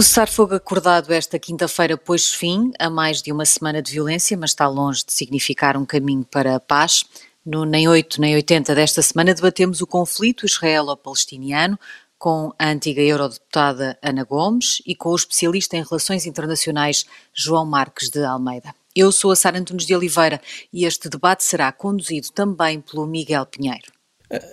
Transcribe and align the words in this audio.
O 0.00 0.02
cessar-fogo 0.02 0.54
acordado 0.54 1.12
esta 1.12 1.38
quinta-feira 1.38 1.94
pôs 1.94 2.32
fim 2.32 2.72
a 2.78 2.88
mais 2.88 3.20
de 3.20 3.30
uma 3.30 3.44
semana 3.44 3.82
de 3.82 3.92
violência, 3.92 4.34
mas 4.34 4.52
está 4.52 4.66
longe 4.66 5.04
de 5.04 5.12
significar 5.12 5.76
um 5.76 5.84
caminho 5.84 6.24
para 6.24 6.56
a 6.56 6.58
paz. 6.58 7.04
No 7.44 7.66
Nem 7.66 7.86
8 7.86 8.18
nem 8.18 8.34
80 8.34 8.74
desta 8.74 9.02
semana 9.02 9.34
debatemos 9.34 9.82
o 9.82 9.86
conflito 9.86 10.46
israelo-palestiniano 10.46 11.78
com 12.18 12.50
a 12.58 12.70
antiga 12.70 13.02
eurodeputada 13.02 13.98
Ana 14.02 14.24
Gomes 14.24 14.80
e 14.86 14.94
com 14.94 15.10
o 15.10 15.16
especialista 15.16 15.76
em 15.76 15.82
relações 15.82 16.24
internacionais 16.24 17.04
João 17.34 17.66
Marques 17.66 18.08
de 18.08 18.24
Almeida. 18.24 18.74
Eu 18.96 19.12
sou 19.12 19.32
a 19.32 19.36
Sara 19.36 19.58
Antunes 19.58 19.84
de 19.84 19.94
Oliveira 19.94 20.40
e 20.72 20.86
este 20.86 21.10
debate 21.10 21.44
será 21.44 21.70
conduzido 21.72 22.28
também 22.32 22.80
pelo 22.80 23.06
Miguel 23.06 23.44
Pinheiro. 23.44 23.92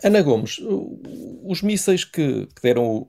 Ana 0.03 0.21
Gomes, 0.21 0.59
os 1.45 1.61
mísseis 1.61 2.03
que, 2.03 2.49
deram 2.61 3.07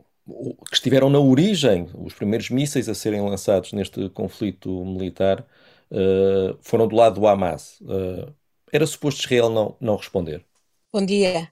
que 0.69 0.75
estiveram 0.75 1.09
na 1.09 1.19
origem, 1.19 1.89
os 1.95 2.13
primeiros 2.13 2.51
mísseis 2.51 2.89
a 2.89 2.95
serem 2.95 3.21
lançados 3.21 3.73
neste 3.73 4.09
conflito 4.11 4.85
militar, 4.85 5.47
uh, 5.91 6.59
foram 6.61 6.87
do 6.87 6.95
lado 6.95 7.21
do 7.21 7.27
Hamas. 7.27 7.81
Uh, 7.81 8.33
era 8.71 8.87
suposto 8.87 9.21
Israel 9.21 9.49
não, 9.49 9.77
não 9.81 9.97
responder? 9.97 10.45
Bom 10.93 11.05
dia. 11.05 11.51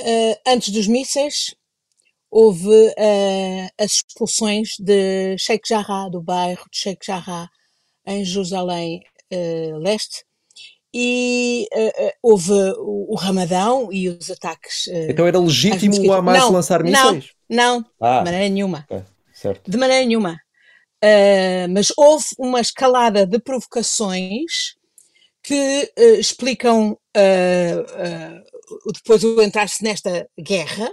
Uh, 0.00 0.36
antes 0.46 0.70
dos 0.70 0.86
mísseis, 0.86 1.54
houve 2.30 2.94
as 3.78 3.92
expulsões 3.92 4.70
de 4.78 5.36
Sheikh 5.38 5.66
Jarrah, 5.68 6.08
do 6.08 6.22
bairro 6.22 6.64
de 6.70 6.78
Sheikh 6.78 7.04
Jarrah, 7.04 7.48
em 8.06 8.24
Jerusalém 8.24 9.02
Leste, 9.80 10.24
e 10.92 11.68
uh, 11.74 12.10
houve 12.22 12.52
o, 12.52 13.12
o, 13.12 13.14
Ramadão 13.14 13.92
e 13.92 14.08
os 14.08 14.30
ataques. 14.30 14.86
Uh, 14.86 15.10
então 15.10 15.26
era 15.26 15.38
legítimo 15.38 15.94
o 16.06 16.12
Hamas 16.12 16.38
não, 16.38 16.52
lançar 16.52 16.82
mísseis? 16.82 17.30
Não, 17.48 17.84
ah, 18.00 18.18
de 18.18 18.24
maneira 18.24 18.48
nenhuma. 18.48 18.86
certo. 19.32 19.70
De 19.70 19.76
maneira 19.76 20.04
nenhuma. 20.04 20.40
Uh, 21.02 21.68
mas 21.70 21.92
houve 21.96 22.26
uma 22.38 22.60
escalada 22.60 23.24
de 23.26 23.38
provocações 23.38 24.76
que 25.42 25.92
explicam 26.18 26.98
depois 28.92 29.24
o 29.24 29.40
entrar-se 29.40 29.82
nesta 29.82 30.28
guerra, 30.38 30.92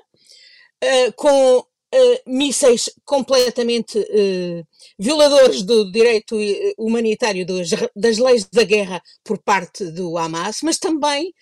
com 1.18 1.66
uh, 1.96 2.20
mísseis 2.26 2.90
completamente 3.04 3.98
uh, 3.98 4.68
violadores 5.00 5.64
do 5.64 5.92
direito 5.92 6.40
eh, 6.40 6.74
humanitário 6.78 7.46
das, 7.46 7.70
das 7.96 8.18
leis 8.18 8.46
da 8.46 8.64
guerra 8.64 9.02
por 9.24 9.38
parte 9.40 9.86
do 9.92 10.18
Hamas, 10.18 10.60
mas 10.62 10.78
também 10.78 11.34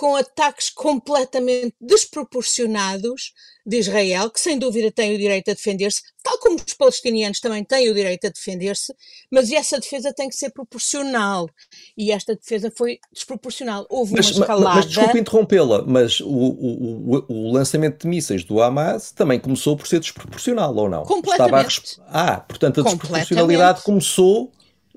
com 0.00 0.16
ataques 0.16 0.70
completamente 0.70 1.74
desproporcionados 1.78 3.34
de 3.66 3.76
Israel, 3.76 4.30
que 4.30 4.40
sem 4.40 4.58
dúvida 4.58 4.90
tem 4.90 5.14
o 5.14 5.18
direito 5.18 5.50
a 5.50 5.52
defender-se, 5.52 6.00
tal 6.22 6.38
como 6.38 6.56
os 6.56 6.72
palestinianos 6.72 7.38
também 7.38 7.62
têm 7.62 7.90
o 7.90 7.94
direito 7.94 8.26
a 8.26 8.30
defender-se, 8.30 8.94
mas 9.30 9.52
essa 9.52 9.78
defesa 9.78 10.10
tem 10.10 10.30
que 10.30 10.36
ser 10.36 10.48
proporcional. 10.52 11.50
E 11.98 12.12
esta 12.12 12.34
defesa 12.34 12.72
foi 12.74 12.98
desproporcional. 13.12 13.86
Houve 13.90 14.14
mas, 14.14 14.30
uma 14.30 14.40
escalada. 14.40 14.76
Mas, 14.76 14.86
desculpe 14.86 15.18
interrompê-la, 15.18 15.82
mas 15.82 16.18
o, 16.20 16.30
o, 16.30 17.16
o, 17.18 17.24
o, 17.28 17.52
lançamento 17.52 18.00
de 18.00 18.08
mísseis 18.08 18.42
do 18.42 18.62
Hamas 18.62 19.12
também 19.12 19.38
começou 19.38 19.76
por 19.76 19.86
ser 19.86 20.00
desproporcional, 20.00 20.74
ou 20.74 20.88
não? 20.88 21.02
Completamente. 21.02 22.00
A... 22.06 22.36
Ah, 22.36 22.40
portanto 22.40 22.80
a 22.80 22.84
desproporcionalidade 22.84 23.82
começou 23.82 24.50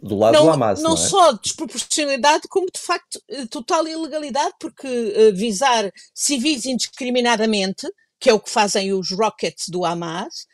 do 0.04 0.18
lado 0.18 0.34
não, 0.34 0.44
do 0.44 0.52
Hamas. 0.52 0.82
Não, 0.82 0.96
não 0.96 0.98
é? 0.98 1.08
só 1.08 1.32
desproporcionalidade, 1.32 2.48
como 2.50 2.68
de 2.70 2.80
facto 2.80 3.22
eh, 3.30 3.46
total 3.46 3.88
ilegalidade, 3.88 4.54
porque 4.60 4.88
uh, 4.88 5.34
visar 5.34 5.90
civis 6.14 6.66
indiscriminadamente, 6.66 7.88
que 8.20 8.30
é 8.30 8.34
o 8.34 8.40
que 8.40 8.50
fazem 8.50 8.92
os 8.92 9.12
rockets 9.12 9.70
do 9.70 9.86
Hamas, 9.86 10.46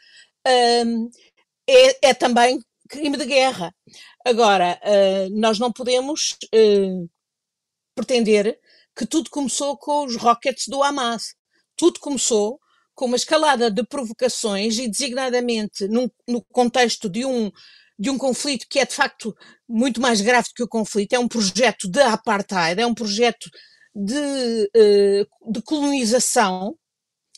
um, 0.85 1.09
é, 1.67 2.09
é, 2.09 2.13
também 2.13 2.59
crime 2.87 3.17
de 3.17 3.25
guerra. 3.25 3.73
Agora, 4.23 4.79
uh, 4.83 5.39
nós 5.39 5.57
não 5.57 5.71
podemos 5.71 6.37
uh, 6.53 7.09
pretender 7.95 8.59
que 8.95 9.05
tudo 9.05 9.31
começou 9.31 9.77
com 9.77 10.05
os 10.05 10.15
rockets 10.15 10.67
do 10.67 10.83
Hamas. 10.83 11.33
Tudo 11.75 11.99
começou 11.99 12.59
com 12.93 13.05
uma 13.05 13.15
escalada 13.15 13.71
de 13.71 13.83
provocações 13.83 14.77
e, 14.77 14.87
designadamente, 14.87 15.87
num, 15.87 16.07
no 16.27 16.43
contexto 16.51 17.09
de 17.09 17.25
um 17.25 17.49
de 17.99 18.09
um 18.09 18.17
conflito 18.17 18.65
que 18.69 18.79
é 18.79 18.85
de 18.85 18.93
facto 18.93 19.35
muito 19.67 19.99
mais 19.99 20.21
grave 20.21 20.47
do 20.47 20.53
que 20.53 20.63
o 20.63 20.67
conflito, 20.67 21.13
é 21.13 21.19
um 21.19 21.27
projeto 21.27 21.89
de 21.89 21.99
apartheid, 21.99 22.81
é 22.81 22.85
um 22.85 22.93
projeto 22.93 23.49
de, 23.93 24.71
eh, 24.73 25.25
de 25.51 25.61
colonização, 25.61 26.77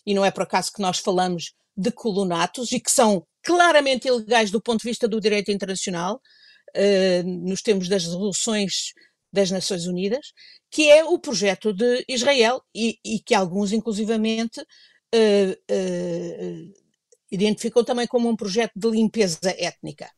e 0.06 0.14
não 0.14 0.24
é 0.24 0.30
por 0.30 0.44
acaso 0.44 0.72
que 0.72 0.82
nós 0.82 1.00
falamos 1.00 1.54
de 1.76 1.92
colonatos, 1.92 2.72
e 2.72 2.80
que 2.80 2.92
são 2.92 3.26
claramente 3.44 4.08
ilegais 4.08 4.52
do 4.52 4.62
ponto 4.62 4.82
de 4.82 4.90
vista 4.90 5.08
do 5.08 5.20
direito 5.20 5.52
internacional, 5.52 6.22
eh, 6.76 7.24
nos 7.24 7.64
termos 7.64 7.90
das 7.90 8.04
resoluções 8.04 8.94
das 9.34 9.50
Nações 9.50 9.88
Unidas, 9.88 10.32
que 10.70 10.92
é 10.92 11.04
o 11.04 11.18
projeto 11.18 11.74
de 11.74 12.06
Israel 12.08 12.62
e, 12.76 13.00
e 13.04 13.20
que 13.20 13.34
alguns, 13.34 13.72
inclusivamente, 13.72 14.62
uh, 14.62 16.74
identificam 17.32 17.84
também 17.84 18.08
como 18.08 18.30
um 18.30 18.36
projeto 18.36 18.74
de 18.76 18.90
limpeza 18.90 19.40
étnica. 19.58 20.12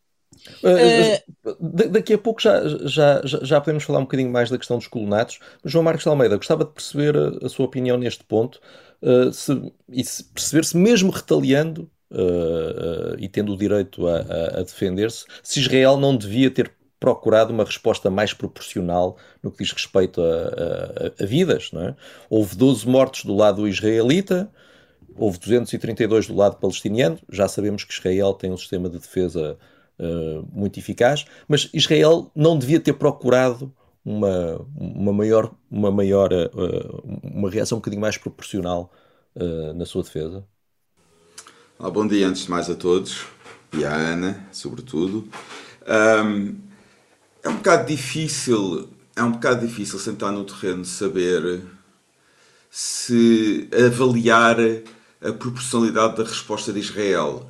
Uh, 0.63 1.89
daqui 1.89 2.13
a 2.13 2.17
pouco 2.17 2.41
já, 2.41 2.61
já, 2.85 3.21
já 3.23 3.61
podemos 3.61 3.83
falar 3.83 3.99
um 3.99 4.03
bocadinho 4.03 4.31
mais 4.31 4.49
da 4.49 4.57
questão 4.57 4.77
dos 4.77 4.87
colonatos. 4.87 5.39
João 5.63 5.83
Marcos 5.83 6.05
Almeida, 6.05 6.37
gostava 6.37 6.65
de 6.65 6.71
perceber 6.71 7.15
a, 7.15 7.45
a 7.45 7.49
sua 7.49 7.65
opinião 7.65 7.97
neste 7.97 8.23
ponto 8.23 8.59
uh, 9.01 9.31
se, 9.31 9.73
e 9.89 10.03
se 10.03 10.23
perceber 10.25 10.65
se 10.65 10.77
mesmo 10.77 11.11
retaliando 11.11 11.89
uh, 12.11 13.15
e 13.17 13.27
tendo 13.27 13.53
o 13.53 13.57
direito 13.57 14.07
a, 14.07 14.17
a, 14.17 14.59
a 14.59 14.63
defender-se, 14.63 15.25
se 15.41 15.59
Israel 15.59 15.97
não 15.97 16.15
devia 16.15 16.49
ter 16.49 16.71
procurado 16.99 17.51
uma 17.51 17.65
resposta 17.65 18.09
mais 18.09 18.33
proporcional 18.33 19.17
no 19.41 19.51
que 19.51 19.61
diz 19.61 19.73
respeito 19.73 20.21
a, 20.21 21.21
a, 21.21 21.25
vidas. 21.25 21.69
É? 21.75 21.95
Houve 22.29 22.55
12 22.55 22.87
mortos 22.87 23.25
do 23.25 23.35
lado 23.35 23.67
israelita, 23.67 24.49
houve 25.13 25.37
232 25.37 26.27
do 26.27 26.35
lado 26.35 26.55
palestiniano. 26.55 27.19
Já 27.29 27.49
sabemos 27.49 27.83
que 27.83 27.91
Israel 27.91 28.33
tem 28.33 28.53
um 28.53 28.57
sistema 28.57 28.89
de 28.89 28.99
defesa 28.99 29.57
uh, 29.59 29.72
muito 30.51 30.79
eficaz, 30.79 31.25
mas 31.47 31.69
Israel 31.73 32.31
não 32.35 32.57
devia 32.57 32.79
ter 32.79 32.93
procurado 32.93 33.73
uma, 34.05 34.65
uma 34.75 35.13
maior, 35.13 35.53
uma, 35.71 35.91
maior 35.91 36.31
uh, 36.33 37.21
uma 37.23 37.49
reação 37.49 37.77
um 37.77 37.79
bocadinho 37.79 38.01
mais 38.01 38.17
proporcional 38.17 38.91
uh, 39.35 39.73
na 39.73 39.85
sua 39.85 40.03
defesa? 40.03 40.45
Olá, 41.79 41.89
bom 41.89 42.05
dia 42.05 42.27
antes 42.27 42.43
de 42.43 42.51
mais 42.51 42.69
a 42.69 42.75
todos 42.75 43.25
e 43.77 43.85
à 43.85 43.93
Ana, 43.93 44.45
sobretudo. 44.51 45.27
Um, 45.87 46.55
é 47.41 47.49
um 47.49 47.55
bocado 47.55 47.87
difícil, 47.87 48.89
é 49.15 49.23
um 49.23 49.31
bocado 49.31 49.65
difícil 49.65 49.99
sentar 49.99 50.31
no 50.31 50.43
terreno 50.45 50.85
saber 50.85 51.61
se 52.69 53.69
avaliar 53.85 54.57
a 55.21 55.31
proporcionalidade 55.31 56.17
da 56.17 56.23
resposta 56.23 56.73
de 56.73 56.79
Israel. 56.79 57.49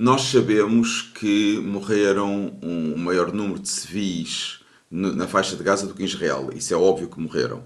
Nós 0.00 0.22
sabemos 0.30 1.02
que 1.02 1.58
morreram 1.58 2.56
um 2.62 2.96
maior 2.96 3.32
número 3.32 3.58
de 3.58 3.68
civis 3.68 4.60
na 4.88 5.26
faixa 5.26 5.56
de 5.56 5.64
Gaza 5.64 5.88
do 5.88 5.92
que 5.92 6.04
em 6.04 6.06
Israel. 6.06 6.50
Isso 6.54 6.72
é 6.72 6.76
óbvio 6.76 7.08
que 7.08 7.18
morreram. 7.18 7.64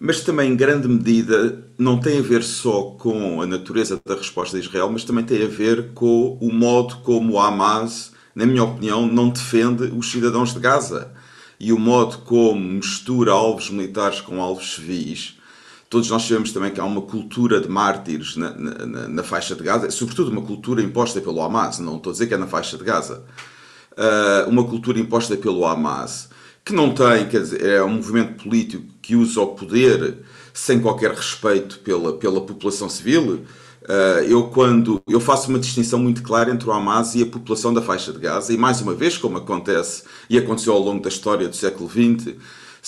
Mas 0.00 0.22
também, 0.22 0.50
em 0.50 0.56
grande 0.56 0.88
medida, 0.88 1.62
não 1.76 2.00
tem 2.00 2.20
a 2.20 2.22
ver 2.22 2.42
só 2.42 2.92
com 2.98 3.42
a 3.42 3.46
natureza 3.46 4.00
da 4.02 4.14
resposta 4.14 4.58
de 4.58 4.66
Israel, 4.66 4.88
mas 4.90 5.04
também 5.04 5.26
tem 5.26 5.44
a 5.44 5.46
ver 5.46 5.90
com 5.92 6.38
o 6.40 6.50
modo 6.50 7.02
como 7.02 7.34
o 7.34 7.38
Hamas, 7.38 8.12
na 8.34 8.46
minha 8.46 8.64
opinião, 8.64 9.06
não 9.06 9.28
defende 9.28 9.92
os 9.94 10.10
cidadãos 10.10 10.54
de 10.54 10.60
Gaza. 10.60 11.12
E 11.60 11.70
o 11.70 11.78
modo 11.78 12.20
como 12.20 12.58
mistura 12.58 13.32
alvos 13.32 13.68
militares 13.68 14.22
com 14.22 14.40
alvos 14.40 14.76
civis 14.76 15.37
Todos 15.88 16.10
nós 16.10 16.22
sabemos 16.22 16.52
também 16.52 16.70
que 16.70 16.80
há 16.80 16.84
uma 16.84 17.00
cultura 17.00 17.60
de 17.60 17.68
mártires 17.68 18.36
na, 18.36 18.50
na, 18.50 19.08
na, 19.08 19.22
faixa 19.22 19.54
de 19.54 19.62
Gaza, 19.62 19.90
sobretudo 19.90 20.30
uma 20.30 20.42
cultura 20.42 20.82
imposta 20.82 21.18
pelo 21.20 21.40
Hamas, 21.40 21.78
não 21.78 21.96
estou 21.96 22.10
a 22.10 22.12
dizer 22.12 22.26
que 22.26 22.34
é 22.34 22.36
na 22.36 22.46
faixa 22.46 22.76
de 22.76 22.84
Gaza, 22.84 23.24
uh, 23.92 24.50
uma 24.50 24.64
cultura 24.64 24.98
imposta 24.98 25.34
pelo 25.34 25.64
Hamas, 25.64 26.28
que 26.62 26.74
não 26.74 26.92
tem, 26.92 27.26
quer 27.26 27.40
dizer, 27.40 27.64
é 27.64 27.82
um 27.82 27.94
movimento 27.94 28.44
político 28.44 28.84
que 29.00 29.16
usa 29.16 29.40
o 29.40 29.46
poder 29.48 30.18
sem 30.52 30.78
qualquer 30.78 31.12
respeito 31.12 31.78
pela, 31.78 32.12
pela 32.18 32.42
população 32.42 32.90
civil. 32.90 33.44
Uh, 33.82 34.20
eu 34.28 34.48
quando 34.48 35.00
eu 35.08 35.18
faço 35.18 35.48
uma 35.48 35.58
distinção 35.58 35.98
muito 35.98 36.22
clara 36.22 36.50
entre 36.50 36.68
o 36.68 36.72
Hamas 36.72 37.14
e 37.14 37.22
a 37.22 37.26
população 37.26 37.72
da 37.72 37.80
faixa 37.80 38.12
de 38.12 38.18
Gaza, 38.18 38.52
e 38.52 38.58
mais 38.58 38.82
uma 38.82 38.92
vez, 38.92 39.16
como 39.16 39.38
acontece 39.38 40.02
e 40.28 40.36
aconteceu 40.36 40.74
ao 40.74 40.80
longo 40.80 41.02
da 41.02 41.08
história 41.08 41.48
do 41.48 41.56
século 41.56 41.88
XX, 41.88 42.34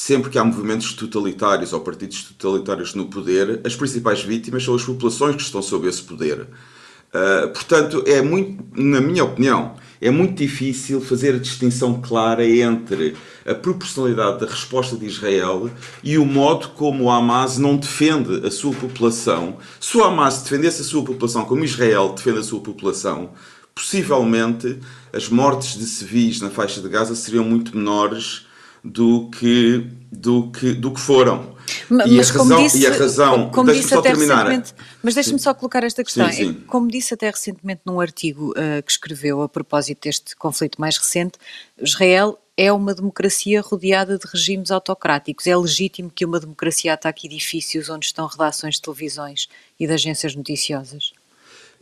sempre 0.00 0.30
que 0.30 0.38
há 0.38 0.44
movimentos 0.44 0.94
totalitários 0.94 1.74
ou 1.74 1.80
partidos 1.80 2.22
totalitários 2.22 2.94
no 2.94 3.04
poder, 3.04 3.60
as 3.62 3.76
principais 3.76 4.22
vítimas 4.22 4.64
são 4.64 4.74
as 4.74 4.82
populações 4.82 5.36
que 5.36 5.42
estão 5.42 5.60
sob 5.60 5.86
esse 5.86 6.02
poder. 6.02 6.40
Uh, 6.40 7.48
portanto, 7.52 8.02
é 8.06 8.22
muito, 8.22 8.64
na 8.74 8.98
minha 8.98 9.22
opinião, 9.22 9.74
é 10.00 10.10
muito 10.10 10.38
difícil 10.38 11.02
fazer 11.02 11.34
a 11.34 11.38
distinção 11.38 12.00
clara 12.00 12.48
entre 12.48 13.14
a 13.44 13.54
proporcionalidade 13.54 14.40
da 14.40 14.46
resposta 14.46 14.96
de 14.96 15.04
Israel 15.04 15.70
e 16.02 16.16
o 16.16 16.24
modo 16.24 16.68
como 16.68 17.04
o 17.04 17.10
Hamas 17.10 17.58
não 17.58 17.76
defende 17.76 18.46
a 18.46 18.50
sua 18.50 18.72
população. 18.72 19.58
Se 19.78 19.98
o 19.98 20.02
Hamas 20.02 20.40
defendesse 20.40 20.80
a 20.80 20.84
sua 20.84 21.04
população 21.04 21.44
como 21.44 21.62
Israel 21.62 22.14
defende 22.16 22.38
a 22.38 22.42
sua 22.42 22.60
população, 22.60 23.32
possivelmente 23.74 24.78
as 25.12 25.28
mortes 25.28 25.78
de 25.78 25.84
civis 25.84 26.40
na 26.40 26.48
faixa 26.48 26.80
de 26.80 26.88
Gaza 26.88 27.14
seriam 27.14 27.44
muito 27.44 27.76
menores 27.76 28.48
do 28.84 29.30
que, 29.30 29.86
do 30.10 30.50
que, 30.50 30.72
do 30.72 30.92
que 30.92 31.00
foram. 31.00 31.54
Mas, 31.88 32.10
e, 32.10 32.20
a 32.20 32.22
razão, 32.22 32.62
disse, 32.62 32.78
e 32.78 32.86
a 32.86 32.92
razão, 32.92 33.50
como 33.50 33.72
disse 33.72 33.94
até 33.94 34.10
terminar. 34.10 34.44
recentemente, 34.44 34.74
mas 35.02 35.14
deixe-me 35.14 35.38
só 35.38 35.54
colocar 35.54 35.84
esta 35.84 36.02
questão. 36.02 36.30
Sim, 36.30 36.54
sim. 36.54 36.54
Como 36.66 36.88
disse 36.88 37.14
até 37.14 37.30
recentemente 37.30 37.82
num 37.84 38.00
artigo 38.00 38.50
uh, 38.50 38.82
que 38.82 38.90
escreveu 38.90 39.42
a 39.42 39.48
propósito 39.48 40.00
deste 40.04 40.34
conflito 40.36 40.80
mais 40.80 40.96
recente, 40.96 41.38
Israel 41.80 42.38
é 42.56 42.72
uma 42.72 42.94
democracia 42.94 43.60
rodeada 43.62 44.18
de 44.18 44.26
regimes 44.26 44.70
autocráticos. 44.70 45.46
É 45.46 45.56
legítimo 45.56 46.10
que 46.10 46.24
uma 46.24 46.38
democracia 46.38 46.92
ataque 46.92 47.26
edifícios 47.26 47.88
onde 47.88 48.06
estão 48.06 48.26
redações 48.26 48.74
de 48.74 48.82
televisões 48.82 49.48
e 49.78 49.86
de 49.86 49.92
agências 49.92 50.34
noticiosas? 50.34 51.12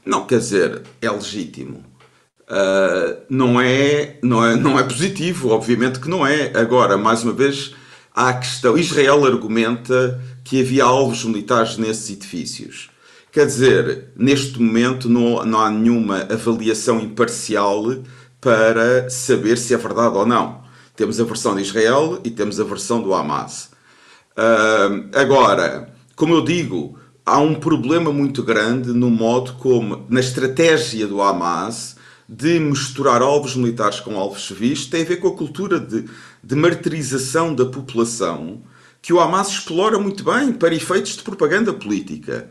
Não, 0.04 0.26
quer 0.26 0.38
dizer, 0.38 0.82
é 1.02 1.10
legítimo. 1.10 1.84
Uh, 2.48 3.20
não, 3.28 3.60
é, 3.60 4.16
não, 4.22 4.44
é, 4.44 4.56
não 4.56 4.78
é 4.78 4.82
positivo, 4.82 5.50
obviamente 5.50 6.00
que 6.00 6.08
não 6.08 6.26
é. 6.26 6.50
Agora, 6.54 6.96
mais 6.96 7.22
uma 7.22 7.32
vez, 7.32 7.74
há 8.14 8.30
a 8.30 8.34
questão. 8.34 8.78
Israel 8.78 9.24
argumenta 9.24 10.20
que 10.42 10.62
havia 10.62 10.84
alvos 10.84 11.24
militares 11.24 11.76
nesses 11.76 12.10
edifícios. 12.10 12.88
Quer 13.30 13.44
dizer, 13.44 14.08
neste 14.16 14.60
momento 14.60 15.10
não, 15.10 15.44
não 15.44 15.60
há 15.60 15.70
nenhuma 15.70 16.26
avaliação 16.30 16.98
imparcial 16.98 17.84
para 18.40 19.10
saber 19.10 19.58
se 19.58 19.74
é 19.74 19.76
verdade 19.76 20.16
ou 20.16 20.24
não. 20.24 20.62
Temos 20.96 21.20
a 21.20 21.24
versão 21.24 21.54
de 21.54 21.62
Israel 21.62 22.18
e 22.24 22.30
temos 22.30 22.58
a 22.58 22.64
versão 22.64 23.02
do 23.02 23.12
Hamas. 23.14 23.70
Uh, 24.32 25.08
agora, 25.14 25.92
como 26.16 26.34
eu 26.34 26.42
digo, 26.42 26.98
há 27.26 27.38
um 27.38 27.54
problema 27.54 28.10
muito 28.10 28.42
grande 28.42 28.92
no 28.92 29.10
modo 29.10 29.52
como, 29.54 30.06
na 30.08 30.20
estratégia 30.20 31.06
do 31.06 31.20
Hamas, 31.20 31.97
de 32.28 32.60
misturar 32.60 33.22
alvos 33.22 33.56
militares 33.56 34.00
com 34.00 34.18
alvos 34.18 34.46
civis, 34.46 34.84
tem 34.86 35.02
a 35.02 35.04
ver 35.06 35.16
com 35.16 35.28
a 35.28 35.36
cultura 35.36 35.80
de, 35.80 36.04
de 36.44 36.54
martirização 36.54 37.54
da 37.54 37.64
população 37.64 38.62
que 39.00 39.12
o 39.12 39.20
Hamas 39.20 39.48
explora 39.48 39.98
muito 39.98 40.24
bem 40.24 40.52
para 40.52 40.74
efeitos 40.74 41.16
de 41.16 41.22
propaganda 41.22 41.72
política. 41.72 42.50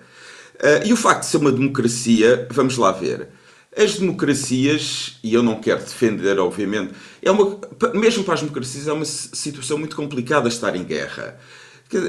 Uh, 0.56 0.88
e 0.88 0.94
o 0.94 0.98
facto 0.98 1.22
de 1.22 1.28
ser 1.28 1.38
uma 1.38 1.52
democracia, 1.52 2.48
vamos 2.50 2.78
lá 2.78 2.92
ver. 2.92 3.30
As 3.76 4.00
democracias, 4.00 5.20
e 5.24 5.36
eu 5.36 5.44
não 5.44 5.62
quero 5.62 5.82
defender, 5.82 6.40
obviamente, 6.40 6.94
é 7.22 7.30
uma, 7.30 7.60
mesmo 7.94 8.24
para 8.24 8.34
as 8.34 8.42
democracias 8.42 8.88
é 8.88 8.94
uma 8.94 9.06
situação 9.06 9.78
muito 9.78 9.96
complicada 9.96 10.48
estar 10.48 10.76
em 10.76 10.84
guerra. 10.84 11.38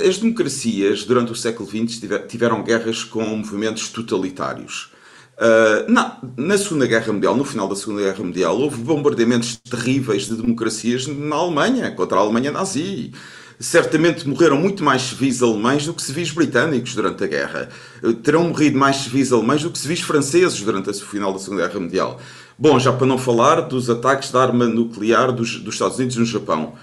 As 0.08 0.16
democracias, 0.16 1.04
durante 1.04 1.30
o 1.30 1.36
século 1.36 1.68
XX, 1.68 2.00
tiveram 2.26 2.62
guerras 2.62 3.04
com 3.04 3.22
movimentos 3.22 3.90
totalitários. 3.90 4.90
Uh, 5.38 5.88
na, 5.88 6.18
na, 6.36 6.58
Segunda 6.58 6.84
Guerra 6.84 7.12
Mundial, 7.12 7.36
no 7.36 7.44
final 7.44 7.68
da 7.68 7.76
Segunda 7.76 8.02
Guerra 8.02 8.24
Mundial, 8.24 8.58
houve 8.58 8.78
bombardeamentos 8.78 9.56
terríveis 9.56 10.26
de 10.26 10.34
democracias 10.34 11.06
na 11.06 11.36
Alemanha, 11.36 11.92
contra 11.92 12.18
a 12.18 12.20
Alemanha 12.20 12.50
nazi. 12.50 13.12
Certamente 13.60 14.28
morreram 14.28 14.56
muito 14.56 14.82
mais 14.82 15.02
civis 15.02 15.40
alemães 15.40 15.86
do 15.86 15.94
que 15.94 16.02
civis 16.02 16.32
britânicos 16.32 16.92
durante 16.92 17.22
a 17.22 17.26
guerra. 17.28 17.68
Uh, 18.02 18.14
terão 18.14 18.48
morrido 18.48 18.76
mais 18.76 18.96
civis 18.96 19.32
alemães 19.32 19.62
do 19.62 19.70
que 19.70 19.78
civis 19.78 20.00
franceses 20.00 20.60
durante 20.60 20.90
o 20.90 20.94
final 20.94 21.32
da 21.32 21.38
Segunda 21.38 21.68
Guerra 21.68 21.78
Mundial. 21.78 22.20
Bom, 22.58 22.76
já 22.80 22.92
para 22.92 23.06
não 23.06 23.16
falar 23.16 23.60
dos 23.60 23.88
ataques 23.88 24.32
de 24.32 24.36
arma 24.36 24.66
nuclear 24.66 25.30
dos, 25.30 25.60
dos 25.60 25.74
Estados 25.74 25.98
Unidos 25.98 26.16
no 26.16 26.24
Japão. 26.24 26.74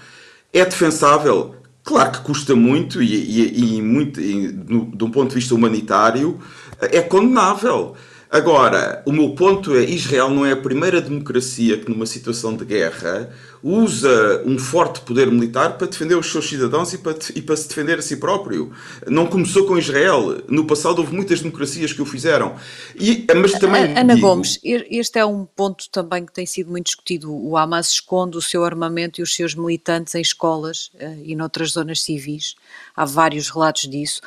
É 0.50 0.64
defensável? 0.64 1.56
Claro 1.84 2.12
que 2.12 2.20
custa 2.20 2.56
muito 2.56 3.02
e, 3.02 3.14
e, 3.14 3.76
e 3.76 3.82
muito, 3.82 4.18
e, 4.18 4.48
no, 4.48 4.96
de 4.96 5.04
um 5.04 5.10
ponto 5.10 5.28
de 5.28 5.34
vista 5.34 5.54
humanitário, 5.54 6.38
é 6.80 7.02
condenável. 7.02 7.94
Agora, 8.36 9.02
o 9.06 9.12
meu 9.12 9.30
ponto 9.30 9.74
é: 9.74 9.82
Israel 9.82 10.28
não 10.28 10.44
é 10.44 10.52
a 10.52 10.56
primeira 10.56 11.00
democracia 11.00 11.78
que, 11.78 11.88
numa 11.90 12.04
situação 12.04 12.54
de 12.54 12.66
guerra, 12.66 13.30
usa 13.62 14.42
um 14.44 14.58
forte 14.58 15.00
poder 15.00 15.30
militar 15.30 15.78
para 15.78 15.86
defender 15.86 16.16
os 16.16 16.30
seus 16.30 16.46
cidadãos 16.46 16.92
e 16.92 16.98
para, 16.98 17.16
e 17.34 17.40
para 17.40 17.56
se 17.56 17.66
defender 17.66 17.98
a 17.98 18.02
si 18.02 18.18
próprio. 18.18 18.70
Não 19.06 19.26
começou 19.26 19.66
com 19.66 19.78
Israel. 19.78 20.42
No 20.48 20.66
passado 20.66 20.98
houve 20.98 21.14
muitas 21.14 21.40
democracias 21.40 21.94
que 21.94 22.02
o 22.02 22.04
fizeram. 22.04 22.56
E, 22.94 23.26
mas 23.34 23.52
também. 23.52 23.96
Ana 23.96 24.14
digo... 24.14 24.28
Gomes, 24.28 24.60
este 24.62 25.18
é 25.18 25.24
um 25.24 25.46
ponto 25.46 25.88
também 25.88 26.26
que 26.26 26.32
tem 26.34 26.44
sido 26.44 26.70
muito 26.70 26.86
discutido. 26.86 27.34
O 27.34 27.56
Hamas 27.56 27.88
esconde 27.92 28.36
o 28.36 28.42
seu 28.42 28.66
armamento 28.66 29.18
e 29.18 29.22
os 29.22 29.34
seus 29.34 29.54
militantes 29.54 30.14
em 30.14 30.20
escolas 30.20 30.90
uh, 30.96 31.22
e 31.24 31.34
noutras 31.34 31.70
zonas 31.70 32.02
civis. 32.02 32.54
Há 32.94 33.06
vários 33.06 33.48
relatos 33.48 33.88
disso. 33.88 34.20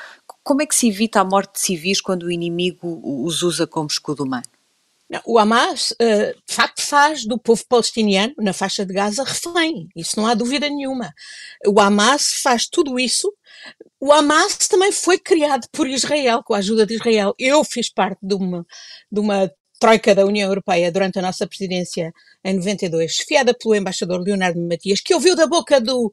Como 0.50 0.64
é 0.64 0.66
que 0.66 0.74
se 0.74 0.88
evita 0.88 1.22
a 1.22 1.24
morte 1.24 1.54
de 1.54 1.60
civis 1.60 2.02
quando 2.02 2.24
o 2.24 2.32
inimigo 2.32 3.00
os 3.24 3.44
usa 3.44 3.68
como 3.68 3.86
escudo 3.86 4.24
humano? 4.24 4.48
O 5.24 5.38
Hamas, 5.38 5.92
uh, 5.92 6.34
de 6.48 6.56
facto, 6.56 6.82
faz 6.82 7.24
do 7.24 7.38
povo 7.38 7.64
palestiniano, 7.70 8.34
na 8.40 8.52
faixa 8.52 8.84
de 8.84 8.92
Gaza, 8.92 9.24
refém. 9.24 9.88
Isso 9.96 10.20
não 10.20 10.26
há 10.26 10.34
dúvida 10.34 10.68
nenhuma. 10.68 11.14
O 11.68 11.80
Hamas 11.80 12.42
faz 12.42 12.68
tudo 12.68 13.00
isso. 13.00 13.32
O 14.00 14.12
Hamas 14.12 14.58
também 14.68 14.92
foi 14.92 15.20
criado 15.20 15.68
por 15.72 15.88
Israel, 15.88 16.42
com 16.44 16.56
a 16.56 16.58
ajuda 16.58 16.84
de 16.84 16.96
Israel. 16.96 17.36
Eu 17.38 17.64
fiz 17.64 17.88
parte 17.88 18.18
de 18.20 18.34
uma, 18.34 18.66
de 19.12 19.20
uma 19.20 19.52
troika 19.80 20.16
da 20.16 20.26
União 20.26 20.50
Europeia 20.50 20.92
durante 20.92 21.20
a 21.20 21.22
nossa 21.22 21.46
presidência 21.46 22.12
em 22.44 22.56
92, 22.56 23.18
fiada 23.18 23.54
pelo 23.54 23.76
embaixador 23.76 24.20
Leonardo 24.20 24.60
Matias, 24.60 25.00
que 25.00 25.14
ouviu 25.14 25.36
da 25.36 25.46
boca 25.46 25.80
do, 25.80 26.12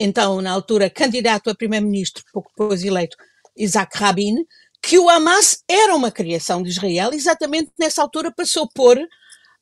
então, 0.00 0.40
na 0.40 0.50
altura, 0.50 0.90
candidato 0.90 1.50
a 1.50 1.54
primeiro-ministro, 1.54 2.24
pouco 2.32 2.50
depois 2.56 2.82
eleito, 2.82 3.16
Isaac 3.56 3.96
Rabin, 3.98 4.44
que 4.82 4.98
o 4.98 5.08
Hamas 5.08 5.62
era 5.68 5.94
uma 5.94 6.10
criação 6.10 6.62
de 6.62 6.68
Israel, 6.68 7.12
exatamente 7.12 7.70
nessa 7.78 8.02
altura 8.02 8.30
para 8.30 8.44
se 8.44 8.58
opor 8.58 8.98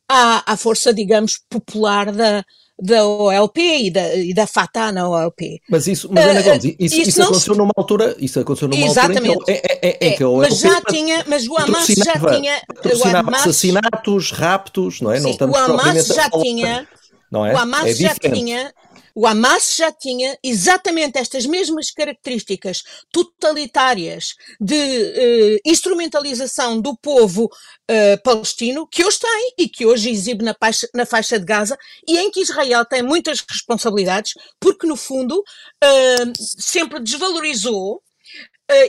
à, 0.08 0.52
à 0.52 0.56
força, 0.56 0.92
digamos, 0.92 1.40
popular 1.48 2.10
da, 2.10 2.44
da 2.78 3.06
OLP 3.06 3.60
e 3.60 3.90
da, 3.90 4.14
e 4.16 4.34
da 4.34 4.46
Fatah 4.46 4.90
na 4.90 5.08
OLP. 5.08 5.60
Mas 5.70 5.86
isso, 5.86 6.08
mas 6.10 6.26
Ana 6.26 6.42
Gomes, 6.42 6.64
isso, 6.64 6.76
isso, 6.80 7.08
isso 7.08 7.22
aconteceu 7.22 7.54
se... 7.54 7.58
numa 7.58 7.72
altura, 7.76 8.16
isso 8.18 8.40
aconteceu 8.40 8.68
numa 8.68 8.84
Exatamente. 8.84 9.28
altura 9.28 9.52
em 9.52 9.60
que, 9.60 9.66
é, 9.66 9.78
é, 9.82 10.08
é, 10.08 10.10
que 10.10 10.22
a 10.22 10.28
OLP 10.28 10.50
mas 10.50 10.58
já 10.58 10.80
tinha, 10.82 11.24
mas 11.28 11.46
o 11.46 11.56
Hamas 11.56 11.86
já 11.86 12.12
tinha 12.12 12.62
o 12.84 13.16
Hamas, 13.16 13.40
assassinatos, 13.40 14.30
raptos, 14.32 15.00
não 15.00 15.12
é? 15.12 15.20
Sim, 15.20 15.36
não 15.40 15.50
o 15.50 15.56
Hamas 15.56 16.06
já 16.06 16.28
tinha, 16.30 16.88
não 17.30 17.46
é? 17.46 17.54
O 17.54 17.58
Hamas 17.58 17.86
é 17.86 17.94
já 17.94 18.14
tinha 18.14 18.72
o 19.14 19.26
Hamas 19.26 19.76
já 19.76 19.93
tinha 19.93 20.38
exatamente 20.43 21.19
estas 21.19 21.47
mesmas 21.47 21.91
características 21.91 22.82
totalitárias 23.11 24.35
de 24.61 24.75
uh, 24.75 25.61
instrumentalização 25.64 26.81
do 26.81 26.97
povo 26.97 27.45
uh, 27.45 28.23
palestino 28.23 28.87
que 28.87 29.04
hoje 29.04 29.19
tem 29.19 29.54
e 29.59 29.69
que 29.69 29.87
hoje 29.87 30.11
exibe 30.11 30.45
na 30.45 30.54
faixa, 30.59 30.88
na 30.95 31.07
faixa 31.07 31.38
de 31.38 31.45
Gaza 31.45 31.78
e 32.07 32.19
em 32.19 32.31
que 32.31 32.40
Israel 32.40 32.85
tem 32.85 33.02
muitas 33.02 33.40
responsabilidades 33.40 34.35
porque, 34.59 34.87
no 34.87 34.97
fundo, 34.97 35.38
uh, 35.38 36.33
sempre 36.37 37.00
desvalorizou 37.00 38.02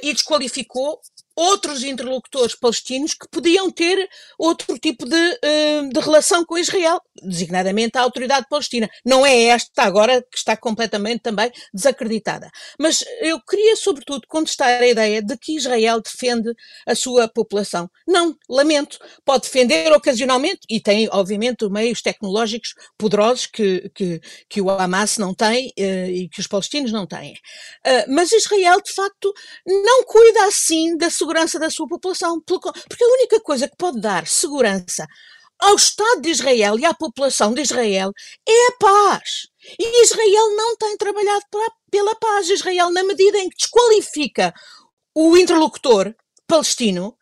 e 0.02 0.14
desqualificou 0.14 1.02
outros 1.36 1.84
interlocutores 1.84 2.56
palestinos 2.56 3.14
que 3.14 3.28
podiam 3.28 3.70
ter 3.72 4.08
outro 4.38 4.78
tipo 4.78 5.06
de, 5.06 5.40
eh, 5.42 5.82
de, 5.92 6.00
relação 6.00 6.46
com 6.46 6.58
Israel, 6.58 7.02
designadamente 7.24 7.98
a 7.98 8.02
autoridade 8.02 8.46
palestina. 8.50 8.90
Não 9.04 9.26
é 9.26 9.44
esta 9.46 9.84
agora 9.84 10.22
que 10.22 10.38
está 10.38 10.56
completamente 10.56 11.22
também 11.22 11.52
desacreditada. 11.74 12.50
Mas 12.80 13.04
eu 13.22 13.40
queria, 13.42 13.76
sobretudo, 13.76 14.28
contestar 14.28 14.82
a 14.82 14.88
ideia 14.88 15.22
de 15.22 15.38
que 15.38 15.56
Israel 15.56 16.02
defende 16.02 16.54
a 16.86 16.96
sua 16.96 17.28
população. 17.28 17.90
Não, 18.08 18.36
lamento. 18.50 19.00
Pode 19.26 19.44
defender 19.44 19.92
ocasionalmente, 19.92 20.60
e 20.70 20.80
tem, 20.80 21.08
obviamente, 21.12 21.68
meios 21.70 22.02
tecnológicos 22.02 22.76
poderosos 22.98 23.48
que, 23.48 23.90
que, 23.96 24.22
que 24.50 24.62
o 24.62 24.70
Hamas 24.70 25.18
não 25.18 25.34
tem 25.34 25.72
eh, 25.78 26.10
e 26.10 26.30
que 26.30 26.40
os 26.40 26.48
palestinos 26.48 26.92
não 26.92 27.08
têm. 27.08 27.34
Eh, 27.86 28.06
mas 28.08 28.32
Israel, 28.32 28.82
de 28.82 28.94
facto, 28.94 29.34
não 29.66 30.04
cuida 30.04 30.46
assim 30.46 30.96
da 30.98 31.10
sua 31.10 31.23
segurança 31.24 31.58
da 31.58 31.70
sua 31.70 31.88
população. 31.88 32.40
Porque 32.42 33.04
a 33.04 33.08
única 33.08 33.40
coisa 33.40 33.68
que 33.68 33.78
pode 33.78 34.00
dar 34.00 34.28
segurança 34.28 35.08
ao 35.60 35.76
Estado 35.76 36.22
de 36.22 36.30
Israel 36.30 36.78
e 36.78 36.86
à 36.86 36.94
população 36.94 37.54
de 37.54 37.62
Israel 37.62 38.12
é 38.48 38.68
a 38.68 38.72
paz. 38.78 39.48
E 39.80 40.04
Israel 40.04 40.56
não 40.56 40.76
tem 40.76 40.98
trabalhado 40.98 41.46
pela 41.90 42.16
paz. 42.16 42.50
Israel, 42.50 42.92
na 42.92 43.04
medida 43.04 43.38
em 43.38 43.50
que 43.50 43.56
desqualifica 43.56 44.54
o 45.16 45.38
interlocutor 45.38 46.14
palestino, 46.46 47.18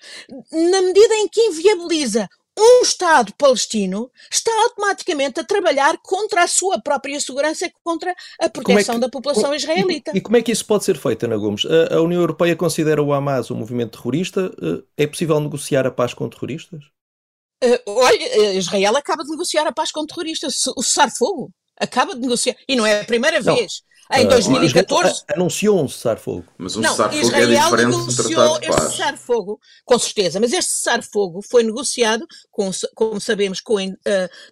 na 0.52 0.82
medida 0.82 1.14
em 1.16 1.28
que 1.28 1.42
inviabiliza 1.42 2.28
um 2.62 2.82
Estado 2.84 3.34
palestino 3.38 4.12
está 4.30 4.52
automaticamente 4.64 5.40
a 5.40 5.44
trabalhar 5.44 5.98
contra 6.04 6.44
a 6.44 6.48
sua 6.48 6.80
própria 6.80 7.20
segurança 7.20 7.66
e 7.66 7.74
contra 7.84 8.16
a 8.40 8.50
proteção 8.50 8.96
é 8.96 8.98
que, 8.98 9.02
da 9.02 9.10
população 9.10 9.54
israelita. 9.54 10.12
E, 10.14 10.20
e, 10.20 10.22
como 10.22 10.38
é 10.38 10.42
que 10.42 10.52
isso 10.52 10.66
pode 10.66 10.86
ser 10.86 10.98
feito, 10.98 11.26
Ana 11.26 11.38
Gomes? 11.38 11.66
A, 11.66 11.96
a, 11.96 12.02
União 12.02 12.22
Europeia 12.22 12.56
considera 12.56 13.02
o 13.02 13.12
Hamas 13.12 13.50
um 13.50 13.56
movimento 13.56 13.98
terrorista. 13.98 14.52
Eh, 14.62 15.04
é 15.04 15.08
possível 15.08 15.40
negociar 15.40 15.88
a 15.88 15.92
paz 15.92 16.14
com 16.14 16.30
terroristas? 16.30 16.84
Uh, 17.64 17.80
olha, 17.88 18.24
eh, 18.24 18.56
Israel 18.56 18.96
acaba 18.96 19.24
de 19.24 19.30
negociar 19.30 19.68
a 19.68 19.72
paz 19.72 19.92
com 19.92 20.06
terroristas. 20.06 20.56
O 20.76 20.84
cessar-fogo 20.84 21.52
acaba 21.78 22.14
de 22.14 22.22
negociar. 22.22 22.56
E 22.68 22.76
não 22.76 22.86
é 22.86 23.02
a 23.02 23.06
primeira 23.06 23.42
não. 23.42 23.56
vez. 23.56 23.84
Em 24.14 24.28
2014. 24.28 25.22
Uh, 25.22 25.26
anunciou 25.36 25.82
um 25.82 25.88
cessar-fogo. 25.88 26.46
Mas 26.58 26.76
um 26.76 26.84
cessar-fogo 26.84 27.36
é 27.36 27.46
diferente 27.46 27.92
de 27.92 27.96
um 27.96 28.08
tratado 28.08 28.60
de 28.60 28.68
paz. 28.68 28.84
Este 28.84 28.92
cessar-fogo, 28.92 29.60
com 29.86 30.00
certeza, 30.00 30.40
mas 30.40 30.52
este 30.52 30.72
cessar-fogo 30.72 31.42
foi 31.50 31.64
negociado, 31.64 32.26
com, 32.52 32.70
como 32.94 33.22
sabemos, 33.22 33.62
com, 33.62 33.76
uh, 33.78 33.94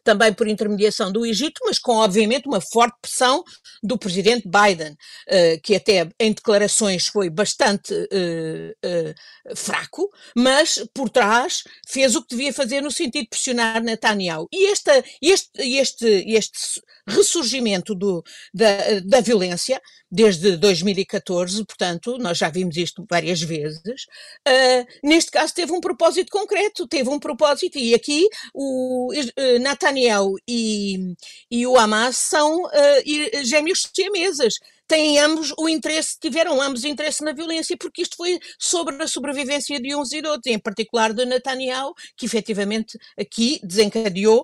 também 0.03 0.33
por 0.33 0.47
intermediação 0.47 1.11
do 1.11 1.25
Egito, 1.25 1.61
mas 1.65 1.77
com, 1.77 1.97
obviamente, 1.97 2.47
uma 2.47 2.61
forte 2.61 2.95
pressão 3.01 3.43
do 3.83 3.97
presidente 3.97 4.47
Biden, 4.47 4.93
uh, 4.93 5.61
que 5.61 5.75
até 5.75 6.09
em 6.19 6.31
declarações 6.31 7.07
foi 7.07 7.29
bastante 7.29 7.93
uh, 7.93 9.55
fraco, 9.55 10.09
mas 10.35 10.83
por 10.93 11.09
trás 11.09 11.63
fez 11.87 12.15
o 12.15 12.21
que 12.21 12.35
devia 12.35 12.53
fazer 12.53 12.81
no 12.81 12.91
sentido 12.91 13.23
de 13.23 13.29
pressionar 13.29 13.83
Netanyahu. 13.83 14.47
E 14.53 14.67
esta, 14.71 15.03
este, 15.21 15.49
este, 15.61 16.05
este 16.27 16.81
ressurgimento 17.07 17.93
do, 17.95 18.23
da, 18.53 18.99
da 19.05 19.19
violência 19.19 19.48
desde 20.11 20.57
2014, 20.57 21.65
portanto, 21.65 22.17
nós 22.17 22.37
já 22.37 22.49
vimos 22.49 22.75
isto 22.77 23.05
várias 23.09 23.41
vezes. 23.41 24.05
Uh, 24.47 24.85
neste 25.03 25.31
caso, 25.31 25.53
teve 25.53 25.71
um 25.71 25.79
propósito 25.79 26.31
concreto, 26.31 26.87
teve 26.87 27.09
um 27.09 27.19
propósito, 27.19 27.77
e 27.77 27.93
aqui 27.93 28.27
o 28.53 29.11
uh, 29.13 29.59
Netanyahu 29.59 30.35
e, 30.47 31.15
e 31.49 31.67
o 31.67 31.77
Hamas 31.77 32.17
são 32.17 32.63
uh, 32.63 33.43
gêmeos 33.43 33.87
siameses 33.93 34.55
têm 34.89 35.19
ambos 35.19 35.53
o 35.55 35.69
interesse, 35.69 36.17
tiveram 36.19 36.59
ambos 36.59 36.83
interesse 36.83 37.23
na 37.23 37.31
violência, 37.31 37.77
porque 37.79 38.01
isto 38.01 38.17
foi 38.17 38.39
sobre 38.57 39.01
a 39.01 39.07
sobrevivência 39.07 39.79
de 39.79 39.95
uns 39.95 40.11
e 40.11 40.21
de 40.21 40.27
outros, 40.27 40.51
em 40.51 40.57
particular 40.57 41.13
de 41.13 41.25
Netanyahu, 41.25 41.93
que 42.17 42.25
efetivamente 42.25 42.97
aqui 43.17 43.61
desencadeou 43.63 44.39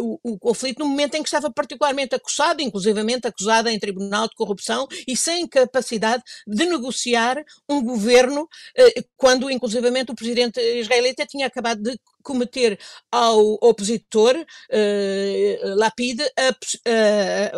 uh, 0.00 0.18
o, 0.22 0.34
o, 0.34 0.38
conflito 0.38 0.78
no 0.78 0.88
momento 0.88 1.16
em 1.16 1.22
que 1.22 1.28
estava 1.28 1.50
particularmente 1.50 2.14
acusado, 2.14 2.62
inclusivamente 2.62 3.26
acusado 3.26 3.68
em 3.68 3.78
tribunal 3.80 4.28
de 4.28 4.36
corrupção 4.36 4.86
e 5.08 5.16
sem 5.16 5.46
capacidade 5.48 6.22
de 6.46 6.66
negociar 6.66 7.44
um 7.68 7.82
governo, 7.82 8.42
uh, 8.42 9.04
quando 9.16 9.50
inclusivamente 9.50 10.12
o 10.12 10.14
presidente 10.14 10.60
israelita 10.60 11.26
tinha 11.26 11.48
acabado 11.48 11.82
de 11.82 11.98
cometer 12.22 12.78
ao 13.10 13.58
opositor 13.60 14.36
uh, 14.36 15.74
Lapid 15.76 16.20
a, 16.20 17.52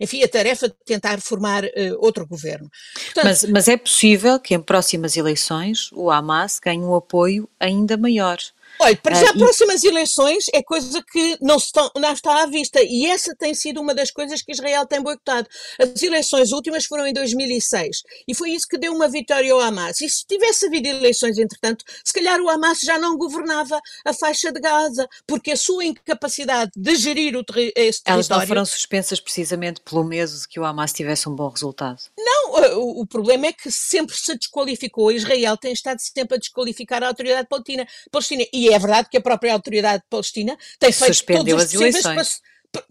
enfim, 0.00 0.22
a 0.22 0.28
tarefa 0.28 0.68
de 0.68 0.74
tentar 0.84 1.20
formar 1.20 1.64
uh, 1.64 1.68
outro 1.98 2.26
governo. 2.26 2.70
Portanto, 2.94 3.24
mas, 3.24 3.44
mas 3.44 3.68
é 3.68 3.76
possível 3.76 4.38
que 4.38 4.54
em 4.54 4.60
próximas 4.60 5.16
eleições 5.16 5.90
o 5.92 6.10
Hamas 6.10 6.58
ganhe 6.58 6.82
um 6.82 6.94
apoio 6.94 7.48
ainda 7.58 7.96
maior. 7.96 8.38
Olha, 8.78 8.96
para 8.96 9.14
já, 9.14 9.30
uh, 9.32 9.38
próximas 9.38 9.82
e... 9.82 9.88
eleições 9.88 10.44
é 10.52 10.62
coisa 10.62 11.02
que 11.02 11.38
não, 11.40 11.56
estão, 11.56 11.90
não, 11.96 12.12
está 12.12 12.42
à 12.42 12.46
vista 12.46 12.80
e 12.82 13.06
essa 13.06 13.34
tem 13.34 13.54
sido 13.54 13.80
uma 13.80 13.94
das 13.94 14.10
coisas 14.10 14.42
que 14.42 14.52
Israel 14.52 14.86
tem 14.86 15.00
boicotado. 15.00 15.48
As 15.78 16.02
eleições 16.02 16.52
últimas 16.52 16.84
foram 16.84 17.06
em 17.06 17.12
2006 17.12 18.02
e 18.28 18.34
foi 18.34 18.50
isso 18.50 18.68
que 18.68 18.78
deu 18.78 18.92
uma 18.92 19.08
vitória 19.08 19.52
ao 19.52 19.60
Hamas. 19.60 20.00
E 20.00 20.08
se 20.08 20.26
tivesse 20.26 20.66
havido 20.66 20.88
eleições, 20.88 21.38
entretanto, 21.38 21.84
se 22.04 22.12
calhar 22.12 22.40
o 22.40 22.48
Hamas 22.48 22.80
já 22.80 22.98
não 22.98 23.16
governava 23.16 23.80
a 24.04 24.12
faixa 24.12 24.52
de 24.52 24.60
Gaza, 24.60 25.08
porque 25.26 25.52
a 25.52 25.56
sua 25.56 25.84
incapacidade 25.84 26.72
de 26.76 26.96
gerir 26.96 27.36
o 27.36 27.44
terri 27.44 27.72
esse 27.74 28.02
território... 28.02 28.14
Elas 28.14 28.28
não 28.28 28.46
foram 28.46 28.64
suspensas 28.64 29.20
precisamente 29.20 29.80
pelo 29.80 30.04
medo 30.04 30.32
de 30.32 30.48
que 30.48 30.60
o 30.60 30.64
Hamas 30.64 30.92
tivesse 30.92 31.28
um 31.28 31.34
bom 31.34 31.48
resultado? 31.48 31.98
Não, 32.18 32.78
o, 32.78 33.02
o 33.02 33.06
problema 33.06 33.46
é 33.46 33.52
que 33.52 33.70
sempre 33.70 34.16
se 34.16 34.36
desqualificou. 34.36 35.10
Israel 35.10 35.56
tem 35.56 35.72
estado 35.72 35.98
sempre 36.00 36.36
a 36.36 36.38
desqualificar 36.38 37.02
a 37.02 37.08
autoridade 37.08 37.48
palestina, 37.48 37.86
palestina 38.10 38.44
e 38.52 38.65
e 38.66 38.72
é 38.72 38.78
verdade 38.78 39.08
que 39.08 39.16
a 39.16 39.20
própria 39.20 39.52
autoridade 39.52 40.02
palestina 40.10 40.56
tem 40.78 40.92
feito 40.92 41.14
Suspendeu 41.14 41.56
todos 41.56 41.64
os 41.64 41.72
possíveis 41.72 42.02
para, 42.02 42.24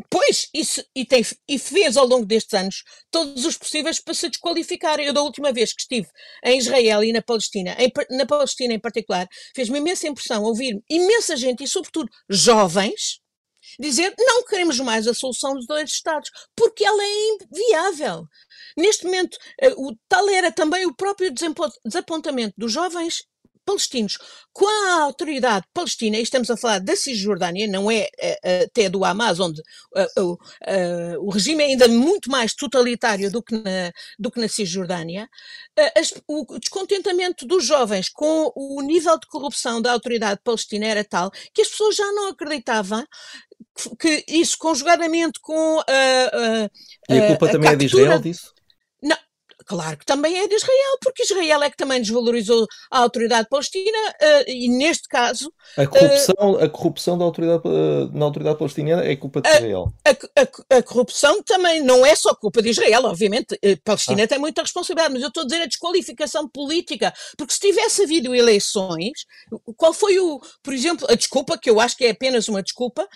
Pois, 0.10 0.48
isso, 0.54 0.84
e, 0.96 1.06
tem, 1.06 1.24
e 1.48 1.60
fez 1.60 1.98
ao 1.98 2.08
longo 2.08 2.26
destes 2.26 2.54
anos 2.54 2.84
todos 3.12 3.46
os 3.46 3.58
possíveis 3.58 4.00
para 4.00 4.14
se 4.14 4.30
desqualificar. 4.30 5.00
Eu, 5.00 5.14
da 5.14 5.22
última 5.22 5.52
vez 5.52 5.74
que 5.74 5.82
estive 5.82 6.08
em 6.44 6.58
Israel 6.58 7.04
e 7.04 7.12
na 7.12 7.22
Palestina, 7.22 7.76
em, 7.78 7.92
na 8.16 8.26
Palestina 8.26 8.74
em 8.74 8.80
particular, 8.80 9.28
fez-me 9.56 9.80
imensa 9.80 10.08
impressão 10.08 10.44
ouvir 10.44 10.82
imensa 10.90 11.36
gente, 11.36 11.64
e 11.64 11.68
sobretudo 11.68 12.10
jovens, 12.30 13.20
dizer 13.80 14.14
não 14.18 14.44
queremos 14.46 14.80
mais 14.80 15.08
a 15.08 15.14
solução 15.14 15.54
dos 15.54 15.68
dois 15.68 15.90
Estados, 15.92 16.32
porque 16.56 16.84
ela 16.84 17.04
é 17.04 17.30
inviável. 17.30 18.26
Neste 18.78 19.06
momento, 19.06 19.38
eh, 19.62 19.74
o, 19.76 19.96
tal 20.08 20.28
era 20.30 20.52
também 20.52 20.86
o 20.86 20.96
próprio 20.96 21.32
desapontamento 21.86 22.54
dos 22.58 22.72
jovens 22.72 23.24
palestinos 23.66 24.18
com 24.54 24.66
a 24.68 25.02
autoridade 25.02 25.66
palestina, 25.74 26.18
e 26.18 26.22
estamos 26.22 26.50
a 26.50 26.56
falar 26.56 26.80
da 26.80 26.96
Cisjordânia, 26.96 27.68
não 27.68 27.92
é, 27.92 28.08
é 28.18 28.64
até 28.64 28.88
do 28.88 29.04
Hamas, 29.04 29.40
onde 29.40 29.60
uh, 29.60 30.32
uh, 30.32 30.38
o 31.20 31.30
regime 31.30 31.64
é 31.64 31.66
ainda 31.68 31.88
muito 31.88 32.32
mais 32.32 32.54
totalitário 32.54 33.30
do 33.30 33.44
que 33.44 33.54
na, 33.54 33.92
do 34.18 34.32
que 34.32 34.40
na 34.40 34.48
Cisjordânia, 34.48 35.28
as, 35.98 36.14
o 36.28 36.58
descontentamento 36.58 37.46
dos 37.46 37.66
jovens 37.66 38.08
com 38.08 38.52
o 38.56 38.82
nível 38.82 39.20
de 39.20 39.28
corrupção 39.28 39.82
da 39.82 39.92
autoridade 39.92 40.40
palestina 40.42 40.86
era 40.86 41.04
tal 41.04 41.30
que 41.54 41.62
as 41.62 41.68
pessoas 41.68 41.96
já 41.96 42.10
não 42.14 42.30
acreditavam 42.30 43.06
que 44.00 44.24
isso 44.28 44.58
conjugadamente 44.58 45.40
com 45.42 45.80
a, 45.80 46.70
e 47.10 47.18
a 47.18 47.28
culpa 47.28 47.48
a 47.48 47.52
também 47.52 47.70
captura, 47.72 47.74
é 47.74 47.76
de 47.76 47.86
Israel 47.86 48.20
disso? 48.20 48.55
Claro 49.66 49.98
que 49.98 50.06
também 50.06 50.38
é 50.38 50.48
de 50.48 50.56
Israel, 50.56 50.98
porque 51.02 51.24
Israel 51.24 51.64
é 51.64 51.70
que 51.72 51.78
também 51.78 52.00
desvalorizou 52.00 52.68
a 52.92 53.00
autoridade 53.00 53.50
palestina 53.50 53.98
uh, 53.98 54.44
e, 54.48 54.70
neste 54.70 55.08
caso. 55.08 55.52
A 55.76 55.88
corrupção, 55.88 56.52
uh, 56.52 56.64
a 56.64 56.70
corrupção 56.70 57.18
da 57.18 57.26
autoridade, 57.26 57.64
uh, 57.66 58.12
na 58.14 58.26
autoridade 58.26 58.60
palestina 58.60 59.04
é 59.04 59.16
culpa 59.16 59.42
de 59.42 59.50
Israel. 59.50 59.92
A, 60.06 60.12
a, 60.12 60.78
a, 60.78 60.84
corrupção 60.84 61.42
também 61.42 61.82
não 61.82 62.06
é 62.06 62.16
só 62.16 62.36
culpa 62.36 62.62
de 62.62 62.70
Israel, 62.70 63.06
obviamente. 63.06 63.56
A 63.56 63.78
Palestina 63.84 64.24
ah. 64.24 64.28
tem 64.28 64.38
muita 64.38 64.62
responsabilidade, 64.62 65.14
mas 65.14 65.24
eu 65.24 65.30
estou 65.30 65.42
a 65.42 65.46
dizer 65.48 65.64
a 65.64 65.68
desqualificação 65.68 66.48
política, 66.48 67.12
porque 67.36 67.54
se 67.54 67.60
tivesse 67.60 68.04
havido 68.04 68.36
eleições, 68.36 69.26
qual 69.76 69.94
foi 69.94 70.20
o, 70.20 70.40
por 70.62 70.74
exemplo, 70.74 71.08
a 71.10 71.16
desculpa, 71.16 71.58
que 71.58 71.70
eu 71.70 71.80
acho 71.80 71.98
que 71.98 72.06
é 72.06 72.12
apenas 72.12 72.48
uma 72.48 72.62
desculpa, 72.62 73.08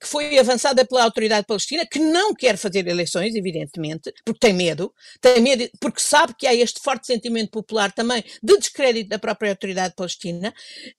que 0.00 0.08
foi 0.08 0.36
avançada 0.36 0.84
pela 0.84 1.04
autoridade 1.04 1.46
palestina, 1.46 1.86
que 1.86 2.00
não 2.00 2.34
quer 2.34 2.56
fazer 2.56 2.86
eleições, 2.88 3.36
evidentemente, 3.36 4.12
porque 4.24 4.40
tem 4.40 4.52
medo, 4.52 4.92
tem 5.20 5.40
medo, 5.40 5.68
porque 5.80 5.91
porque 5.92 6.00
sabe 6.00 6.34
que 6.34 6.46
há 6.46 6.54
este 6.54 6.80
forte 6.80 7.06
sentimento 7.06 7.50
popular 7.50 7.92
também 7.92 8.24
de 8.42 8.56
descrédito 8.56 9.10
da 9.10 9.18
própria 9.18 9.50
autoridade 9.50 9.94
palestina. 9.94 10.54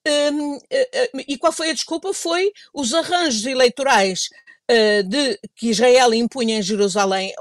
Um, 0.08 0.60
eh, 0.70 0.90
eh, 0.94 1.12
e 1.28 1.38
qual 1.38 1.52
foi 1.52 1.72
a 1.72 1.74
desculpa? 1.74 2.14
Foi 2.14 2.52
os 2.74 2.94
arranjos 2.94 3.44
eleitorais 3.46 4.30
uh, 4.70 5.04
de, 5.04 5.40
que 5.56 5.70
Israel 5.70 6.14
impunha 6.14 6.60
em 6.60 6.62
Jerusalém 6.62 7.34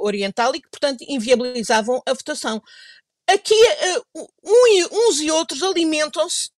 Oriental 0.00 0.54
e 0.54 0.60
que, 0.62 0.70
portanto, 0.70 1.04
inviabilizavam 1.06 2.02
a 2.06 2.14
votação. 2.14 2.62
Aqui, 3.28 3.54
um, 4.14 5.08
uns 5.08 5.20
e 5.20 5.30
outros 5.30 5.62
alimentam-se 5.62 6.48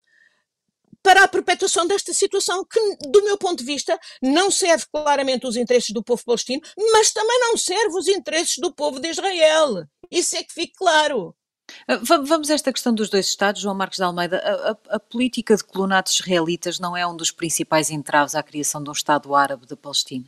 para 1.02 1.24
a 1.24 1.28
perpetuação 1.28 1.86
desta 1.86 2.12
situação 2.12 2.64
que, 2.64 2.80
do 3.08 3.24
meu 3.24 3.38
ponto 3.38 3.58
de 3.58 3.64
vista, 3.64 3.98
não 4.22 4.50
serve 4.50 4.84
claramente 4.92 5.46
os 5.46 5.56
interesses 5.56 5.90
do 5.90 6.02
povo 6.02 6.22
palestino, 6.24 6.60
mas 6.92 7.12
também 7.12 7.38
não 7.40 7.56
serve 7.56 7.96
os 7.96 8.08
interesses 8.08 8.58
do 8.58 8.72
povo 8.72 9.00
de 9.00 9.08
Israel. 9.08 9.84
Isso 10.10 10.36
é 10.36 10.42
que 10.42 10.52
fique 10.52 10.74
claro. 10.76 11.34
Ah, 11.86 12.00
vamos 12.02 12.50
a 12.50 12.54
esta 12.54 12.72
questão 12.72 12.94
dos 12.94 13.10
dois 13.10 13.28
Estados, 13.28 13.60
João 13.60 13.74
Marcos 13.74 13.98
de 13.98 14.02
Almeida. 14.02 14.38
A, 14.38 14.70
a, 14.70 14.96
a, 14.96 15.00
política 15.00 15.56
de 15.56 15.64
colonatos 15.64 16.14
israelitas 16.14 16.78
não 16.78 16.96
é 16.96 17.06
um 17.06 17.16
dos 17.16 17.30
principais 17.30 17.90
entraves 17.90 18.34
à 18.34 18.42
criação 18.42 18.82
de 18.82 18.88
um 18.88 18.92
Estado 18.92 19.34
árabe 19.34 19.66
da 19.66 19.76
Palestina? 19.76 20.26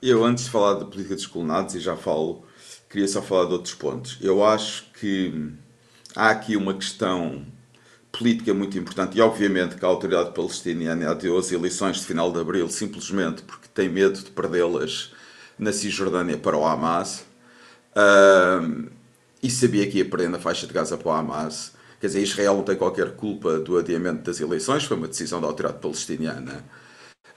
Eu, 0.00 0.24
antes 0.24 0.44
de 0.44 0.50
falar 0.50 0.74
da 0.74 0.84
política 0.84 1.14
dos 1.14 1.26
colonatos, 1.26 1.74
e 1.74 1.80
já 1.80 1.96
falo, 1.96 2.44
queria 2.88 3.08
só 3.08 3.22
falar 3.22 3.46
de 3.46 3.52
outros 3.52 3.74
pontos. 3.74 4.18
Eu 4.20 4.44
acho 4.44 4.90
que 4.92 5.52
há 6.14 6.30
aqui 6.30 6.56
uma 6.56 6.74
questão 6.74 7.44
política 8.10 8.54
muito 8.54 8.78
importante 8.78 9.18
e, 9.18 9.20
obviamente, 9.20 9.76
que 9.76 9.84
a 9.84 9.88
autoridade 9.88 10.32
palestiniana 10.32 11.10
adiou 11.10 11.38
as 11.38 11.52
eleições 11.52 11.98
de 11.98 12.06
final 12.06 12.32
de 12.32 12.40
abril 12.40 12.68
simplesmente 12.68 13.42
porque 13.42 13.68
tem 13.68 13.88
medo 13.88 14.18
de 14.18 14.30
perdê-las 14.30 15.12
na 15.58 15.72
Cisjordânia 15.72 16.38
para 16.38 16.56
o 16.56 16.66
Hamas 16.66 17.25
Uh, 17.96 18.90
e 19.42 19.50
sabia 19.50 19.86
que 19.86 19.98
ia 19.98 20.04
perder 20.04 20.28
na 20.28 20.38
faixa 20.38 20.66
de 20.66 20.72
Gaza 20.72 20.98
para 20.98 21.08
o 21.08 21.12
Hamas. 21.12 21.72
Quer 21.98 22.08
dizer, 22.08 22.22
Israel 22.22 22.56
não 22.56 22.62
tem 22.62 22.76
qualquer 22.76 23.12
culpa 23.12 23.58
do 23.58 23.78
adiamento 23.78 24.22
das 24.22 24.38
eleições, 24.38 24.84
foi 24.84 24.96
uma 24.98 25.08
decisão 25.08 25.40
da 25.40 25.46
autoridade 25.46 25.80
palestiniana. 25.80 26.62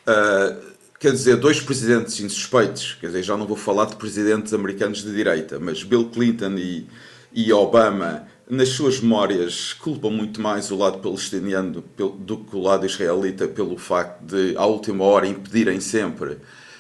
Uh, 0.02 0.60
quer 1.00 1.14
dizer, 1.14 1.38
dois 1.38 1.62
presidentes 1.62 2.20
insuspeitos, 2.20 2.98
quer 3.00 3.08
dizer, 3.08 3.24
já 3.24 3.38
não 3.38 3.48
vou 3.48 3.56
falar 3.56 3.86
de 3.86 3.96
presidentes 3.96 4.54
americanos 4.54 5.02
de 5.02 5.14
direita, 5.14 5.60
mas 5.60 5.84
Bill 5.84 6.10
Clinton 6.10 6.56
e, 6.58 6.88
e 7.32 7.54
Obama, 7.54 8.28
nas 8.50 8.70
suas 8.70 9.00
memórias, 9.00 9.72
culpam 9.74 10.10
muito 10.10 10.42
mais 10.42 10.72
o 10.72 10.76
lado 10.76 10.98
palestiniano 11.00 11.84
do, 11.96 12.10
do 12.10 12.38
que 12.40 12.56
o 12.56 12.60
lado 12.60 12.86
israelita 12.86 13.48
pelo 13.48 13.78
facto 13.78 14.22
de, 14.24 14.58
à 14.58 14.66
última 14.66 15.06
hora, 15.06 15.26
impedirem 15.26 15.80
sempre 15.80 16.38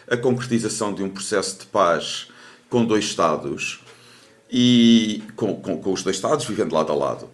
a 0.09 0.17
concretização 0.17 0.93
de 0.93 1.01
um 1.01 1.09
processo 1.09 1.59
de 1.59 1.65
paz 1.67 2.27
com 2.69 2.85
dois 2.85 3.05
Estados 3.05 3.81
e 4.49 5.23
com, 5.35 5.55
com, 5.55 5.81
com 5.81 5.93
os 5.93 6.03
dois 6.03 6.15
Estados 6.15 6.45
vivendo 6.45 6.73
lado 6.73 6.91
a 6.91 6.95
lado. 6.95 7.29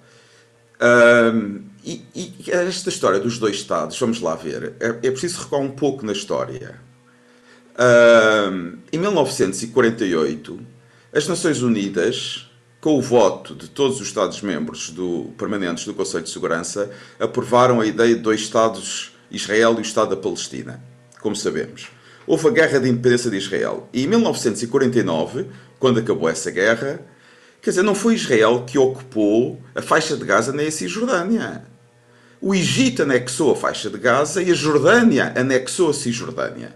Um, 0.81 1.63
e, 1.83 2.03
e, 2.13 2.51
esta 2.51 2.89
história 2.89 3.19
dos 3.19 3.37
dois 3.37 3.55
Estados, 3.55 3.97
vamos 3.99 4.19
lá 4.19 4.35
ver, 4.35 4.73
é, 4.79 4.87
é 4.87 5.11
preciso 5.11 5.43
recuar 5.43 5.61
um 5.61 5.71
pouco 5.71 6.05
na 6.05 6.11
história. 6.11 6.79
Um, 7.77 8.77
em 8.91 8.97
1948, 8.97 10.59
As 11.13 11.27
Nações 11.27 11.61
Unidas, 11.61 12.49
com 12.81 12.97
o 12.97 13.01
voto 13.01 13.55
de 13.55 13.69
todos 13.69 13.99
os 13.99 14.07
Estados-membros 14.07 14.89
do, 14.89 15.33
permanentes 15.37 15.85
do 15.85 15.93
Conselho 15.93 16.23
de 16.23 16.29
Segurança, 16.29 16.91
aprovaram 17.19 17.81
a 17.81 17.85
ideia 17.85 18.15
de 18.15 18.21
dois 18.21 18.41
Estados, 18.41 19.11
Israel 19.29 19.75
e 19.75 19.77
o 19.77 19.81
Estado 19.81 20.15
da 20.15 20.21
Palestina, 20.21 20.83
como 21.21 21.35
sabemos. 21.35 21.94
Houve 22.27 22.47
a 22.47 22.51
Guerra 22.51 22.79
de 22.79 22.89
Independência 22.89 23.29
de 23.29 23.37
Israel. 23.37 23.87
E 23.93 24.03
em 24.03 24.07
1949, 24.07 25.47
quando 25.79 25.99
acabou 25.99 26.27
essa 26.27 26.49
guerra, 26.49 26.99
quer 27.61 27.69
dizer, 27.69 27.83
não 27.83 27.95
foi 27.95 28.15
Israel 28.15 28.63
que 28.65 28.77
ocupou 28.77 29.61
a 29.75 29.81
faixa 29.81 30.17
de 30.17 30.25
Gaza 30.25 30.51
nem 30.51 30.67
a 30.67 30.71
Cisjordânia. 30.71 31.63
O 32.41 32.53
Egito 32.53 33.03
anexou 33.03 33.51
a 33.51 33.55
faixa 33.55 33.89
de 33.89 33.97
Gaza 33.97 34.41
e 34.41 34.51
a 34.51 34.55
Jordânia 34.55 35.33
anexou 35.35 35.89
a 35.89 35.93
Cisjordânia. 35.93 36.73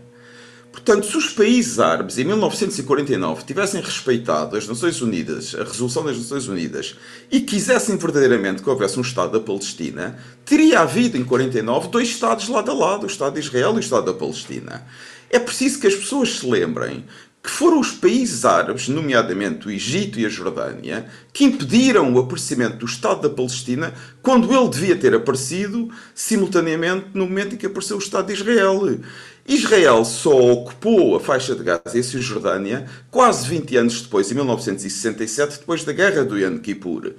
Portanto, 0.72 1.08
se 1.08 1.18
os 1.18 1.30
países 1.30 1.80
árabes 1.80 2.18
em 2.18 2.24
1949 2.24 3.44
tivessem 3.44 3.82
respeitado 3.82 4.56
as 4.56 4.68
Nações 4.68 5.02
Unidas, 5.02 5.56
a 5.56 5.64
resolução 5.64 6.06
das 6.06 6.18
Nações 6.18 6.48
Unidas, 6.48 6.96
e 7.32 7.42
quisessem 7.42 7.98
verdadeiramente 7.98 8.62
que 8.62 8.70
houvesse 8.70 8.98
um 8.98 9.02
Estado 9.02 9.34
da 9.34 9.40
Palestina, 9.40 10.18
teria 10.46 10.80
havido 10.80 11.18
em 11.18 11.24
49 11.24 11.90
dois 11.90 12.08
Estados 12.08 12.48
lado 12.48 12.72
a 12.72 12.74
lado, 12.74 13.04
o 13.04 13.08
Estado 13.08 13.34
de 13.34 13.40
Israel 13.40 13.74
e 13.74 13.78
o 13.78 13.80
Estado 13.80 14.06
da 14.06 14.14
Palestina. 14.14 14.86
É 15.30 15.40
preciso 15.40 15.80
que 15.80 15.88
as 15.88 15.96
pessoas 15.96 16.40
se 16.40 16.48
lembrem 16.48 17.06
que 17.42 17.50
foram 17.50 17.80
os 17.80 17.92
países 17.92 18.44
árabes, 18.44 18.90
nomeadamente 18.90 19.68
o 19.68 19.72
Egito 19.72 20.20
e 20.20 20.26
a 20.26 20.30
Jordânia, 20.30 21.06
que 21.32 21.46
impediram 21.46 22.14
o 22.14 22.20
aparecimento 22.20 22.78
do 22.78 22.86
Estado 22.86 23.22
da 23.22 23.30
Palestina 23.30 23.94
quando 24.22 24.54
ele 24.54 24.68
devia 24.70 24.96
ter 24.96 25.16
aparecido 25.16 25.90
simultaneamente 26.14 27.08
no 27.14 27.26
momento 27.26 27.56
em 27.56 27.58
que 27.58 27.66
apareceu 27.66 27.96
o 27.96 28.00
Estado 28.00 28.28
de 28.28 28.34
Israel. 28.34 29.00
Israel 29.48 30.04
só 30.04 30.38
ocupou 30.52 31.16
a 31.16 31.20
faixa 31.20 31.56
de 31.56 31.64
Gaza 31.64 31.82
e 31.96 32.00
a 32.00 32.04
Cisjordânia 32.04 32.86
quase 33.10 33.48
20 33.48 33.78
anos 33.78 34.02
depois, 34.02 34.30
em 34.30 34.36
1967, 34.36 35.60
depois 35.60 35.84
da 35.86 35.94
Guerra 35.94 36.26
do 36.26 36.38
Yom 36.38 36.60
Kippur. 36.60 37.14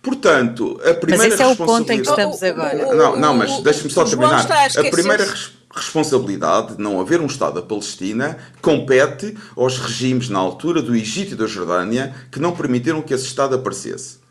Portanto, 0.00 0.80
a 0.84 0.94
primeira 0.94 1.24
mas 1.24 1.32
esse 1.34 1.42
é 1.42 1.46
o 1.46 1.56
ponto 1.56 1.92
em 1.92 2.00
que 2.00 2.08
estamos 2.08 2.40
agora. 2.40 2.94
Não, 2.94 3.16
não, 3.16 3.34
mas 3.34 3.60
deixe-me 3.60 3.90
só 3.90 4.04
terminar. 4.04 4.46
A 4.48 4.90
primeira 4.90 5.26
responsabilidade 5.80 6.76
de 6.76 6.82
não 6.82 7.00
haver 7.00 7.20
um 7.20 7.26
Estado 7.26 7.54
da 7.54 7.62
Palestina 7.62 8.38
compete 8.60 9.36
aos 9.56 9.78
regimes 9.78 10.28
na 10.28 10.38
altura 10.38 10.82
do 10.82 10.94
Egito 10.94 11.32
e 11.32 11.36
da 11.36 11.46
Jordânia 11.46 12.14
que 12.30 12.40
não 12.40 12.52
permitiram 12.52 13.02
que 13.02 13.14
esse 13.14 13.26
Estado 13.26 13.54
aparecesse. 13.54 14.26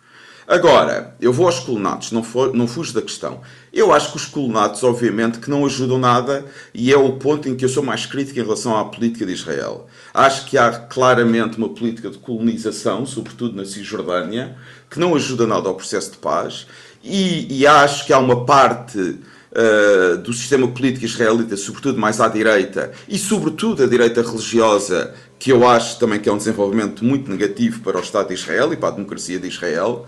Agora, 0.48 1.16
eu 1.20 1.34
vou 1.34 1.48
aos 1.48 1.60
colonatos, 1.60 2.12
não, 2.12 2.22
for, 2.22 2.54
não 2.54 2.68
fujo 2.68 2.94
da 2.94 3.02
questão. 3.02 3.42
Eu 3.74 3.92
acho 3.92 4.12
que 4.12 4.18
os 4.18 4.26
colonatos, 4.26 4.84
obviamente, 4.84 5.40
que 5.40 5.50
não 5.50 5.66
ajudam 5.66 5.98
nada 5.98 6.46
e 6.72 6.94
é 6.94 6.98
o 6.98 7.14
ponto 7.14 7.50
em 7.50 7.56
que 7.56 7.66
eu 7.66 7.70
sou 7.70 7.82
mais 7.82 8.06
crítico 8.06 8.40
em 8.40 8.44
relação 8.44 8.78
à 8.78 8.86
política 8.86 9.26
de 9.26 9.34
Israel. 9.34 9.88
Acho 10.14 10.46
que 10.46 10.56
há 10.56 10.72
claramente 10.72 11.58
uma 11.58 11.70
política 11.70 12.12
de 12.12 12.20
colonização, 12.20 13.08
sobretudo 13.08 13.56
na 13.56 13.66
Cisjordânia, 13.66 14.56
que 14.88 15.00
não 15.00 15.16
ajuda 15.16 15.48
nada 15.48 15.68
ao 15.68 15.74
processo 15.74 16.12
de 16.12 16.18
paz 16.18 16.68
e, 17.04 17.62
e 17.62 17.66
acho 17.66 18.06
que 18.06 18.14
há 18.14 18.20
uma 18.20 18.46
parte 18.46 19.20
uh, 19.56 20.18
do 20.18 20.34
sistema 20.34 20.68
político 20.68 21.06
israelita, 21.06 21.56
sobretudo 21.56 22.00
mais 22.00 22.20
à 22.20 22.28
direita 22.28 22.92
e 23.08 23.18
sobretudo 23.18 23.84
a 23.84 23.88
direita 23.88 24.22
religiosa, 24.22 25.14
que 25.40 25.52
eu 25.52 25.68
acho 25.68 25.98
também 26.00 26.20
que 26.20 26.30
é 26.30 26.32
um 26.32 26.38
desenvolvimento 26.38 27.04
muito 27.04 27.30
negativo 27.30 27.82
para 27.82 27.98
o 27.98 28.02
Estado 28.02 28.28
de 28.28 28.34
Israel 28.34 28.74
e 28.74 28.78
para 28.78 28.90
a 28.90 28.92
democracia 28.92 29.40
de 29.40 29.48
Israel 29.48 30.08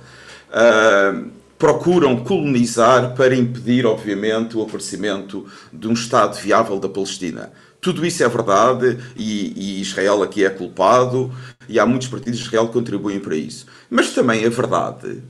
uh, 0.49 1.29
procuram 1.57 2.17
colonizar 2.17 3.15
para 3.15 3.35
impedir, 3.35 3.85
obviamente, 3.85 4.55
o 4.55 4.61
aparecimento 4.61 5.45
de 5.73 5.87
um 5.87 5.93
Estado 5.93 6.37
viável 6.37 6.79
da 6.79 6.89
Palestina. 6.89 7.51
Tudo 7.79 8.05
isso 8.05 8.23
é 8.23 8.27
verdade 8.27 8.97
e, 9.15 9.53
e, 9.55 9.81
Israel 9.81 10.21
aqui 10.23 10.43
é 10.43 10.49
culpado 10.49 11.31
e 11.69 11.79
há 11.79 11.85
muitos 11.85 12.07
partidos 12.07 12.39
de 12.39 12.45
Israel 12.45 12.67
que 12.67 12.73
contribuem 12.73 13.19
para 13.19 13.35
isso. 13.35 13.65
Mas 13.89 14.13
também 14.13 14.43
é 14.43 14.49
verdade 14.49 15.21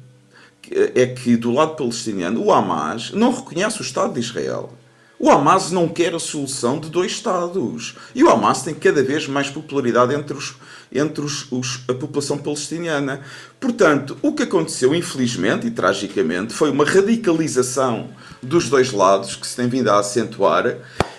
é 0.72 1.06
que 1.06 1.36
do 1.36 1.52
lado 1.52 1.76
palestiniano 1.76 2.44
o 2.44 2.52
Hamas 2.52 3.12
não 3.12 3.32
reconhece 3.32 3.80
o 3.80 3.84
Estado 3.84 4.14
de 4.14 4.20
Israel. 4.20 4.74
O 5.20 5.32
Hamas 5.32 5.72
não 5.72 5.88
quer 5.88 6.14
a 6.14 6.20
solução 6.20 6.80
de 6.80 6.90
dois 6.90 7.14
Estados. 7.14 7.96
E 8.14 8.24
o 8.24 8.30
Hamas 8.30 8.62
tem 8.62 8.76
cada 8.76 9.02
vez 9.02 9.28
mais 9.28 9.50
popularidade 9.50 10.14
entre, 10.14 10.38
os, 10.38 10.56
entre 10.92 11.26
os, 11.26 11.52
os, 11.52 11.80
a 11.88 11.94
população 11.94 12.38
palestiniana. 12.38 13.22
Portanto, 13.60 14.16
o 14.22 14.34
que 14.34 14.44
aconteceu, 14.44 14.94
infelizmente 14.94 15.66
e 15.66 15.72
tragicamente, 15.72 16.54
foi 16.54 16.70
uma 16.70 16.86
radicalização 16.86 18.10
dos 18.44 18.70
dois 18.70 18.92
lados 18.92 19.36
que 19.36 19.48
se 19.48 19.56
tem 19.56 19.68
vindo 19.68 19.90
a 19.90 20.00
acentuar. 20.00 20.78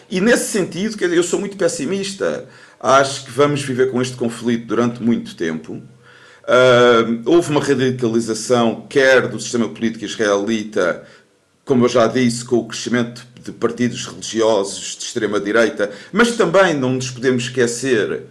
E 0.09 0.20
nesse 0.20 0.53
sentido, 0.53 1.03
eu 1.05 1.23
sou 1.25 1.40
muito 1.40 1.57
pessimista. 1.57 2.49
Acho 2.79 3.25
que 3.25 3.33
vamos 3.33 3.62
viver 3.62 3.90
com 3.90 4.01
este 4.01 4.16
conflito 4.16 4.64
durante 4.64 5.03
muito 5.03 5.35
tempo. 5.35 5.83
Uh, 6.49 7.21
houve 7.27 7.51
uma 7.51 7.61
radicalização, 7.61 8.87
quer 8.89 9.29
do 9.29 9.39
sistema 9.39 9.69
político 9.69 10.07
israelita, 10.07 11.05
como 11.63 11.85
eu 11.85 11.89
já 11.91 12.07
disse, 12.07 12.43
com 12.43 12.57
o 12.57 12.67
crescimento 12.67 13.27
de 13.45 13.53
partidos 13.53 14.07
religiosos 14.07 14.97
de 14.97 15.05
extrema-direita, 15.05 15.91
mas 16.11 16.39
também 16.39 16.73
não 16.73 16.95
nos 16.95 17.11
podemos 17.11 17.43
esquecer 17.45 18.23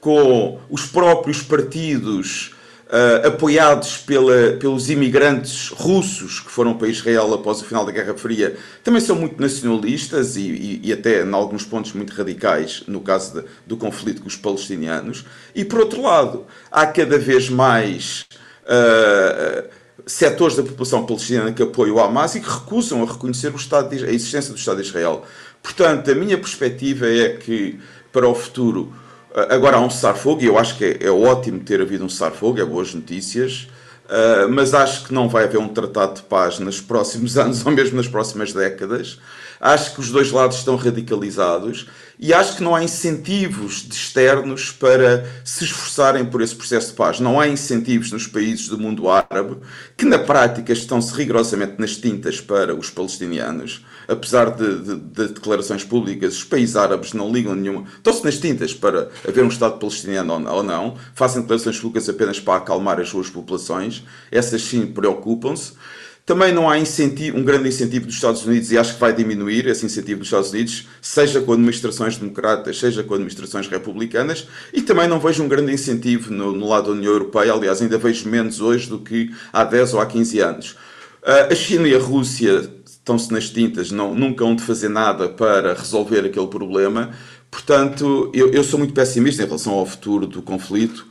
com 0.00 0.60
os 0.70 0.86
próprios 0.86 1.42
partidos 1.42 2.54
uh, 2.86 3.26
apoiados 3.26 3.98
pela, 3.98 4.52
pelos 4.58 4.90
imigrantes 4.90 5.68
russos 5.68 6.40
que 6.40 6.50
foram 6.50 6.74
para 6.74 6.88
Israel 6.88 7.32
após 7.34 7.60
o 7.60 7.64
final 7.64 7.84
da 7.84 7.92
Guerra 7.92 8.14
Fria, 8.14 8.56
também 8.82 9.00
são 9.00 9.16
muito 9.16 9.40
nacionalistas 9.40 10.36
e, 10.36 10.40
e, 10.40 10.80
e 10.84 10.92
até, 10.92 11.22
em 11.22 11.32
alguns 11.32 11.64
pontos, 11.64 11.92
muito 11.92 12.12
radicais, 12.14 12.82
no 12.86 13.00
caso 13.00 13.40
de, 13.40 13.48
do 13.66 13.76
conflito 13.76 14.22
com 14.22 14.28
os 14.28 14.36
palestinianos. 14.36 15.24
E, 15.54 15.64
por 15.64 15.80
outro 15.80 16.02
lado, 16.02 16.46
há 16.70 16.86
cada 16.86 17.18
vez 17.18 17.48
mais. 17.48 18.26
Uh, 18.64 19.68
setores 20.06 20.54
da 20.54 20.62
população 20.62 21.04
palestina 21.04 21.52
que 21.52 21.62
apoiam 21.62 21.96
o 21.96 22.00
Hamas 22.00 22.36
e 22.36 22.40
que 22.40 22.48
recusam 22.48 23.02
a 23.02 23.06
reconhecer 23.06 23.52
o 23.52 23.56
Estado 23.56 23.90
de, 23.90 24.04
a 24.04 24.12
existência 24.12 24.52
do 24.52 24.58
Estado 24.58 24.80
de 24.80 24.88
Israel. 24.88 25.24
Portanto, 25.60 26.08
a 26.08 26.14
minha 26.14 26.38
perspectiva 26.38 27.06
é 27.08 27.30
que, 27.30 27.80
para 28.12 28.28
o 28.28 28.34
futuro, 28.34 28.92
agora 29.50 29.76
há 29.76 29.80
um 29.80 29.90
cessar-fogo 29.90 30.42
e 30.42 30.46
eu 30.46 30.58
acho 30.58 30.76
que 30.76 30.84
é, 30.84 31.04
é, 31.04 31.10
ótimo 31.10 31.60
ter 31.60 31.80
havido 31.80 32.04
um 32.04 32.08
cessar-fogo, 32.08 32.58
é 32.58 32.64
boas 32.64 32.94
notícias, 32.94 33.68
uh, 34.06 34.48
mas 34.48 34.72
acho 34.72 35.04
que 35.04 35.12
não 35.12 35.28
vai 35.28 35.44
haver 35.44 35.58
um 35.58 35.68
tratado 35.68 36.14
de 36.14 36.22
paz 36.22 36.58
nos 36.58 36.80
próximos 36.80 37.36
anos 37.38 37.64
ou 37.64 37.70
mesmo 37.70 37.96
nas 37.96 38.08
próximas 38.08 38.52
décadas. 38.52 39.18
Acho 39.60 39.94
que 39.94 40.00
os 40.00 40.10
dois 40.10 40.30
lados 40.30 40.58
estão 40.58 40.76
radicalizados 40.76 41.86
e 42.18 42.32
acho 42.32 42.56
que 42.56 42.62
não 42.62 42.74
há 42.74 42.82
incentivos 42.82 43.86
externos 43.90 44.70
para 44.70 45.26
se 45.44 45.64
esforçarem 45.64 46.24
por 46.24 46.40
esse 46.40 46.54
processo 46.54 46.88
de 46.88 46.94
paz. 46.94 47.20
Não 47.20 47.38
há 47.38 47.46
incentivos 47.46 48.10
nos 48.10 48.26
países 48.26 48.68
do 48.68 48.78
mundo 48.78 49.08
árabe, 49.10 49.58
que 49.96 50.06
na 50.06 50.18
prática 50.18 50.72
estão-se 50.72 51.12
rigorosamente 51.14 51.74
nas 51.78 51.96
tintas 51.96 52.40
para 52.40 52.74
os 52.74 52.88
palestinianos. 52.88 53.84
Apesar 54.08 54.50
de, 54.50 54.78
de, 54.82 54.96
de, 54.96 55.28
declarações 55.34 55.84
públicas, 55.84 56.36
os 56.36 56.44
países 56.44 56.76
árabes 56.76 57.12
não 57.12 57.30
ligam 57.30 57.54
nenhuma. 57.54 57.86
Estão-se 57.96 58.24
nas 58.24 58.38
tintas 58.38 58.72
para 58.72 59.10
haver 59.26 59.44
um 59.44 59.48
Estado 59.48 59.78
palestiniano 59.78 60.48
ou 60.50 60.62
não. 60.62 60.96
Fazem 61.14 61.42
declarações 61.42 61.78
públicas 61.78 62.08
apenas 62.08 62.40
para 62.40 62.58
acalmar 62.58 63.00
as 63.00 63.08
suas 63.08 63.28
populações. 63.28 64.04
Essas 64.30 64.62
sim 64.62 64.86
preocupam-se. 64.86 65.72
Também 66.26 66.52
não 66.52 66.68
há 66.68 66.76
incentivo, 66.76 67.38
um 67.38 67.44
grande 67.44 67.68
incentivo 67.68 68.06
dos 68.06 68.16
Estados 68.16 68.44
Unidos, 68.44 68.72
e 68.72 68.76
acho 68.76 68.94
que 68.94 69.00
vai 69.00 69.12
diminuir 69.12 69.68
esse 69.68 69.86
incentivo 69.86 70.18
dos 70.18 70.26
Estados 70.26 70.50
Unidos, 70.50 70.88
seja 71.00 71.40
com 71.40 71.52
administrações 71.52 72.16
democratas, 72.16 72.80
seja 72.80 73.04
com 73.04 73.14
administrações 73.14 73.68
republicanas, 73.68 74.48
e 74.72 74.82
também 74.82 75.06
não 75.06 75.20
vejo 75.20 75.44
um 75.44 75.48
grande 75.48 75.72
incentivo 75.72 76.34
no, 76.34 76.50
no 76.50 76.68
lado 76.68 76.86
da 76.86 76.98
União 76.98 77.12
Europeia, 77.12 77.52
aliás, 77.52 77.80
ainda 77.80 77.96
vejo 77.96 78.28
menos 78.28 78.60
hoje 78.60 78.88
do 78.88 78.98
que 78.98 79.32
há 79.52 79.62
10 79.62 79.94
ou 79.94 80.00
há 80.00 80.06
15 80.06 80.40
anos. 80.40 80.76
Ah, 81.24 81.46
a 81.48 81.54
China 81.54 81.86
e 81.86 81.94
a 81.94 81.98
Rússia 82.00 82.72
estão-se 82.84 83.32
nas 83.32 83.48
tintas, 83.48 83.92
não, 83.92 84.12
nunca 84.12 84.44
hão 84.44 84.56
de 84.56 84.64
fazer 84.64 84.88
nada 84.88 85.28
para 85.28 85.74
resolver 85.74 86.26
aquele 86.26 86.48
problema. 86.48 87.12
Portanto, 87.48 88.32
eu, 88.34 88.50
eu 88.50 88.64
sou 88.64 88.80
muito 88.80 88.92
pessimista 88.92 89.44
em 89.44 89.46
relação 89.46 89.74
ao 89.74 89.86
futuro 89.86 90.26
do 90.26 90.42
conflito. 90.42 91.06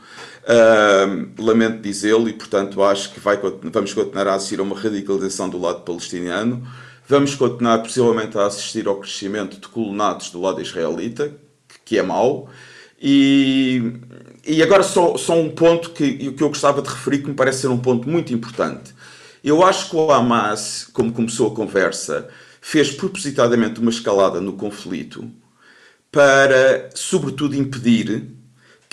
Lamento 1.39 1.81
dizê-lo 1.81 2.29
e, 2.29 2.33
portanto, 2.33 2.83
acho 2.83 3.13
que 3.13 3.19
vai, 3.19 3.37
vamos 3.37 3.93
continuar 3.93 4.27
a 4.27 4.35
assistir 4.35 4.59
a 4.59 4.63
uma 4.63 4.79
radicalização 4.79 5.49
do 5.49 5.57
lado 5.57 5.81
palestiniano. 5.81 6.65
Vamos 7.07 7.35
continuar, 7.35 7.79
possivelmente, 7.79 8.37
a 8.37 8.45
assistir 8.45 8.87
ao 8.87 8.99
crescimento 8.99 9.59
de 9.59 9.67
colonatos 9.67 10.29
do 10.29 10.41
lado 10.41 10.61
israelita, 10.61 11.35
que 11.83 11.97
é 11.97 12.03
mau. 12.03 12.49
E, 13.01 13.93
e 14.45 14.61
agora 14.61 14.83
só, 14.83 15.17
só 15.17 15.39
um 15.39 15.49
ponto 15.49 15.91
que, 15.91 16.31
que 16.31 16.43
eu 16.43 16.49
gostava 16.49 16.81
de 16.81 16.89
referir, 16.89 17.19
que 17.19 17.27
me 17.27 17.35
parece 17.35 17.61
ser 17.61 17.67
um 17.67 17.77
ponto 17.77 18.07
muito 18.07 18.33
importante. 18.33 18.93
Eu 19.43 19.63
acho 19.63 19.89
que 19.89 19.95
o 19.95 20.11
Hamas, 20.11 20.89
como 20.91 21.11
começou 21.11 21.51
a 21.51 21.55
conversa, 21.55 22.27
fez 22.61 22.91
propositadamente 22.91 23.79
uma 23.79 23.91
escalada 23.91 24.41
no 24.41 24.53
conflito 24.53 25.29
para, 26.11 26.89
sobretudo, 26.95 27.55
impedir 27.55 28.34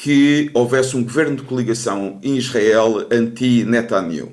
que 0.02 0.50
houvesse 0.52 0.96
um 0.96 1.04
governo 1.04 1.36
de 1.36 1.42
coligação 1.42 2.18
em 2.24 2.36
Israel 2.36 3.06
anti-Netanyahu. 3.08 4.32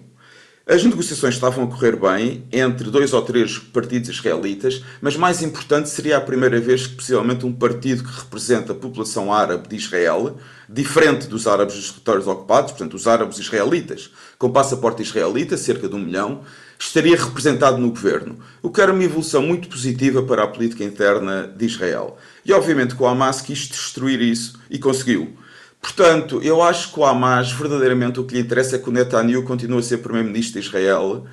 As 0.65 0.83
negociações 0.83 1.35
estavam 1.35 1.65
a 1.65 1.67
correr 1.67 1.95
bem 1.95 2.43
entre 2.51 2.89
dois 2.89 3.13
ou 3.13 3.21
três 3.21 3.59
partidos 3.59 4.09
israelitas, 4.09 4.83
mas 4.99 5.15
mais 5.15 5.43
importante 5.43 5.87
seria 5.87 6.17
a 6.17 6.21
primeira 6.21 6.59
vez 6.59 6.87
que 6.87 6.95
possivelmente 6.95 7.45
um 7.45 7.53
partido 7.53 8.03
que 8.03 8.19
representa 8.19 8.71
a 8.71 8.75
população 8.75 9.31
árabe 9.31 9.67
de 9.69 9.75
Israel, 9.75 10.37
diferente 10.67 11.27
dos 11.27 11.45
árabes 11.45 11.75
dos 11.75 11.91
territórios 11.91 12.25
ocupados, 12.25 12.71
portanto 12.71 12.95
os 12.95 13.05
árabes 13.05 13.37
israelitas, 13.37 14.09
com 14.39 14.51
passaporte 14.51 15.03
israelita, 15.03 15.55
cerca 15.55 15.87
de 15.87 15.93
um 15.93 15.99
milhão, 15.99 16.41
estaria 16.79 17.15
representado 17.15 17.77
no 17.77 17.91
governo, 17.91 18.39
o 18.63 18.71
que 18.71 18.81
era 18.81 18.91
uma 18.91 19.03
evolução 19.03 19.43
muito 19.43 19.69
positiva 19.69 20.23
para 20.23 20.45
a 20.45 20.47
política 20.47 20.83
interna 20.83 21.47
de 21.47 21.65
Israel. 21.67 22.17
E 22.43 22.51
obviamente 22.53 22.95
que 22.95 23.03
o 23.03 23.07
Hamas 23.07 23.39
quis 23.39 23.67
destruir 23.67 24.19
isso 24.19 24.59
e 24.67 24.79
conseguiu. 24.79 25.37
Portanto, 25.81 26.41
eu 26.43 26.61
acho 26.61 26.91
que 26.91 26.99
o 26.99 27.05
Hamas, 27.05 27.51
verdadeiramente, 27.51 28.19
o 28.19 28.25
que 28.25 28.35
lhe 28.35 28.41
interessa 28.41 28.75
é 28.75 28.79
que 28.79 28.89
o 28.89 28.91
Netanyahu 28.91 29.43
continue 29.43 29.79
a 29.79 29.83
ser 29.83 29.99
primeiro-ministro 29.99 30.59
de 30.59 30.67
Israel 30.67 31.25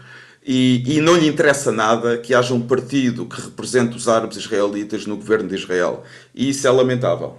e, 0.45 0.83
e, 0.87 1.01
não 1.01 1.17
lhe 1.17 1.27
interessa 1.27 1.73
nada 1.73 2.17
que 2.19 2.33
haja 2.33 2.55
um 2.55 2.61
partido 2.61 3.27
que 3.27 3.41
represente 3.41 3.97
os 3.97 4.07
árabes 4.07 4.37
israelitas 4.37 5.05
no 5.05 5.17
governo 5.17 5.49
de 5.49 5.57
Israel. 5.57 6.05
E 6.33 6.49
isso 6.49 6.67
é 6.67 6.71
lamentável. 6.71 7.37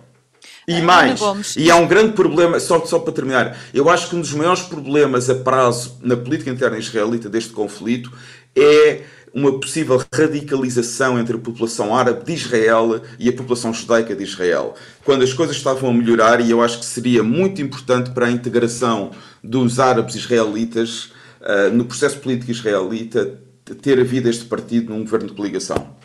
E 0.68 0.82
mais, 0.82 1.22
e 1.56 1.72
há 1.72 1.78
um 1.78 1.88
grande 1.88 2.12
problema, 2.12 2.60
só, 2.60 2.86
só 2.86 3.00
para 3.00 3.14
terminar, 3.14 3.58
eu 3.74 3.90
acho 3.90 4.10
que 4.10 4.18
um 4.18 4.20
dos 4.20 4.34
maiores 4.34 4.64
problemas 4.64 5.30
a 5.30 5.36
prazo 5.36 5.98
na 6.02 6.18
política 6.18 6.50
interna 6.50 6.78
israelita 6.78 7.30
deste 7.30 7.54
conflito 7.54 8.12
é 8.54 9.04
uma 9.34 9.60
possível 9.60 10.04
radicalização 10.14 11.20
entre 11.20 11.36
a 11.36 11.40
população 11.40 11.96
árabe 11.96 12.24
de 12.26 12.34
Israel 12.34 13.02
e 13.20 13.30
a 13.30 13.34
população 13.34 13.74
judaica 13.74 14.16
de 14.16 14.24
Israel. 14.24 14.76
Quando 15.04 15.24
as 15.24 15.34
coisas 15.34 15.56
estavam 15.56 15.90
a 15.90 15.94
melhorar, 15.94 16.42
e 16.42 16.52
eu 16.52 16.62
acho 16.62 16.80
que 16.80 16.86
seria 16.86 17.24
muito 17.24 17.62
importante 17.62 18.12
para 18.12 18.28
a 18.28 18.32
integração 18.32 19.12
dos 19.44 19.80
árabes 19.80 20.16
israelitas 20.16 21.12
uh, 21.42 21.72
no 21.72 21.86
processo 21.86 22.20
político 22.20 22.52
israelita 22.52 23.40
ter 23.82 24.00
havido 24.00 24.30
este 24.30 24.46
partido 24.46 24.94
num 24.94 25.04
governo 25.04 25.28
de 25.28 25.34
coligação. 25.34 25.98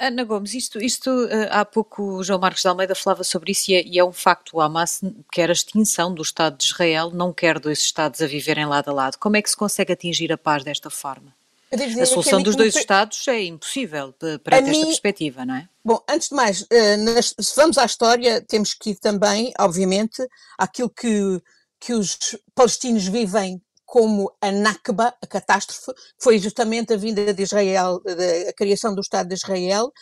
Ana 0.00 0.24
Gomes, 0.24 0.54
isto, 0.54 0.82
isto 0.82 1.10
há 1.50 1.62
pouco 1.62 2.16
o 2.16 2.24
João 2.24 2.40
Marcos 2.40 2.62
de 2.62 2.68
Almeida 2.68 2.94
falava 2.94 3.22
sobre 3.22 3.52
isso 3.52 3.70
e 3.70 3.74
é, 3.74 3.86
e 3.86 3.98
é, 3.98 4.04
um 4.04 4.12
facto. 4.12 4.56
O 4.56 4.60
Hamas 4.62 5.02
quer 5.30 5.50
a 5.50 5.52
extinção 5.52 6.14
do 6.14 6.22
Estado 6.22 6.56
de 6.56 6.64
Israel, 6.64 7.10
não 7.10 7.34
quer 7.34 7.58
dois 7.58 7.80
Estados 7.80 8.22
a 8.22 8.26
viverem 8.26 8.64
lado 8.64 8.88
a 8.88 8.94
lado. 8.94 9.18
Como 9.18 9.36
é 9.36 9.42
que 9.42 9.50
se 9.50 9.56
consegue 9.56 9.92
atingir 9.92 10.32
a 10.32 10.38
paz 10.38 10.64
desta 10.64 10.88
forma? 10.88 11.33
A 12.00 12.06
solução 12.06 12.42
dos 12.42 12.56
dois 12.56 12.74
Estados 12.74 13.26
é 13.28 13.44
impossível 13.44 14.14
para 14.42 14.58
esta 14.58 14.70
mim, 14.70 14.84
perspectiva, 14.86 15.44
não 15.44 15.54
é? 15.54 15.68
Bom, 15.84 16.02
antes 16.08 16.28
de 16.28 16.34
mais, 16.34 16.66
eh, 16.70 16.96
se 17.22 17.56
vamos 17.56 17.76
à 17.76 17.84
história, 17.84 18.40
temos 18.40 18.74
que 18.74 18.90
ir 18.90 18.96
também, 18.96 19.52
obviamente, 19.58 20.26
àquilo 20.58 20.88
que, 20.88 21.42
que 21.80 21.92
os 21.92 22.18
palestinos 22.54 23.06
vivem 23.06 23.60
como 23.84 24.32
a 24.40 24.50
Nakba, 24.50 25.14
a 25.22 25.26
catástrofe, 25.26 25.92
foi 26.18 26.38
justamente 26.38 26.92
a 26.92 26.96
vinda 26.96 27.32
de 27.32 27.42
Israel, 27.42 28.02
a 28.48 28.52
criação 28.52 28.94
do 28.94 29.00
Estado 29.00 29.28
de 29.28 29.34
Israel, 29.34 29.92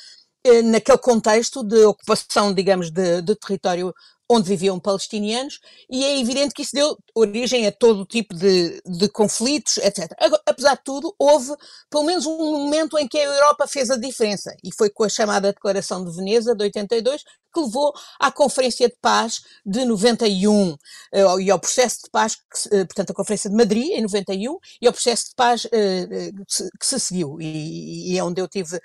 eh, 0.44 0.62
naquele 0.62 0.98
contexto 0.98 1.62
de 1.62 1.84
ocupação, 1.84 2.54
digamos, 2.54 2.90
de, 2.90 3.22
de 3.22 3.34
território 3.36 3.94
onde 4.32 4.48
viviam 4.48 4.80
palestinianos, 4.80 5.60
e 5.90 6.04
é 6.04 6.18
evidente 6.18 6.54
que 6.54 6.62
isso 6.62 6.74
deu 6.74 6.96
origem 7.14 7.66
a 7.66 7.72
todo 7.72 8.06
tipo 8.06 8.34
de, 8.34 8.80
de 8.86 9.08
conflitos, 9.08 9.76
etc. 9.78 10.10
Apesar 10.46 10.76
de 10.76 10.84
tudo, 10.84 11.14
houve 11.18 11.52
pelo 11.90 12.04
menos 12.04 12.26
um 12.26 12.64
momento 12.64 12.98
em 12.98 13.06
que 13.06 13.18
a 13.18 13.24
Europa 13.24 13.66
fez 13.66 13.90
a 13.90 13.96
diferença, 13.96 14.54
e 14.64 14.72
foi 14.74 14.88
com 14.88 15.04
a 15.04 15.08
chamada 15.08 15.52
Declaração 15.52 16.04
de 16.04 16.16
Veneza 16.16 16.54
de 16.54 16.64
82, 16.64 17.22
que 17.52 17.60
levou 17.60 17.92
à 18.18 18.30
Conferência 18.30 18.88
de 18.88 18.96
Paz 19.00 19.42
de 19.64 19.84
91 19.84 20.76
eh, 21.12 21.40
e 21.40 21.50
ao 21.50 21.58
processo 21.58 22.02
de 22.04 22.10
paz, 22.10 22.36
eh, 22.70 22.84
portanto, 22.84 23.10
a 23.10 23.14
Conferência 23.14 23.50
de 23.50 23.56
Madrid 23.56 23.90
em 23.90 24.02
91 24.02 24.58
e 24.80 24.86
ao 24.86 24.92
processo 24.92 25.28
de 25.28 25.34
paz 25.36 25.66
eh, 25.72 26.30
que 26.78 26.86
se 26.86 26.98
seguiu 26.98 27.38
e, 27.40 28.16
é 28.16 28.24
onde 28.24 28.40
eu 28.40 28.48
tive 28.48 28.80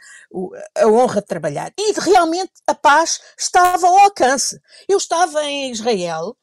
a 0.76 0.88
honra 0.88 1.22
de 1.22 1.28
trabalhar. 1.28 1.72
E 1.78 1.94
realmente 2.00 2.52
a 2.66 2.76
paz 2.76 3.20
estava 3.38 3.88
ao 3.88 3.98
alcance. 4.00 4.60
Eu 4.88 4.98
estava 4.98 5.44
em 5.46 5.72
Israel 5.72 6.36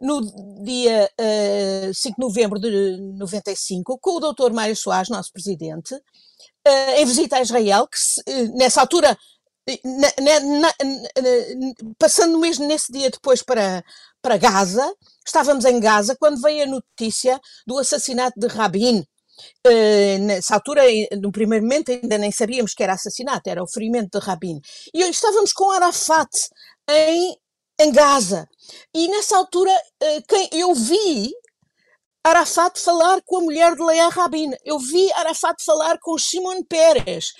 no 0.00 0.20
dia 0.64 1.10
uh, 1.20 1.94
5 1.94 2.16
de 2.16 2.26
novembro 2.26 2.58
de 2.58 2.96
95 3.18 3.98
com 3.98 4.16
o 4.16 4.32
Dr. 4.32 4.52
Mário 4.52 4.74
Soares, 4.74 5.10
nosso 5.10 5.30
presidente, 5.32 5.94
uh, 5.94 6.90
em 6.96 7.04
visita 7.04 7.36
a 7.36 7.42
Israel, 7.42 7.86
que 7.86 7.98
nessa 8.54 8.80
altura 8.80 9.16
na, 9.84 10.40
na, 10.60 10.74
passando 11.98 12.38
mesmo 12.38 12.66
nesse 12.66 12.92
dia 12.92 13.10
depois 13.10 13.42
para, 13.42 13.84
para 14.22 14.36
Gaza, 14.36 14.94
estávamos 15.24 15.64
em 15.64 15.78
Gaza 15.80 16.16
quando 16.18 16.40
veio 16.40 16.64
a 16.64 16.66
notícia 16.66 17.40
do 17.66 17.78
assassinato 17.78 18.38
de 18.38 18.46
Rabin. 18.46 19.04
Uh, 19.66 20.18
nessa 20.20 20.54
altura, 20.54 20.82
no 21.20 21.32
primeiro 21.32 21.64
momento, 21.64 21.90
ainda 21.90 22.18
nem 22.18 22.30
sabíamos 22.30 22.74
que 22.74 22.82
era 22.82 22.92
assassinato, 22.92 23.48
era 23.48 23.62
o 23.62 23.68
ferimento 23.68 24.18
de 24.18 24.24
Rabin. 24.24 24.60
E 24.92 25.02
estávamos 25.08 25.52
com 25.52 25.70
Arafat 25.70 26.30
em, 26.88 27.36
em 27.80 27.92
Gaza. 27.92 28.46
E 28.94 29.08
nessa 29.08 29.36
altura, 29.38 29.72
uh, 29.72 30.22
quem 30.28 30.48
eu 30.52 30.74
vi 30.74 31.32
Arafat 32.22 32.78
falar 32.78 33.22
com 33.22 33.38
a 33.38 33.40
mulher 33.40 33.74
de 33.74 33.82
Leia 33.82 34.08
Rabin. 34.08 34.50
Eu 34.62 34.78
vi 34.78 35.10
Arafat 35.14 35.64
falar 35.64 35.98
com 35.98 36.18
Shimon 36.18 36.62
Peres. 36.64 37.32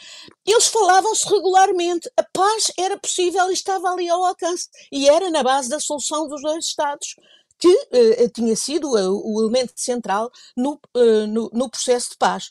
Eles 0.47 0.69
falavam-se 0.69 1.29
regularmente. 1.29 2.11
A 2.17 2.23
paz 2.23 2.73
era 2.79 2.99
possível 2.99 3.51
e 3.51 3.53
estava 3.53 3.91
ali 3.91 4.09
ao 4.09 4.25
alcance. 4.25 4.69
E 4.91 5.07
era 5.07 5.31
na 5.31 5.43
base 5.43 5.69
da 5.69 5.79
solução 5.79 6.27
dos 6.27 6.41
dois 6.41 6.65
Estados, 6.65 7.15
que 7.59 7.69
uh, 7.69 8.29
tinha 8.35 8.57
sido 8.57 8.89
uh, 8.95 9.23
o 9.23 9.43
elemento 9.43 9.73
central 9.77 10.31
no, 10.57 10.81
uh, 10.97 11.27
no, 11.27 11.51
no, 11.53 11.71
processo 11.71 12.11
de 12.11 12.17
paz. 12.17 12.51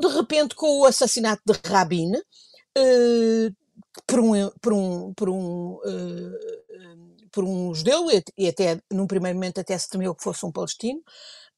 De 0.00 0.08
repente, 0.08 0.56
com 0.56 0.80
o 0.80 0.84
assassinato 0.84 1.42
de 1.46 1.52
Rabin, 1.68 2.12
por 4.04 4.18
um, 4.18 4.50
por 4.60 4.72
um, 4.72 5.14
por 5.14 5.28
um 5.28 5.78
por 7.32 7.44
um 7.44 7.74
judeu, 7.74 8.08
e 8.36 8.48
até 8.48 8.78
num 8.92 9.06
primeiro 9.06 9.36
momento 9.36 9.58
até 9.58 9.76
se 9.78 9.88
temeu 9.88 10.14
que 10.14 10.22
fosse 10.22 10.44
um 10.44 10.52
palestino, 10.52 11.02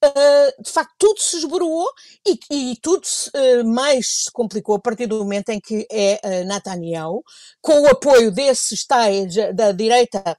uh, 0.09 0.63
de 0.63 0.71
facto 0.71 0.93
tudo 0.99 1.21
se 1.21 1.39
esboroou 1.39 1.89
e, 2.27 2.39
e 2.51 2.77
tudo 2.81 3.07
se, 3.07 3.31
uh, 3.31 3.65
mais 3.65 4.25
se 4.25 4.31
complicou 4.33 4.77
a 4.77 4.81
partir 4.81 5.07
do 5.07 5.19
momento 5.19 5.51
em 5.51 5.61
que 5.61 5.87
é 5.91 6.21
uh, 6.25 6.45
Netanyahu, 6.45 7.23
com 7.61 7.83
o 7.83 7.89
apoio 7.89 8.31
desses 8.31 8.87
tais 8.87 9.35
da 9.55 9.73
direita 9.73 10.37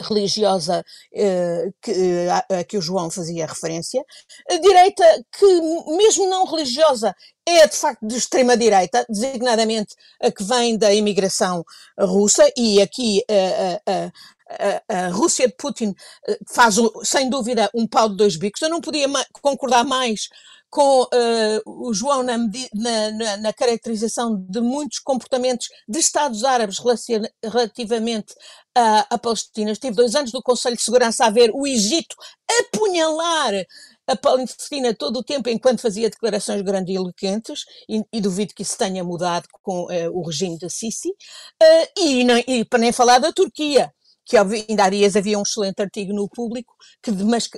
religiosa 0.00 0.82
que, 1.82 2.26
a, 2.30 2.64
que 2.64 2.78
o 2.78 2.80
João 2.80 3.10
fazia 3.10 3.46
referência, 3.46 4.02
a 4.50 4.56
direita 4.56 5.04
que, 5.38 5.46
mesmo 5.96 6.26
não 6.30 6.46
religiosa, 6.46 7.14
é 7.46 7.66
de 7.66 7.76
facto 7.76 8.04
de 8.06 8.16
extrema-direita, 8.16 9.04
designadamente 9.06 9.94
a 10.20 10.32
que 10.32 10.42
vem 10.42 10.78
da 10.78 10.94
imigração 10.94 11.62
russa, 12.00 12.50
e 12.56 12.80
aqui 12.80 13.22
a, 14.88 15.08
Rússia 15.08 15.46
de 15.46 15.54
Putin 15.56 15.94
eh, 16.28 16.38
faz, 16.48 16.76
sem 17.04 17.28
dúvida, 17.28 17.70
um 17.74 17.86
pau 17.86 18.08
de 18.08 18.16
dois 18.16 18.36
bicos. 18.36 18.62
Eu 18.62 18.70
não 18.70 18.80
podia 18.80 19.06
concordar 19.40 19.84
mais 19.84 20.28
com 20.72 21.02
uh, 21.02 21.08
o 21.66 21.92
João 21.92 22.22
na, 22.22 22.38
na, 22.38 23.36
na, 23.36 23.52
caracterização 23.52 24.42
de 24.48 24.58
muitos 24.58 25.00
comportamentos 25.00 25.68
de 25.86 25.98
Estados 25.98 26.44
Árabes 26.44 26.78
relativamente 27.44 28.34
a 28.74 29.18
Palestina. 29.18 29.70
Estive 29.70 29.94
dois 29.94 30.14
anos 30.14 30.32
no 30.32 30.42
Conselho 30.42 30.74
de 30.74 30.82
Segurança 30.82 31.26
a 31.26 31.30
ver 31.30 31.50
o 31.52 31.66
Egito 31.66 32.16
apunhalar 32.58 33.52
a 34.06 34.16
Palestina 34.16 34.94
todo 34.94 35.18
o 35.18 35.22
tempo 35.22 35.50
enquanto 35.50 35.82
fazia 35.82 36.08
declarações 36.08 36.62
grandiloquentes 36.62 37.66
e, 37.86 38.02
e 38.10 38.18
duvido 38.22 38.54
que 38.54 38.62
isso 38.62 38.78
tenha 38.78 39.04
mudado 39.04 39.46
com 39.60 39.82
uh, 39.82 40.10
o 40.10 40.26
regime 40.26 40.58
da 40.58 40.70
Sisi. 40.70 41.12
E, 41.98 42.24
e 42.48 42.64
para 42.64 42.78
nem 42.78 42.92
falar 42.92 43.18
da 43.18 43.30
Turquia 43.30 43.92
que 44.24 44.36
ainda 44.36 44.84
há 44.84 44.90
dias 44.90 45.16
havia 45.16 45.38
um 45.38 45.42
excelente 45.42 45.80
artigo 45.80 46.12
no 46.12 46.28
público 46.28 46.74
que 47.02 47.10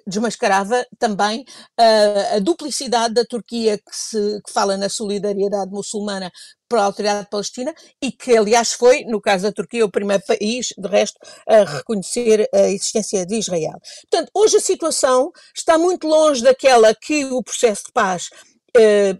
desmascarava 0.07 0.85
também 0.99 1.45
a, 1.79 2.37
a 2.37 2.39
duplicidade 2.39 3.15
da 3.15 3.25
Turquia 3.25 3.79
que, 3.79 3.85
se, 3.93 4.41
que 4.47 4.53
fala 4.53 4.77
na 4.77 4.89
solidariedade 4.89 5.71
muçulmana 5.71 6.31
para 6.69 6.81
a 6.81 6.85
autoridade 6.85 7.29
palestina 7.31 7.75
e 8.03 8.11
que, 8.11 8.37
aliás, 8.37 8.73
foi, 8.73 9.05
no 9.05 9.21
caso 9.21 9.45
da 9.45 9.53
Turquia, 9.53 9.85
o 9.85 9.91
primeiro 9.91 10.23
país, 10.27 10.69
de 10.77 10.89
resto, 10.89 11.19
a 11.47 11.65
reconhecer 11.65 12.49
a 12.53 12.69
existência 12.69 13.27
de 13.27 13.37
Israel. 13.37 13.79
Portanto, 14.11 14.31
hoje 14.35 14.57
a 14.57 14.61
situação 14.61 15.31
está 15.55 15.77
muito 15.79 16.07
longe 16.07 16.43
daquela 16.43 16.95
que 16.95 17.27
o 17.27 17.43
processo 17.43 17.85
de 17.87 17.93
paz. 17.93 18.31
Uh, 18.77 19.15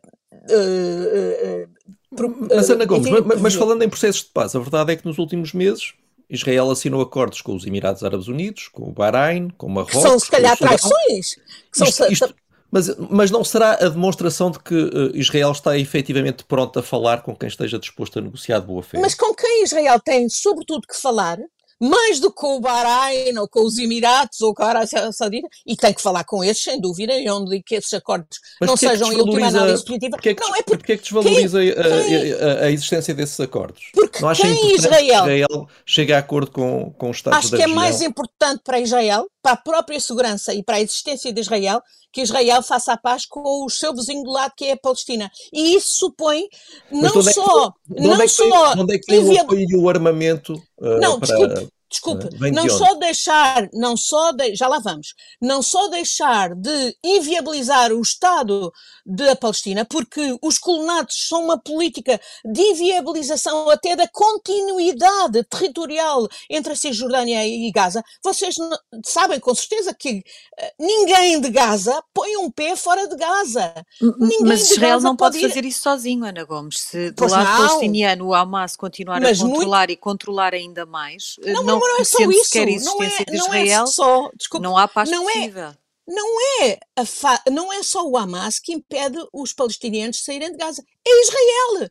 uh, 0.51 1.69
uh, 1.69 2.49
mas, 2.49 2.71
Ana 2.71 2.85
Gomes, 2.85 3.11
mas, 3.25 3.41
mas 3.41 3.55
falando 3.55 3.83
em 3.83 3.89
processos 3.89 4.23
de 4.23 4.31
paz, 4.33 4.55
a 4.55 4.61
verdade 4.61 4.93
é 4.93 4.97
que 4.97 5.05
nos 5.05 5.19
últimos 5.19 5.53
meses 5.53 5.95
Israel 6.35 6.71
assinou 6.71 7.01
acordos 7.01 7.41
com 7.41 7.55
os 7.55 7.67
Emirados 7.67 8.03
Árabes 8.03 8.29
Unidos, 8.29 8.69
com 8.69 8.89
o 8.89 8.93
Bahrein, 8.93 9.49
com 9.57 9.67
o 9.67 9.71
Marrocos. 9.71 10.03
São, 10.03 10.19
se 10.19 10.31
calhar, 10.31 10.57
traições. 10.57 11.37
Isto, 11.77 12.13
isto, 12.13 12.35
mas, 12.75 12.89
mas 13.09 13.31
não 13.31 13.45
será 13.45 13.75
a 13.75 13.89
demonstração 13.89 14.51
de 14.51 14.59
que 14.59 14.75
uh, 14.75 15.17
Israel 15.17 15.53
está 15.53 15.79
efetivamente 15.79 16.45
pronto 16.45 16.77
a 16.77 16.83
falar 16.83 17.23
com 17.23 17.35
quem 17.37 17.49
esteja 17.49 17.79
disposto 17.79 18.19
a 18.19 18.23
negociar 18.23 18.59
de 18.59 18.67
boa 18.67 18.83
fé? 18.83 18.99
Mas 18.99 19.15
com 19.15 19.33
quem 19.33 19.63
Israel 19.63 20.01
tem, 20.01 20.29
sobretudo, 20.29 20.85
que 20.89 21.01
falar 21.01 21.39
mais 21.81 22.21
do 22.21 22.31
que 22.31 22.37
com 22.37 22.57
o 22.57 22.61
Bahrein, 22.61 23.37
ou 23.39 23.49
com 23.49 23.61
os 23.65 23.79
Emirados, 23.79 24.41
ou 24.41 24.55
com 24.55 24.63
a 24.63 24.67
Arábia 24.69 25.13
Saudita, 25.13 25.49
e 25.67 25.77
tem 25.77 25.93
que 25.93 26.03
falar 26.03 26.25
com 26.25 26.43
esses, 26.45 26.63
sem 26.63 26.81
dúvida, 26.81 27.15
e 27.19 27.29
onde 27.31 27.63
que 27.63 27.75
esses 27.77 27.93
acordos 27.95 28.39
Mas 28.61 28.67
não 28.69 28.75
é 28.75 28.77
sejam 28.77 29.13
em 29.13 29.17
última 29.21 29.47
análise 29.49 29.85
positiva. 29.85 30.11
Porquê 30.17 30.29
é 30.31 30.35
que, 30.35 30.41
não, 30.43 30.55
é 30.55 30.63
porquê 30.63 30.77
porque, 30.79 30.93
é 30.93 30.97
que 30.97 31.03
desvaloriza 31.03 31.59
quem- 31.61 31.73
a- 31.73 32.63
a, 32.63 32.65
a- 32.67 32.71
existência 32.71 33.15
desses 33.15 33.39
acordos? 33.41 33.83
porque 33.93 34.21
Não 34.21 34.29
acha 34.29 34.43
quem 34.43 34.75
Israel 34.75 35.25
que 35.25 35.31
Israel 35.31 35.69
chegue 35.87 36.13
a 36.13 36.19
acordo 36.19 36.51
com, 36.51 36.93
com 36.99 37.11
os 37.11 37.17
Estados 37.17 37.39
Acho 37.39 37.51
da 37.51 37.57
que 37.57 37.63
é 37.63 37.67
região? 37.67 37.81
mais 37.81 38.03
importante 38.03 38.63
para 38.65 38.81
Israel, 38.81 39.27
para 39.43 39.53
a 39.53 39.57
própria 39.57 39.99
segurança 40.01 40.55
e 40.55 40.63
para 40.63 40.77
a 40.77 40.81
existência 40.81 41.33
de 41.33 41.41
Israel, 41.41 41.81
que 42.13 42.23
Israel 42.23 42.63
faça 42.63 42.93
a 42.93 42.97
paz 42.97 43.27
com 43.27 43.65
o 43.65 43.69
seu 43.69 43.93
vizinho 43.93 44.23
do 44.23 44.31
lado, 44.31 44.53
que 44.57 44.67
é 44.67 44.73
a 44.73 44.77
Palestina. 44.77 45.29
E 45.53 45.75
isso 45.75 45.89
supõe 45.99 46.45
não 46.91 47.09
é 47.09 47.13
que 47.13 47.33
só, 47.33 47.73
De 47.89 47.95
onde 47.99 48.09
não 48.09 48.15
é 48.15 48.23
que 48.23 48.29
só 48.29 48.73
onde 48.79 48.95
é 48.95 48.99
que 48.99 49.13
vem 49.21 49.37
o 49.37 49.41
apoio 49.41 49.67
e 49.69 49.77
o 49.77 49.89
armamento 49.89 50.63
Não, 50.81 51.21
para... 51.21 51.27
desculpe, 51.29 51.69
desculpe, 51.95 52.29
de 52.29 52.51
não 52.51 52.65
onde? 52.65 52.73
só 52.77 52.95
deixar, 52.95 53.69
não 53.73 53.97
só 53.97 54.33
de- 54.33 54.55
já 54.55 54.67
lá 54.69 54.79
vamos, 54.79 55.15
não 55.41 55.63
só 55.63 55.89
deixar 55.89 56.55
de 56.55 56.97
inviabilizar 57.05 57.93
o 57.93 58.01
Estado 58.03 58.73
da 59.07 59.37
Palestina, 59.37 59.85
porque 59.85 60.37
os 60.43 60.59
colonatos 60.59 61.29
são 61.29 61.45
uma 61.45 61.59
política 61.59 62.21
de 62.45 62.61
inviabilização 62.63 63.69
até 63.71 63.95
da 63.95 64.09
continuidade 64.09 65.45
territorial 65.45 66.27
entre 66.51 66.73
a 66.73 66.77
Cisjordânia 66.77 67.47
e 67.47 67.71
Gaza. 67.71 68.03
Vocês 68.23 68.57
não- 68.57 68.79
sabem 69.05 69.39
com 69.41 69.55
certeza 69.55 69.95
que 69.95 70.23
eh, 70.59 70.73
ninguém 70.79 71.41
de 71.41 71.51
Gaza 71.51 72.03
põe 72.13 72.37
um 72.37 72.51
pé 72.51 72.75
fora 72.77 73.07
de 73.09 73.17
Gaza. 73.17 73.75
Ninguém 74.01 74.39
Mas 74.47 74.67
de 74.69 74.73
Israel 74.75 74.97
Gaza 74.97 75.09
não 75.09 75.17
pode 75.17 75.35
pode 75.35 75.45
ir- 75.45 75.49
fazer 75.49 75.65
isso 75.65 75.83
sozinho, 75.83 76.25
Ana 76.25 76.45
Gomes. 76.45 76.81
Se 76.81 77.11
do 77.11 77.17
Pois 77.17 77.33
lado 77.33 77.45
não. 77.49 77.57
palestiniano 77.69 78.27
o 78.27 78.35
Hamas 78.35 78.77
continuar 78.77 79.21
Mas 79.21 79.41
a 79.41 79.43
muito- 79.45 79.57
controlar 79.57 79.91
e 79.91 79.97
controlar 79.97 80.55
ainda 80.55 80.85
mais, 80.87 81.37
Não, 81.45 81.63
não, 81.63 81.81
mas 81.87 82.13
não 82.13 82.21
é 82.21 82.25
só 82.25 82.31
isso. 82.31 82.45
sequer 82.45 82.69
a 82.69 82.81
Não 82.85 83.03
é, 83.03 83.25
de 83.25 83.37
não 83.37 83.55
é 83.55 83.87
só, 83.87 84.31
desculpe, 84.37 84.63
não 84.65 84.77
há 84.77 84.89
paz 84.89 85.11
não 85.11 85.29
é- 85.29 85.33
possível. 85.35 85.73
não 86.07 86.41
é, 86.63 86.79
a 86.97 87.05
fa- 87.05 87.43
não 87.51 87.73
é 87.73 87.83
só 87.83 88.07
o 88.07 88.17
Hamas 88.17 88.59
que 88.59 88.73
impede 88.73 89.19
os 89.33 89.53
palestinianos 89.53 90.17
de 90.17 90.23
saírem 90.23 90.51
de 90.53 90.57
Gaza, 90.59 90.83
é 91.07 91.21
Israel. 91.23 91.91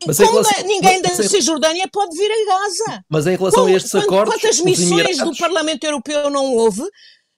E 0.00 0.06
Mas 0.06 0.16
como 0.18 0.30
relação- 0.30 0.64
ninguém 0.66 1.02
da 1.02 1.08
mas 1.08 1.18
em- 1.20 1.28
Cisjordânia 1.28 1.88
pode 1.92 2.16
vir 2.16 2.30
a 2.30 2.44
Gaza. 2.46 3.04
Mas 3.08 3.26
em 3.26 3.36
relação 3.36 3.62
Como- 3.64 3.74
a 3.74 3.76
estes 3.76 3.94
acordos, 3.96 4.34
quantas 4.34 4.60
missões 4.60 5.18
do 5.18 5.36
Parlamento 5.36 5.82
Europeu 5.84 6.30
não 6.30 6.54
houve 6.54 6.82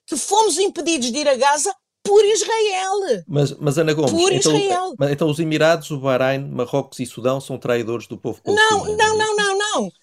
que 0.05 0.15
fomos 0.15 0.57
impedidos 0.59 1.11
de 1.11 1.17
ir 1.17 1.27
a 1.27 1.35
Gaza 1.35 1.73
por 2.03 2.23
Israel? 2.23 3.23
Mas, 3.27 3.51
mas 3.57 3.77
Ana 3.79 3.93
Gomes, 3.93 4.11
Por 4.11 4.31
então, 4.31 4.55
Israel. 4.55 4.93
então 5.09 5.27
os 5.29 5.39
Emirados, 5.39 5.89
o 5.89 5.97
Bahrein, 5.99 6.47
Marrocos 6.51 6.99
e 6.99 7.05
Sudão 7.07 7.41
são 7.41 7.57
traidores 7.57 8.05
do 8.05 8.15
povo 8.17 8.39
Não, 8.45 8.55
palestiniano. 8.55 8.97
não, 8.97 9.17
não, 9.17 9.35
não, 9.35 9.47
não. 9.47 9.50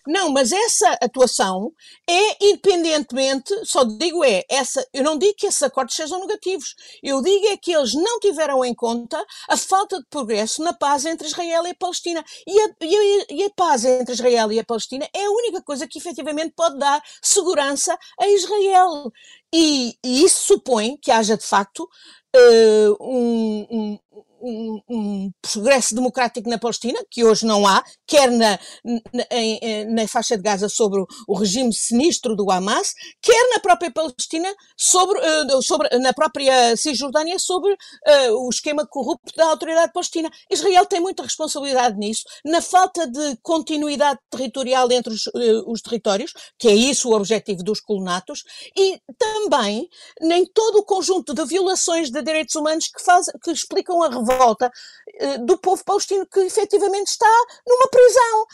Não, 0.07 0.31
mas 0.31 0.52
essa 0.52 0.90
atuação 1.02 1.72
é 2.09 2.44
independentemente, 2.46 3.52
só 3.64 3.85
digo 3.85 4.24
é, 4.24 4.44
essa, 4.48 4.87
eu 4.92 5.02
não 5.02 5.18
digo 5.18 5.35
que 5.37 5.46
esses 5.46 5.62
acordos 5.62 5.94
sejam 5.94 6.20
negativos. 6.20 6.74
Eu 7.02 7.22
digo 7.22 7.46
é 7.48 7.57
que 7.57 7.72
eles 7.72 7.92
não 7.94 8.18
tiveram 8.20 8.64
em 8.64 8.74
conta 8.74 9.22
a 9.48 9.57
falta 9.57 9.98
de 9.98 10.07
progresso 10.09 10.62
na 10.62 10.72
paz 10.72 11.04
entre 11.04 11.26
Israel 11.28 11.66
e 11.66 11.70
a 11.70 11.74
Palestina. 11.74 12.24
E 12.46 12.61
a, 12.61 12.70
e 12.83 12.96
a- 12.96 13.26
e 13.31 13.44
a 13.44 13.50
paz 13.50 13.85
entre 13.85 14.14
Israel 14.14 14.50
e 14.52 14.59
a 14.59 14.64
Palestina 14.64 15.09
é 15.14 15.24
a 15.24 15.31
única 15.31 15.62
coisa 15.62 15.87
que 15.87 15.98
efetivamente 15.98 16.52
pode 16.57 16.78
dar 16.78 17.02
segurança 17.22 17.96
a 18.20 18.28
Israel. 18.28 19.12
E, 19.54 19.96
e 20.04 20.24
isso 20.24 20.44
supõe 20.44 20.96
que 21.00 21.11
haja 21.11 21.37
de 21.37 21.44
facto 21.46 21.88
eh, 22.35 22.88
um, 23.00 23.66
um- 23.70 23.98
um- 24.40 24.81
um 24.88 25.31
progresso 25.40 25.94
democrático 25.94 26.48
na 26.48 26.59
Palestina, 26.59 26.98
que 27.11 27.24
hoje 27.24 27.46
não 27.46 27.66
há, 27.66 27.83
quer 28.07 28.31
na, 28.31 28.59
na, 28.85 29.24
em- 29.31 29.85
na 29.94 30.07
faixa 30.09 30.37
de 30.37 30.42
Gaza 30.42 30.68
sobre 30.68 31.01
o, 31.01 31.07
o 31.27 31.35
regime 31.37 31.72
sinistro 31.72 32.35
do 32.37 32.51
Hamas, 32.51 32.92
quer 33.20 33.51
na 33.51 33.61
própria 33.61 33.90
Palestina, 33.90 34.53
sobre, 34.77 35.18
eh, 35.20 35.62
sobre 35.62 35.88
na 35.98 36.12
própria 36.12 36.77
Cisjordânia, 36.77 37.38
sobre 37.38 37.77
eh, 38.07 38.31
o 38.33 38.48
esquema 38.48 38.87
corrupto 38.87 39.33
da 39.37 39.46
autoridade 39.46 39.92
palestina. 39.92 40.31
Israel 40.51 40.87
tem 40.87 41.01
muita 41.01 41.22
responsabilidade 41.22 41.96
nisso, 41.98 42.22
na 42.44 42.61
falta 42.61 43.07
de 43.07 43.37
continuidade 43.42 44.18
territorial 44.31 44.90
entre 44.92 45.12
os, 45.12 45.27
eh, 45.29 45.62
os 45.66 45.81
territórios, 45.83 46.33
que 46.59 46.68
é 46.68 46.74
isso 46.74 47.09
o 47.11 47.14
objetivo 47.14 47.62
dos 47.62 47.81
colonatos, 47.81 48.42
e 48.77 49.01
também 49.18 49.88
nem 50.20 50.44
todo 50.46 50.79
o 50.79 50.85
conjunto 50.85 51.35
de 51.35 51.44
violações 51.44 52.11
de 52.11 52.22
direitos 52.22 52.55
humanos 52.55 52.88
que, 52.88 53.03
faz, 53.03 53.27
que 53.42 53.51
explicam 53.51 54.03
a 54.03 54.09
revolta 54.29 54.71
eh, 55.14 55.38
do 55.38 55.59
povo 55.59 55.83
palestino 55.85 56.27
que 56.27 56.41
efetivamente 56.41 57.09
está 57.09 57.27
numa 57.67 57.88
prisão. 57.88 58.47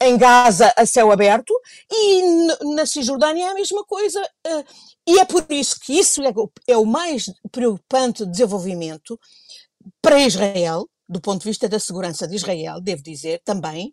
Em 0.00 0.16
Gaza, 0.16 0.72
a 0.76 0.86
céu 0.86 1.10
aberto, 1.12 1.52
e 1.90 2.22
na 2.74 2.86
Cisjordânia 2.86 3.46
é 3.46 3.48
a 3.50 3.54
mesma 3.54 3.84
coisa. 3.84 4.20
eh, 4.46 4.64
E 5.06 5.18
é 5.18 5.24
por 5.24 5.44
isso 5.50 5.78
que 5.80 5.98
isso 5.98 6.22
é 6.22 6.32
é 6.66 6.76
o 6.76 6.84
mais 6.84 7.24
preocupante 7.50 8.26
desenvolvimento 8.26 9.18
para 10.02 10.20
Israel, 10.20 10.88
do 11.08 11.20
ponto 11.20 11.40
de 11.42 11.48
vista 11.48 11.68
da 11.68 11.80
segurança 11.80 12.28
de 12.28 12.36
Israel, 12.36 12.80
devo 12.80 13.02
dizer 13.02 13.40
também, 13.44 13.92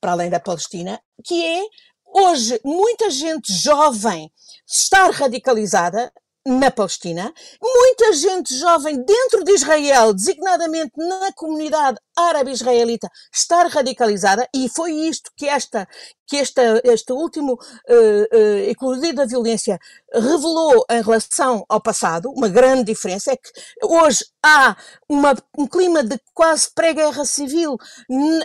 para 0.00 0.12
além 0.12 0.30
da 0.30 0.40
Palestina, 0.40 1.00
que 1.24 1.44
é 1.44 1.62
hoje 2.04 2.60
muita 2.64 3.08
gente 3.10 3.52
jovem 3.52 4.30
estar 4.66 5.10
radicalizada 5.10 6.12
na 6.46 6.70
Palestina, 6.70 7.32
muita 7.62 8.12
gente 8.14 8.56
jovem 8.56 9.02
dentro 9.04 9.44
de 9.44 9.52
Israel, 9.52 10.14
designadamente 10.14 10.92
na 10.96 11.32
comunidade 11.32 11.98
árabe-israelita, 12.20 13.08
estar 13.32 13.66
radicalizada, 13.66 14.46
e 14.54 14.68
foi 14.68 14.92
isto 14.92 15.30
que 15.36 15.46
esta 15.48 15.86
que 16.30 16.36
esta, 16.36 16.80
este 16.84 17.12
último 17.12 17.58
eh, 17.88 18.28
eh, 18.32 18.70
eclodir 18.70 19.12
da 19.12 19.24
violência 19.26 19.80
revelou 20.14 20.84
em 20.88 21.02
relação 21.02 21.64
ao 21.68 21.80
passado, 21.80 22.30
uma 22.30 22.48
grande 22.48 22.84
diferença 22.84 23.32
é 23.32 23.36
que 23.36 23.50
hoje 23.82 24.24
há 24.40 24.76
uma- 25.08 25.34
um 25.58 25.66
clima 25.66 26.04
de 26.04 26.16
quase 26.32 26.70
pré-guerra 26.72 27.24
civil 27.24 27.76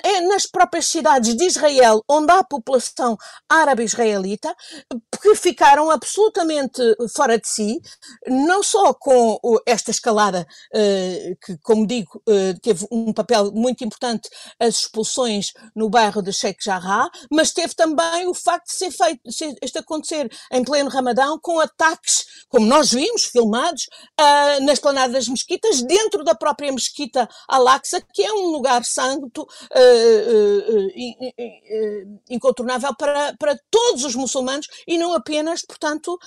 é 0.03 0.21
nas 0.21 0.47
próprias 0.47 0.87
cidades 0.87 1.35
de 1.35 1.45
Israel, 1.45 2.01
onde 2.09 2.31
há 2.31 2.43
população 2.43 3.15
árabe-israelita, 3.47 4.55
que 5.21 5.35
ficaram 5.35 5.91
absolutamente 5.91 6.81
fora 7.15 7.37
de 7.37 7.47
si, 7.47 7.79
não 8.27 8.63
só 8.63 8.95
com 8.95 9.39
esta 9.63 9.91
escalada, 9.91 10.47
eh, 10.73 11.35
que, 11.39 11.55
como 11.59 11.85
digo, 11.85 12.19
teve 12.63 12.87
um 12.91 13.13
papel 13.13 13.51
muito 13.51 13.64
importante 13.83 14.29
as 14.59 14.81
expulsões 14.81 15.51
no 15.75 15.89
bairro 15.89 16.21
de 16.21 16.31
Sheikh 16.33 16.63
Jarrah, 16.63 17.09
mas 17.31 17.51
teve 17.51 17.73
também 17.73 18.27
o 18.27 18.33
facto 18.33 18.67
de 18.67 18.73
ser 18.73 18.91
feito, 18.91 19.21
este 19.61 19.77
acontecer 19.79 20.29
em 20.51 20.63
pleno 20.63 20.89
Ramadão, 20.89 21.39
com 21.41 21.59
ataques, 21.59 22.25
como 22.49 22.65
nós 22.65 22.91
vimos, 22.91 23.23
filmados, 23.25 23.87
ah, 24.17 24.59
na 24.61 24.73
esplanada 24.73 25.13
das 25.13 25.27
mesquitas, 25.27 25.81
dentro 25.83 26.23
da 26.23 26.35
própria 26.35 26.71
mesquita 26.71 27.27
Al-Aqsa, 27.47 28.01
que 28.13 28.23
é 28.23 28.31
um 28.31 28.47
lugar 28.51 28.83
santo, 28.85 29.47
in- 30.95 31.15
in- 31.37 32.19
incontornável 32.29 32.95
para, 32.95 33.35
para 33.37 33.57
todos 33.69 34.03
os 34.03 34.15
muçulmanos 34.15 34.67
e 34.87 34.97
não 34.97 35.13
apenas, 35.13 35.61
portanto, 35.61 36.17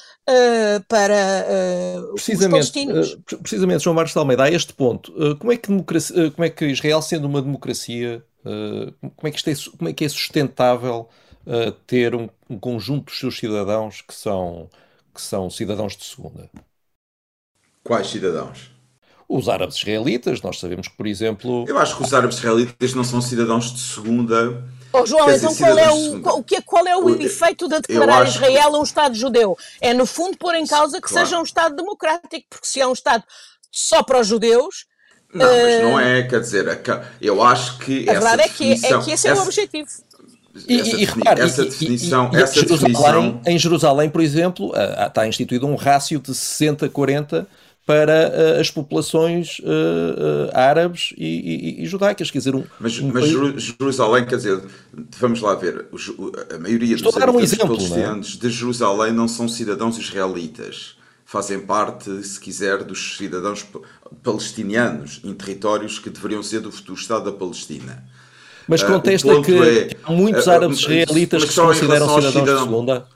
para 0.88 1.16
os 2.14 2.22
palestinos. 2.50 3.16
precisamente, 3.42 3.82
João 3.84 3.94
Marcos 3.94 4.12
de 4.12 4.18
Almeida, 4.18 4.44
a 4.44 4.50
este 4.50 4.72
ponto, 4.72 5.12
como 5.38 5.52
é 5.52 5.56
que, 5.56 5.68
democracia- 5.68 6.30
como 6.30 6.44
é 6.44 6.50
que 6.50 6.66
Israel, 6.66 7.02
sendo 7.18 7.26
uma 7.26 7.42
democracia, 7.42 8.24
eh, 8.44 8.92
como 9.00 9.28
é 9.28 9.30
que, 9.30 9.36
isto 9.36 9.50
é, 9.50 9.76
como 9.76 9.88
é, 9.90 9.92
que 9.92 10.04
é 10.04 10.08
sustentável 10.08 11.08
eh, 11.46 11.72
ter 11.86 12.14
um, 12.14 12.28
um 12.48 12.58
conjunto 12.58 13.06
dos 13.06 13.18
seus 13.18 13.36
cidadãos 13.36 14.00
que 14.02 14.14
são, 14.14 14.70
que 15.12 15.20
são 15.20 15.50
cidadãos 15.50 15.96
de 15.96 16.04
segunda? 16.04 16.48
Quais 17.82 18.08
cidadãos? 18.08 18.70
Os 19.28 19.48
árabes 19.48 19.76
israelitas, 19.76 20.40
nós 20.40 20.58
sabemos 20.58 20.88
que, 20.88 20.96
por 20.96 21.06
exemplo, 21.06 21.64
Eu 21.68 21.76
acho 21.78 21.96
que 21.96 22.02
os 22.02 22.14
árabes 22.14 22.38
israelitas 22.38 22.94
não 22.94 23.04
são 23.04 23.20
cidadãos 23.20 23.72
de 23.72 23.80
segunda. 23.80 24.64
Oh, 24.90 25.04
João, 25.04 25.26
Quer 25.26 25.34
dizer, 25.34 25.46
então 25.50 25.56
qual 25.66 25.78
é, 25.78 25.90
o, 25.90 26.20
qual, 26.22 26.38
o 26.38 26.44
que, 26.44 26.62
qual 26.62 26.86
é 26.86 26.96
o 26.96 27.10
efeito 27.20 27.68
de 27.68 27.78
declarar 27.80 28.22
acho 28.22 28.38
que- 28.38 28.46
Israel 28.46 28.72
um 28.72 28.82
Estado 28.82 29.14
judeu? 29.14 29.58
É, 29.82 29.92
no 29.92 30.06
fundo, 30.06 30.38
pôr 30.38 30.54
em 30.54 30.66
causa 30.66 30.98
que 31.00 31.08
Claro. 31.08 31.26
seja 31.26 31.38
um 31.38 31.42
Estado 31.42 31.76
democrático, 31.76 32.46
porque 32.48 32.66
se 32.66 32.80
é 32.80 32.86
um 32.86 32.92
Estado 32.94 33.22
só 33.70 34.02
para 34.02 34.18
os 34.20 34.26
judeus, 34.26 34.86
Não, 35.34 35.46
mas 35.46 35.82
não 35.82 36.00
é, 36.00 36.22
quer 36.22 36.40
dizer, 36.40 36.66
eu 37.20 37.42
acho 37.42 37.78
que 37.78 38.08
a 38.08 38.12
essa 38.14 38.20
verdade 38.28 38.42
é 38.42 38.48
que, 38.48 38.72
é 38.72 38.98
que 39.02 39.10
esse 39.10 39.28
é 39.28 39.30
o 39.30 39.34
essa- 39.34 39.42
objetivo. 39.42 39.88
E, 40.66 40.80
essa 40.80 40.96
e, 40.96 41.04
repare, 41.04 41.40
essa 41.42 41.64
definição, 41.64 42.30
e- 42.32 42.36
e 42.36 42.42
essa 42.42 42.52
em, 42.58 42.62
Jerusalém, 42.62 42.92
definição, 42.92 43.40
em 43.46 43.58
Jerusalém, 43.58 44.10
por 44.10 44.20
exemplo, 44.20 44.72
está 45.06 45.26
instituído 45.28 45.66
um 45.66 45.76
rácio 45.76 46.18
de 46.18 46.32
60-40 46.34 47.46
para 47.86 48.56
ah, 48.56 48.60
as 48.60 48.70
populações 48.70 49.60
ah, 49.64 50.50
árabes 50.68 51.12
e, 51.16 51.26
e- 51.78 51.82
e 51.82 51.86
judaicas, 51.86 52.30
quer 52.30 52.38
dizer, 52.38 52.54
um, 52.56 52.64
mas, 52.80 52.98
um 52.98 53.06
mas 53.08 53.20
país- 53.22 53.30
Jeru- 53.30 53.58
Jerusalém, 53.58 54.24
quer 54.26 54.36
dizer, 54.36 54.60
vamos 55.20 55.40
lá 55.42 55.54
ver, 55.54 55.86
o 55.92 55.96
a 56.54 56.58
maioria 56.58 56.94
Estou 56.96 57.12
dos 57.12 57.22
a 57.22 57.26
dar 57.26 57.30
um 57.32 57.38
habitantes 57.38 57.52
exemplo, 57.52 57.76
é? 57.76 58.20
de 58.20 58.50
Jerusalém 58.50 59.12
não 59.12 59.28
são 59.28 59.46
cidadãos 59.48 59.96
israelitas. 59.98 60.96
Fazem 61.30 61.60
parte, 61.60 62.24
se 62.24 62.40
quiser, 62.40 62.82
dos 62.82 63.18
cidadãos 63.18 63.62
pa- 63.62 63.80
palestinianos 64.22 65.20
em 65.22 65.34
territórios 65.34 65.98
que 65.98 66.08
deveriam 66.08 66.42
ser 66.42 66.60
do, 66.60 66.70
do 66.70 66.94
Estado 66.94 67.30
da 67.30 67.36
Palestina. 67.36 68.02
mas 68.66 68.82
Ah, 68.82 68.86
contesta 68.86 69.42
que 69.42 69.52
é- 69.54 69.90
há 70.04 70.10
muitos 70.10 70.48
ah, 70.48 70.54
árabes 70.54 70.78
ah, 70.78 70.90
israelitas 70.90 71.44
que 71.44 71.52
se 71.52 71.60
consideram 71.60 72.06
cidadãos 72.06 72.24
de 72.24 72.32
cidadãos- 72.32 72.62
segunda. 72.62 73.06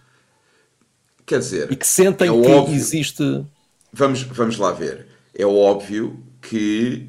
quer 1.25 1.39
dizer. 1.39 1.73
E 1.73 1.77
que 1.77 1.87
sentem 1.87 2.29
é 2.29 2.31
que 2.43 2.51
óbvio, 2.51 2.75
existe. 2.77 3.47
Vamos, 3.95 4.23
vamos 4.25 4.59
lá 4.59 4.73
ver. 4.73 5.07
É 5.35 5.47
óbvio 5.47 6.23
que 6.43 7.09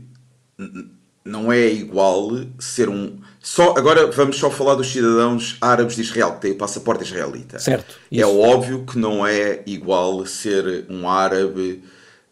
não 1.25 1.51
é 1.51 1.67
igual 1.67 2.29
ser 2.59 2.87
um. 2.87 3.19
Só, 3.45 3.75
agora 3.77 4.09
vamos 4.09 4.37
só 4.37 4.49
falar 4.49 4.75
dos 4.75 4.89
cidadãos 4.89 5.57
árabes 5.59 5.97
de 5.97 6.01
Israel, 6.01 6.31
que 6.35 6.41
têm 6.41 6.53
passaporte 6.53 7.03
israelita. 7.03 7.59
Certo. 7.59 7.95
É 8.09 8.15
isso. 8.15 8.23
É 8.23 8.25
óbvio 8.25 8.85
que 8.85 8.97
não 8.97 9.27
é 9.27 9.61
igual 9.65 10.25
ser 10.25 10.85
um 10.89 11.09
árabe 11.09 11.83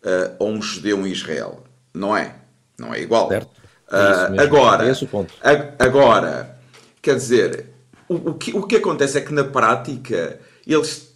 uh, 0.05 0.35
ou 0.39 0.51
um 0.51 0.61
judeu 0.61 1.05
em 1.05 1.11
Israel. 1.11 1.65
Não 1.93 2.15
é. 2.15 2.35
Não 2.79 2.93
é 2.93 3.01
igual. 3.01 3.27
Certo. 3.27 3.51
Uh, 3.91 4.39
é 4.39 4.41
agora, 4.41 4.89
é 4.89 5.05
ponto. 5.05 5.33
agora, 5.77 6.57
quer 7.01 7.15
dizer, 7.17 7.65
o, 8.07 8.29
o, 8.29 8.33
que, 8.35 8.55
o 8.55 8.63
que 8.63 8.77
acontece 8.77 9.17
é 9.17 9.21
que 9.21 9.33
na 9.33 9.43
prática 9.43 10.39
eles 10.65 11.13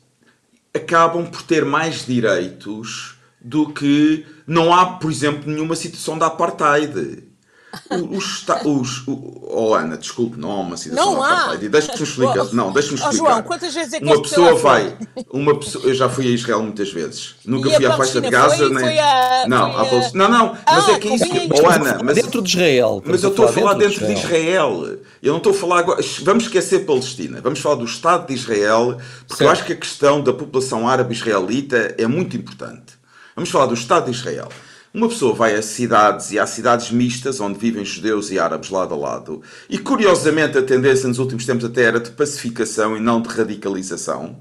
acabam 0.74 1.26
por 1.26 1.42
ter 1.44 1.64
mais 1.64 2.06
direitos 2.06 3.16
do 3.40 3.72
que 3.72 4.26
não 4.46 4.74
há, 4.74 4.98
por 4.98 5.10
exemplo, 5.10 5.50
nenhuma 5.50 5.78
situação 5.78 6.18
de 6.18 6.26
apartheid. 6.26 7.24
Os, 8.10 8.46
os, 8.66 9.04
oh 9.08 9.74
Ana, 9.74 9.98
desculpe, 9.98 10.38
não 10.40 10.52
há 10.52 10.60
uma 10.60 10.78
situação 10.78 11.14
não 11.14 11.24
apartheid. 11.24 11.70
Deixa-me 11.70 12.04
explicar. 12.04 12.48
Oh, 12.52 12.56
não, 12.56 12.72
deixa-me 12.72 12.96
explicar. 12.96 13.14
Oh, 13.14 13.18
João, 13.18 13.44
quantas 13.44 13.74
vezes 13.74 13.94
é 13.94 14.00
que 14.00 14.06
uma 14.06 14.22
pessoa 14.22 14.56
vai, 14.56 14.98
uma 15.32 15.60
pessoa, 15.60 15.86
eu 15.86 15.94
já 15.94 16.10
fui 16.10 16.28
a 16.28 16.30
Israel 16.32 16.62
muitas 16.64 16.92
vezes. 16.92 17.36
Nunca 17.46 17.70
e 17.70 17.76
fui 17.76 17.86
à 17.86 17.98
faixa 17.98 18.22
de 18.22 18.30
Gaza 18.30 18.58
foi, 18.58 18.70
nem. 18.70 18.80
Foi 18.80 19.00
a, 19.00 19.46
não, 19.48 19.66
a... 19.66 20.12
não, 20.14 20.30
não, 20.30 20.58
ah, 20.66 20.76
mas 20.76 20.90
é 20.90 21.00
que 21.00 21.08
é 21.08 21.16
isso. 21.16 21.26
Oh, 21.64 21.70
Ana, 21.70 22.00
mas 22.04 22.16
dentro 22.16 22.42
de 22.42 22.50
Israel. 22.50 23.04
Mas 23.06 23.24
eu 23.24 23.30
estou 23.30 23.46
a 23.46 23.52
falar 23.52 23.74
dentro, 23.74 24.00
dentro 24.00 24.08
de, 24.08 24.14
Israel. 24.14 24.72
de 24.72 24.82
Israel. 24.84 25.00
Eu 25.22 25.32
não 25.32 25.38
estou 25.38 25.52
a 25.52 25.56
falar 25.56 25.80
agora. 25.80 26.02
Vamos 26.24 26.44
esquecer 26.46 26.86
Palestina. 26.86 27.42
Vamos 27.42 27.60
falar 27.60 27.76
do 27.76 27.86
Estado 27.86 28.28
de 28.28 28.34
Israel, 28.34 28.98
porque 29.28 29.36
certo. 29.36 29.42
eu 29.42 29.50
acho 29.50 29.66
que 29.66 29.74
a 29.74 29.76
questão 29.76 30.22
da 30.22 30.34
população 30.34 30.88
árabe 30.88 31.14
israelita 31.14 31.96
é 31.98 32.08
muito 32.08 32.38
importante. 32.38 32.96
Vamos 33.36 33.50
falar 33.50 33.66
do 33.66 33.74
Estado 33.74 34.06
de 34.06 34.12
Israel. 34.12 34.50
Uma 34.96 35.10
pessoa 35.10 35.34
vai 35.34 35.54
a 35.54 35.62
cidades 35.62 36.32
e 36.32 36.40
há 36.40 36.48
cidades 36.48 36.90
mistas 36.90 37.42
onde 37.42 37.60
vivem 37.60 37.84
judeus 37.84 38.32
e 38.32 38.40
árabes 38.40 38.70
lado 38.70 38.94
a 38.94 38.98
lado. 38.98 39.42
E 39.70 39.78
curiosamente 39.78 40.58
a 40.58 40.64
tendência 40.64 41.06
nos 41.10 41.20
últimos 41.20 41.46
tempos 41.46 41.66
até 41.66 41.84
era 41.84 42.00
de 42.00 42.12
pacificação 42.12 42.96
e 42.96 43.02
não 43.02 43.22
de 43.22 43.28
radicalização. 43.28 44.38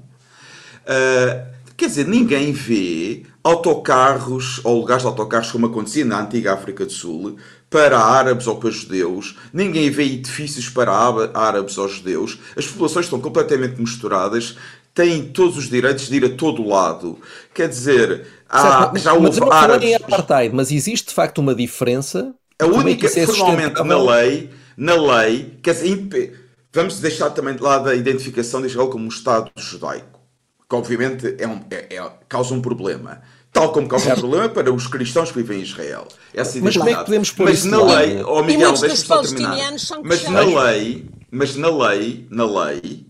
Uh, 0.83 1.45
quer 1.75 1.87
dizer, 1.87 2.07
ninguém 2.07 2.53
vê 2.53 3.25
autocarros 3.43 4.61
ou 4.63 4.79
lugares 4.79 5.03
de 5.03 5.09
autocarros 5.09 5.51
como 5.51 5.65
acontecia 5.65 6.05
na 6.05 6.21
antiga 6.21 6.53
África 6.53 6.85
do 6.85 6.91
Sul 6.93 7.35
para 7.69 7.99
árabes 7.99 8.47
ou 8.47 8.55
para 8.55 8.71
judeus. 8.71 9.35
Ninguém 9.51 9.89
vê 9.89 10.05
edifícios 10.05 10.69
para 10.69 10.93
árabes 11.33 11.77
ou 11.77 11.89
judeus. 11.89 12.39
As 12.55 12.65
populações 12.65 13.07
estão 13.07 13.19
completamente 13.19 13.77
misturadas 13.77 14.55
têm 14.95 15.25
todos 15.25 15.57
os 15.57 15.69
direitos 15.69 16.07
de 16.07 16.15
ir 16.15 16.25
a 16.25 16.29
todo 16.29 16.65
lado. 16.65 17.19
Quer 17.53 17.67
dizer, 17.67 18.25
há, 18.49 18.61
certo, 18.61 18.97
já 18.97 19.13
houve 19.13 19.39
mas 19.41 19.51
árabes. 19.51 19.89
Em 19.89 19.95
apartheid, 19.95 20.55
mas 20.55 20.71
existe 20.71 21.09
de 21.09 21.13
facto 21.13 21.39
uma 21.39 21.53
diferença. 21.53 22.33
A 22.57 22.65
única, 22.65 23.05
é 23.05 23.25
formalmente 23.25 23.83
na 23.83 24.01
lei, 24.01 24.49
na 24.77 24.95
lei, 24.95 25.57
quer 25.61 25.73
dizer, 25.73 26.49
vamos 26.71 27.01
deixar 27.01 27.29
também 27.31 27.53
de 27.53 27.61
lado 27.61 27.89
a 27.89 27.95
identificação 27.95 28.61
de 28.61 28.67
Israel 28.67 28.87
como 28.87 29.03
um 29.03 29.09
Estado 29.09 29.51
judaico, 29.57 30.21
que 30.67 30.75
obviamente 30.75 31.35
é 31.37 31.45
um, 31.45 31.59
é, 31.69 31.97
é, 31.97 32.11
causa 32.29 32.53
um 32.53 32.61
problema. 32.61 33.21
Tal 33.51 33.71
como 33.73 33.87
causa 33.87 34.13
um 34.13 34.15
problema 34.15 34.49
para 34.49 34.73
os 34.73 34.87
cristãos 34.87 35.31
que 35.31 35.37
vivem 35.37 35.59
em 35.59 35.63
Israel. 35.63 36.07
Essa 36.33 36.59
mas 36.61 36.75
como 36.75 36.89
é 36.89 36.95
que 36.95 37.05
podemos 37.05 37.31
pôr 37.31 37.45
mas 37.45 37.59
isso 37.59 37.69
na 37.69 37.83
lei, 37.83 38.23
oh 38.23 38.43
Miguel, 38.43 38.71
deixa-me 38.71 38.95
só 38.95 39.21
terminar. 39.21 39.73
Mas 40.03 40.23
na 40.23 40.41
lei, 40.41 41.05
mas 41.29 41.55
na 41.57 41.69
lei, 41.69 42.27
na 42.29 42.45
lei, 42.45 43.05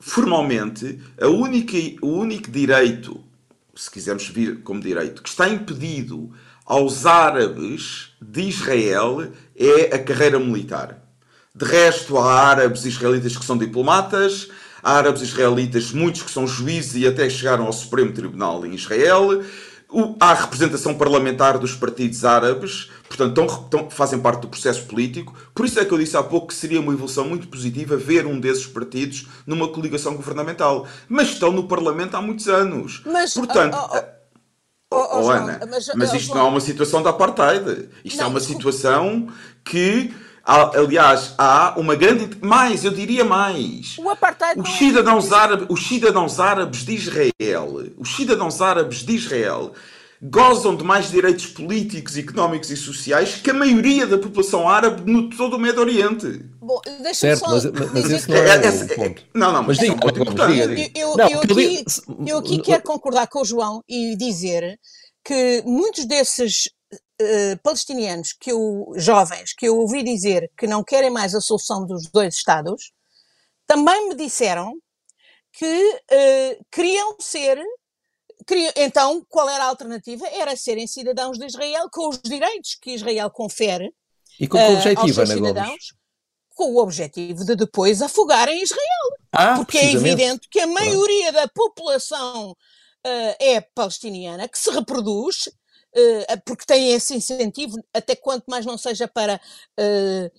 formalmente, 0.00 0.98
a 1.20 1.28
única, 1.28 1.76
o 2.02 2.08
único 2.08 2.50
direito, 2.50 3.22
se 3.74 3.90
quisermos 3.90 4.26
vir 4.28 4.62
como 4.62 4.80
direito, 4.80 5.22
que 5.22 5.28
está 5.28 5.48
impedido 5.48 6.32
aos 6.64 7.04
árabes 7.04 8.12
de 8.20 8.42
Israel 8.42 9.30
é 9.54 9.94
a 9.94 9.98
carreira 9.98 10.38
militar. 10.38 10.98
De 11.54 11.64
resto, 11.64 12.16
há 12.16 12.32
árabes 12.32 12.84
israelitas 12.84 13.36
que 13.36 13.44
são 13.44 13.58
diplomatas, 13.58 14.48
há 14.82 14.92
árabes 14.92 15.20
israelitas, 15.22 15.92
muitos 15.92 16.22
que 16.22 16.30
são 16.30 16.46
juízes 16.46 16.94
e 16.94 17.06
até 17.06 17.28
chegaram 17.28 17.66
ao 17.66 17.72
Supremo 17.72 18.12
Tribunal 18.12 18.64
em 18.64 18.74
Israel. 18.74 19.42
Há 20.20 20.34
representação 20.34 20.94
parlamentar 20.94 21.58
dos 21.58 21.74
partidos 21.74 22.24
árabes, 22.24 22.90
portanto, 23.08 23.40
estão, 23.40 23.62
estão, 23.64 23.90
fazem 23.90 24.20
parte 24.20 24.42
do 24.42 24.48
processo 24.48 24.84
político. 24.86 25.34
Por 25.52 25.66
isso 25.66 25.80
é 25.80 25.84
que 25.84 25.92
eu 25.92 25.98
disse 25.98 26.16
há 26.16 26.22
pouco 26.22 26.48
que 26.48 26.54
seria 26.54 26.80
uma 26.80 26.92
evolução 26.92 27.24
muito 27.24 27.48
positiva 27.48 27.96
ver 27.96 28.26
um 28.26 28.38
desses 28.38 28.66
partidos 28.66 29.26
numa 29.46 29.68
coligação 29.68 30.14
governamental. 30.14 30.86
Mas 31.08 31.30
estão 31.30 31.50
no 31.50 31.66
Parlamento 31.66 32.14
há 32.14 32.22
muitos 32.22 32.48
anos. 32.48 33.02
Mas, 33.04 33.34
portanto. 33.34 33.76
Oh, 34.92 34.96
oh, 34.96 34.96
oh, 34.96 35.26
oh 35.26 35.30
Ana, 35.30 35.60
mas, 35.68 35.90
mas 35.94 36.12
isto 36.14 36.34
não 36.34 36.46
é 36.46 36.48
uma 36.48 36.60
situação 36.60 37.02
de 37.02 37.08
apartheid. 37.08 37.88
Isto 38.04 38.18
não, 38.18 38.26
é 38.26 38.28
uma 38.28 38.40
situação 38.40 39.28
que 39.64 40.14
Aliás, 40.44 41.34
há 41.36 41.74
uma 41.76 41.94
grande. 41.94 42.36
Mais, 42.40 42.84
eu 42.84 42.90
diria 42.90 43.24
mais. 43.24 43.96
O 43.98 44.08
apartheid 44.08 44.60
os 44.60 44.68
é 44.68 44.72
cidadãos, 44.72 45.30
é... 45.30 45.34
árabes, 45.34 45.66
os 45.68 45.86
cidadãos 45.86 46.40
árabes 46.40 46.84
de 46.84 46.94
Israel, 46.94 47.84
os 47.98 48.16
cidadãos 48.16 48.60
árabes 48.60 48.98
de 48.98 49.14
Israel 49.14 49.72
gozam 50.22 50.76
de 50.76 50.84
mais 50.84 51.10
direitos 51.10 51.46
políticos, 51.46 52.16
económicos 52.18 52.70
e 52.70 52.76
sociais 52.76 53.36
que 53.36 53.50
a 53.50 53.54
maioria 53.54 54.06
da 54.06 54.18
população 54.18 54.68
árabe 54.68 55.10
no 55.10 55.30
todo 55.30 55.56
o 55.56 55.58
Médio 55.58 55.80
Oriente. 55.80 56.44
Bom, 56.60 56.80
certo, 57.14 57.40
só 57.40 57.50
mas, 57.50 57.64
mas 57.64 58.10
esse 58.10 58.28
não 58.28 58.36
é, 58.36 58.40
é, 58.40 58.66
é, 58.66 58.70
o 58.70 58.88
ponto. 58.94 59.22
Não, 59.34 59.52
não, 59.52 59.62
mas, 59.62 59.78
diga, 59.78 59.94
é 59.94 60.12
diga. 60.12 60.98
Eu, 60.98 61.08
eu, 61.10 61.16
não, 61.16 61.28
eu, 61.28 61.40
aqui, 61.40 61.84
eu 62.26 62.38
aqui 62.38 62.58
quero 62.60 62.82
concordar 62.82 63.28
com 63.28 63.40
o 63.40 63.44
João 63.44 63.82
e 63.88 64.14
dizer 64.16 64.78
que 65.24 65.62
muitos 65.64 66.04
desses 66.04 66.68
uh, 66.92 67.58
palestinianos, 67.62 68.32
que 68.32 68.50
eu, 68.52 68.92
jovens, 68.96 69.52
que 69.52 69.66
eu 69.66 69.78
ouvi 69.78 70.02
dizer 70.02 70.50
que 70.56 70.66
não 70.66 70.82
querem 70.82 71.10
mais 71.10 71.34
a 71.34 71.40
solução 71.40 71.86
dos 71.86 72.10
dois 72.10 72.34
Estados, 72.34 72.92
também 73.66 74.08
me 74.08 74.14
disseram 74.14 74.74
que 75.52 75.66
uh, 75.66 76.64
queriam 76.70 77.16
ser. 77.18 77.58
Queriam, 78.46 78.72
então, 78.76 79.24
qual 79.28 79.48
era 79.48 79.64
a 79.64 79.68
alternativa? 79.68 80.26
Era 80.28 80.56
serem 80.56 80.86
cidadãos 80.86 81.38
de 81.38 81.46
Israel 81.46 81.88
com 81.92 82.08
os 82.08 82.20
direitos 82.20 82.76
que 82.80 82.92
Israel 82.92 83.30
confere. 83.30 83.92
E 84.38 84.48
com 84.48 84.58
que 84.58 84.64
objetivo, 84.64 85.20
uh, 85.20 85.22
Ana 85.22 85.34
cidadãos, 85.34 85.66
Gomes? 85.66 85.84
Com 86.54 86.74
o 86.74 86.78
objetivo 86.78 87.44
de 87.44 87.54
depois 87.54 88.02
afogarem 88.02 88.62
Israel. 88.62 88.80
Ah, 89.32 89.56
porque 89.56 89.78
é 89.78 89.92
evidente 89.92 90.48
que 90.50 90.60
a 90.60 90.66
maioria 90.66 91.32
da 91.32 91.48
população 91.48 92.54
Uh, 93.02 93.32
é 93.40 93.62
palestiniana, 93.62 94.46
que 94.46 94.58
se 94.58 94.70
reproduz 94.70 95.48
porque 96.44 96.64
têm 96.64 96.92
esse 96.92 97.14
incentivo, 97.14 97.76
até 97.92 98.14
quanto 98.14 98.44
mais 98.48 98.64
não 98.64 98.78
seja 98.78 99.08
para. 99.08 99.40
Uh, 99.78 100.30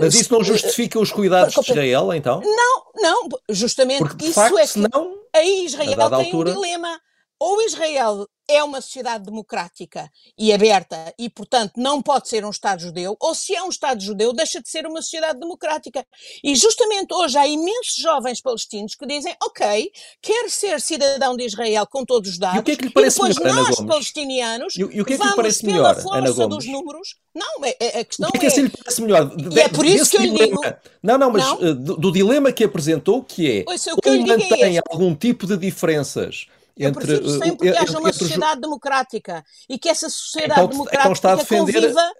Mas 0.00 0.14
isso 0.14 0.32
não 0.32 0.42
justifica 0.42 0.98
os 0.98 1.12
cuidados 1.12 1.54
de 1.54 1.60
Israel, 1.60 2.12
então? 2.12 2.40
Não, 2.40 2.82
não, 2.96 3.28
justamente 3.50 3.98
porque, 3.98 4.26
isso 4.26 4.34
facto, 4.34 4.58
é 4.58 4.62
que 4.62 4.68
senão, 4.68 5.18
aí 5.34 5.66
Israel 5.66 6.10
tem 6.10 6.26
altura... 6.26 6.50
um 6.50 6.54
dilema. 6.54 7.00
Ou 7.44 7.60
Israel 7.62 8.24
é 8.48 8.62
uma 8.62 8.80
sociedade 8.80 9.24
democrática 9.24 10.08
e 10.38 10.52
aberta 10.52 11.12
e, 11.18 11.28
portanto, 11.28 11.72
não 11.76 12.00
pode 12.00 12.28
ser 12.28 12.44
um 12.44 12.50
Estado 12.50 12.82
judeu, 12.82 13.16
ou 13.18 13.34
se 13.34 13.52
é 13.52 13.60
um 13.64 13.68
Estado 13.68 14.00
judeu, 14.00 14.32
deixa 14.32 14.62
de 14.62 14.70
ser 14.70 14.86
uma 14.86 15.02
sociedade 15.02 15.40
democrática. 15.40 16.06
E 16.44 16.54
justamente 16.54 17.12
hoje 17.12 17.36
há 17.36 17.44
imensos 17.44 17.96
jovens 17.96 18.40
palestinos 18.40 18.94
que 18.94 19.04
dizem: 19.06 19.34
Ok, 19.42 19.90
quero 20.20 20.48
ser 20.48 20.80
cidadão 20.80 21.36
de 21.36 21.44
Israel 21.44 21.84
com 21.84 22.04
todos 22.04 22.30
os 22.30 22.38
dados, 22.38 22.58
e, 22.58 22.60
o 22.60 22.62
que 22.62 22.70
é 22.70 22.76
que 22.76 22.84
lhe 22.84 22.90
parece 22.90 23.18
e 23.18 23.28
depois 23.28 23.38
melhor, 23.38 23.66
nós, 23.66 23.78
Ana 23.80 23.88
palestinianos, 23.88 24.76
e, 24.76 24.80
e 24.80 24.84
o 24.84 25.04
que 25.04 25.14
é 25.14 25.18
que 25.18 25.24
lhe 25.24 25.34
parece 25.34 25.62
pela 25.62 25.72
melhor, 25.72 25.94
força 26.00 26.18
Ana 26.18 26.30
Gomes? 26.30 26.56
dos 26.56 26.66
números. 26.66 27.16
Não, 27.34 27.64
é, 27.64 27.76
é, 27.80 28.00
a 28.00 28.04
questão 28.04 28.28
o 28.28 28.32
que 28.32 28.38
é 28.38 28.40
que 28.40 28.46
assim 28.46 28.62
lhe 28.62 28.70
parece 28.70 29.02
melhor? 29.02 29.34
E 29.36 29.58
é 29.58 29.68
por 29.68 29.84
isso 29.84 30.12
que 30.12 30.18
eu 30.18 30.20
lhe 30.20 30.30
dilema. 30.30 30.60
digo. 30.60 30.76
Não, 31.02 31.18
não, 31.18 31.32
mas 31.32 31.44
não? 31.44 31.56
Uh, 31.56 31.74
do, 31.74 31.96
do, 31.96 32.12
dilema 32.12 32.52
que 32.52 32.62
apresentou, 32.62 33.24
que 33.24 33.50
é. 33.50 33.64
Ouça, 33.66 33.92
o 33.94 33.96
que 33.96 34.10
lhe 34.10 34.18
digo 34.18 34.28
mantém 34.28 34.78
é 34.78 34.82
algum 34.88 35.12
tipo 35.12 35.44
de 35.44 35.56
diferenças 35.56 36.46
entre, 36.76 37.14
eu 37.14 37.38
sempre 37.38 37.70
que 37.70 37.76
haja 37.76 37.98
uma 37.98 38.12
sociedade 38.12 38.60
democrática 38.60 39.44
e 39.68 39.78
que 39.78 39.88
essa 39.88 40.08
sociedade 40.08 40.60
então, 40.60 40.68
democrática 40.68 41.02
então 41.02 41.12
está 41.12 41.32
a 41.32 41.36
defender 41.36 41.80
conviva... 41.80 42.12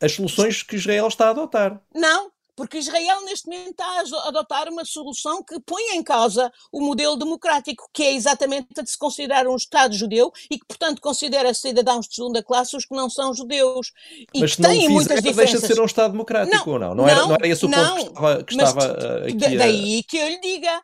as 0.00 0.12
soluções 0.12 0.62
que 0.62 0.76
Israel 0.76 1.08
está 1.08 1.26
a 1.26 1.30
adotar. 1.30 1.80
Não, 1.94 2.30
porque 2.56 2.78
Israel 2.78 3.22
neste 3.26 3.46
momento 3.46 3.70
está 3.70 3.84
a 3.84 4.28
adotar 4.28 4.68
uma 4.70 4.84
solução 4.84 5.42
que 5.42 5.60
põe 5.60 5.94
em 5.94 6.02
causa 6.02 6.50
o 6.72 6.80
modelo 6.80 7.14
democrático, 7.16 7.86
que 7.92 8.02
é 8.02 8.14
exatamente 8.14 8.68
a 8.78 8.82
de 8.82 8.90
se 8.90 8.98
considerar 8.98 9.46
um 9.46 9.54
Estado 9.54 9.94
judeu 9.94 10.32
e 10.50 10.58
que, 10.58 10.64
portanto, 10.66 11.02
considera 11.02 11.52
cidadãos 11.52 12.08
de 12.08 12.14
segunda 12.14 12.42
classe 12.42 12.74
os 12.74 12.86
que 12.86 12.96
não 12.96 13.10
são 13.10 13.34
judeus. 13.34 13.92
E 14.32 14.40
mas 14.40 14.56
que 14.56 14.62
têm 14.62 14.80
fizer, 14.80 14.88
muitas 14.88 15.22
diferenças. 15.22 15.36
deixa 15.36 15.66
de 15.68 15.74
ser 15.74 15.80
um 15.80 15.84
Estado 15.84 16.12
democrático 16.12 16.66
não, 16.66 16.72
ou 16.72 16.78
não? 16.78 16.94
Não, 16.94 17.04
não, 17.04 17.08
era, 17.08 17.26
não 17.26 17.34
era 17.34 17.46
esse 17.46 17.66
o 17.66 17.70
ponto 17.70 17.78
não, 17.78 17.94
que 17.96 18.02
estava, 18.02 18.44
que 18.44 18.54
estava 18.54 18.84
aqui. 19.18 19.56
Daí 19.58 19.98
a... 19.98 20.10
que 20.10 20.16
eu 20.16 20.28
lhe 20.28 20.40
diga, 20.40 20.82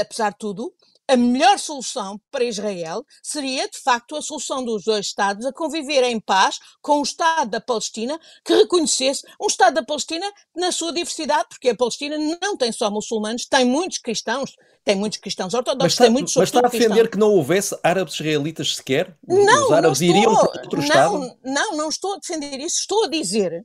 apesar 0.00 0.30
de 0.30 0.38
tudo, 0.38 0.72
a 1.08 1.16
melhor 1.16 1.58
solução 1.58 2.20
para 2.30 2.44
Israel 2.44 3.04
seria, 3.22 3.68
de 3.68 3.78
facto, 3.78 4.16
a 4.16 4.22
solução 4.22 4.64
dos 4.64 4.84
dois 4.84 5.06
Estados 5.06 5.44
a 5.44 5.52
conviver 5.52 6.02
em 6.04 6.20
paz 6.20 6.58
com 6.80 7.00
o 7.00 7.02
Estado 7.02 7.50
da 7.50 7.60
Palestina 7.60 8.18
que 8.44 8.54
reconhecesse 8.54 9.22
um 9.40 9.46
Estado 9.46 9.74
da 9.74 9.82
Palestina 9.84 10.30
na 10.56 10.72
sua 10.72 10.92
diversidade, 10.92 11.48
porque 11.48 11.70
a 11.70 11.76
Palestina 11.76 12.16
não 12.40 12.56
tem 12.56 12.72
só 12.72 12.90
muçulmanos, 12.90 13.46
tem 13.46 13.64
muitos 13.64 13.98
cristãos, 13.98 14.54
tem 14.84 14.96
muitos 14.96 15.18
cristãos 15.18 15.54
ortodoxos, 15.54 15.82
mas 15.82 15.92
está, 15.92 16.04
tem 16.04 16.12
muitos 16.12 16.36
Mas 16.36 16.48
está 16.48 16.60
a 16.60 16.62
defender 16.62 16.86
cristãos. 16.86 17.08
que 17.10 17.18
não 17.18 17.30
houvesse 17.30 17.78
árabes 17.82 18.14
israelitas 18.14 18.76
sequer? 18.76 19.16
Não, 19.26 19.66
Os 19.66 19.72
árabes 19.72 20.00
não 20.00 20.06
estou, 20.08 20.16
iriam 20.16 20.36
para 20.36 20.62
outro 20.62 20.78
não, 20.78 20.84
Estado? 20.84 21.38
Não, 21.44 21.76
não 21.76 21.88
estou 21.88 22.14
a 22.14 22.18
defender 22.18 22.58
isso. 22.58 22.80
Estou 22.80 23.04
a 23.04 23.08
dizer 23.08 23.64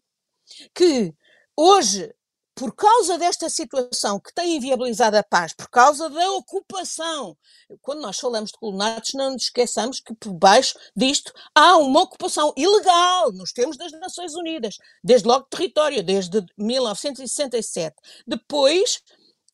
que 0.74 1.14
hoje 1.56 2.14
por 2.58 2.74
causa 2.74 3.20
desta 3.20 3.52
situação 3.52 4.20
que 4.20 4.34
tem 4.34 4.56
inviabilizado 4.56 5.16
a 5.16 5.22
paz, 5.22 5.54
por 5.54 5.70
causa 5.70 6.10
da 6.10 6.32
ocupação, 6.32 7.38
quando 7.84 8.02
nós 8.02 8.18
falamos 8.18 8.50
de 8.50 8.58
colonatos, 8.58 9.14
não 9.14 9.34
nos 9.34 9.44
esqueçamos 9.44 10.00
que 10.00 10.16
por 10.16 10.34
baixo 10.34 10.76
disto 10.96 11.32
há 11.54 11.78
uma 11.78 12.02
ocupação 12.02 12.52
ilegal 12.58 13.32
nos 13.32 13.54
termos 13.54 13.78
das 13.78 13.92
Nações 13.92 14.34
Unidas, 14.34 14.78
desde 15.04 15.28
logo 15.28 15.46
território, 15.46 16.02
desde 16.02 16.44
1967. 16.58 17.96
Depois 18.26 19.04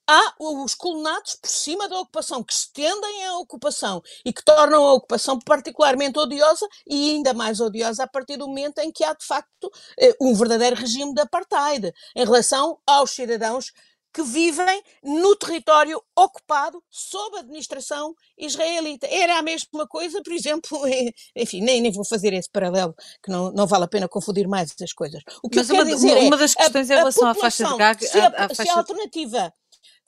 há 0.08 0.34
os 0.40 0.76
colonatos 0.76 1.36
por 1.36 1.50
cima 1.50 1.88
da 1.88 2.00
ocupação, 2.00 2.44
que 2.44 2.54
estendem 2.54 3.26
a 3.26 3.38
ocupação 3.38 4.02
e 4.26 4.34
que 4.34 4.44
tornam 4.44 4.86
a 4.86 4.94
ocupação 4.94 5.40
particularmente 5.40 6.20
odiosa 6.20 6.68
e 6.88 7.12
ainda 7.12 7.34
mais 7.34 7.60
odiosa 7.60 8.04
a 8.04 8.08
partir 8.08 8.38
do 8.38 8.48
momento 8.48 8.80
em 8.80 8.92
que 8.92 9.04
há, 9.04 9.14
de 9.14 9.26
facto, 9.26 9.72
eh, 10.00 10.16
um 10.20 10.34
verdadeiro 10.34 10.76
regime 10.76 11.14
de 11.14 11.22
apartheid 11.22 11.94
em 12.16 12.26
relação 12.26 12.78
aos 12.86 13.12
cidadãos 13.12 13.72
que 14.14 14.22
vivem 14.22 14.84
no 15.04 15.36
território 15.36 16.00
ocupado 16.16 16.82
sob 16.90 17.40
administração 17.40 18.14
israelita. 18.38 19.08
Era 19.08 19.40
a 19.40 19.42
mesma 19.42 19.88
coisa, 19.88 20.22
por 20.22 20.32
exemplo, 20.32 20.80
enfim, 21.36 21.62
nem, 21.62 21.82
nem 21.82 21.92
vou 21.92 22.06
fazer 22.06 22.32
esse 22.34 22.50
paralelo, 22.50 22.94
que 23.24 23.32
não, 23.32 23.52
não 23.52 23.66
vale 23.66 23.86
a 23.86 23.88
pena 23.88 24.08
confundir 24.08 24.48
mais 24.48 24.74
as 24.80 24.94
coisas. 24.94 25.24
O 25.44 25.50
que 25.50 25.58
Mas 25.58 25.70
eu 25.70 25.76
uma, 25.76 25.84
quero 25.84 25.96
dizer 25.96 26.18
uma 26.18 26.36
é, 26.36 26.40
das 26.40 26.54
questões 26.54 26.92
a, 26.92 26.94
em 26.94 26.98
relação 26.98 27.28
à 27.28 27.34
faixa 27.34 27.66
de 27.66 27.76
Gaza... 27.76 28.00
Se 28.02 28.20
a, 28.20 28.28
a, 28.28 28.54
se 28.54 28.70
a 28.70 28.78
alternativa 28.78 29.52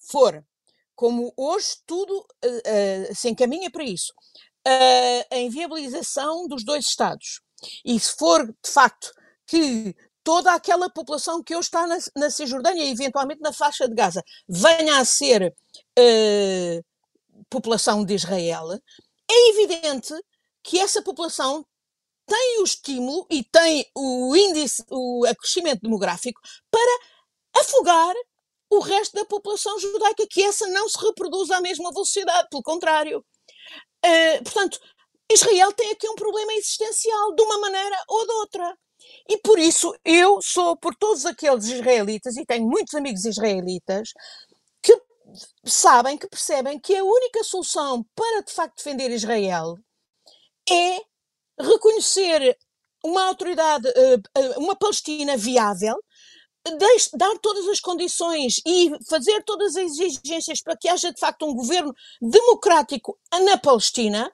for, 0.10 0.43
como 0.95 1.34
hoje 1.36 1.78
tudo 1.86 2.20
uh, 2.20 3.12
uh, 3.12 3.16
se 3.16 3.30
encaminha 3.30 3.70
para 3.70 3.84
isso, 3.84 4.14
uh, 4.68 5.26
a 5.36 5.38
inviabilização 5.38 6.47
dos 6.47 6.64
dois 6.64 6.86
Estados, 6.86 7.41
e 7.84 7.99
se 7.99 8.16
for 8.18 8.45
de 8.45 8.72
facto 8.72 9.12
que 9.45 9.95
toda 10.24 10.53
aquela 10.53 10.89
população 10.89 11.43
que 11.43 11.56
hoje 11.56 11.68
está 11.68 11.86
na, 11.86 11.97
na 12.16 12.30
Cisjordânia 12.30 12.84
e 12.84 12.91
eventualmente 12.91 13.41
na 13.41 13.53
faixa 13.53 13.88
de 13.88 13.93
Gaza 13.93 14.24
venha 14.47 14.99
a 14.99 15.06
ser 15.06 15.53
população 17.49 18.03
de 18.03 18.16
Israel, 18.16 18.72
é 19.30 19.49
evidente 19.49 20.14
que 20.64 20.80
essa 20.80 21.01
população 21.01 21.66
tem 22.26 22.60
o 22.60 22.64
estímulo 22.64 23.28
e 23.30 23.43
tem 23.43 23.86
o 23.95 24.36
índice, 24.36 24.84
o 24.89 25.26
acrescimento 25.26 25.82
demográfico 25.82 26.41
para 26.72 26.99
afogar 27.62 28.16
o 28.70 28.80
resto 28.80 29.16
da 29.16 29.26
população 29.26 29.78
judaica, 29.80 30.26
que 30.30 30.43
essa 30.43 30.68
não 30.68 30.89
se 30.89 30.97
reproduz 30.99 31.51
à 31.51 31.61
mesma 31.61 31.91
velocidade, 31.91 32.47
pelo 32.49 32.63
contrário. 32.63 33.24
Uh, 34.05 34.43
portanto, 34.43 34.80
Israel 35.32 35.72
tem 35.74 35.91
aqui 35.91 36.07
um 36.07 36.16
problema 36.16 36.53
existencial, 36.53 37.34
de 37.34 37.41
uma 37.43 37.59
maneira 37.59 38.03
ou 38.07 38.26
de 38.26 38.34
outra. 38.34 38.78
E 39.30 39.38
por 39.38 39.59
isso 39.59 39.93
eu 40.03 40.39
sou 40.41 40.78
por 40.78 40.95
todos 40.95 41.26
aqueles 41.26 41.66
israelitas, 41.66 42.38
e 42.38 42.45
tenho 42.45 42.68
muitos 42.68 42.93
amigos 42.95 43.26
israelitas, 43.26 44.09
que 44.82 44.99
sabem, 45.66 46.18
que 46.18 46.28
percebem 46.28 46.80
que 46.80 46.95
a 46.95 47.03
única 47.03 47.43
solução 47.43 48.05
para 48.16 48.41
de 48.41 48.53
facto 48.53 48.78
defender 48.78 49.11
Israel 49.11 49.76
é 50.70 50.99
reconhecer 51.59 52.57
uma 53.03 53.26
autoridade, 53.26 53.88
uma 54.57 54.76
Palestina 54.76 55.38
viável, 55.38 55.95
dar 57.13 57.38
todas 57.39 57.68
as 57.68 57.80
condições 57.80 58.59
e 58.66 58.91
fazer 59.07 59.43
todas 59.43 59.76
as 59.76 59.97
exigências 59.97 60.61
para 60.61 60.76
que 60.76 60.89
haja 60.89 61.11
de 61.11 61.20
facto 61.20 61.45
um 61.45 61.53
governo 61.53 61.93
democrático 62.22 63.18
na 63.43 63.57
Palestina 63.57 64.32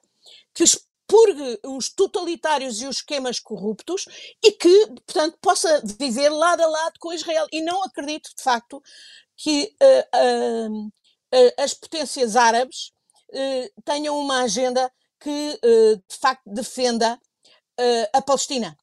que 0.54 0.64
expurgue 0.64 1.60
os 1.66 1.90
totalitários 1.90 2.82
e 2.82 2.88
os 2.88 2.98
esquemas 2.98 3.40
corruptos 3.40 4.06
e 4.44 4.52
que, 4.52 4.88
portanto, 5.06 5.38
possa 5.42 5.82
viver 6.00 6.30
lado 6.30 6.62
a 6.62 6.68
lado 6.68 6.94
com 7.00 7.14
Israel. 7.14 7.48
E 7.52 7.62
não 7.62 7.84
acredito, 7.84 8.30
de 8.36 8.42
facto, 8.42 8.82
que 9.36 9.76
uh, 9.82 10.68
uh, 10.68 10.88
uh, 10.88 11.54
as 11.58 11.74
potências 11.74 12.36
árabes 12.36 12.92
tenham 13.86 14.20
uma 14.20 14.42
agenda 14.44 14.92
que, 15.18 15.58
de 15.62 16.18
facto, 16.20 16.44
defenda 16.46 17.18
a 18.14 18.22
Palestina. 18.22 18.78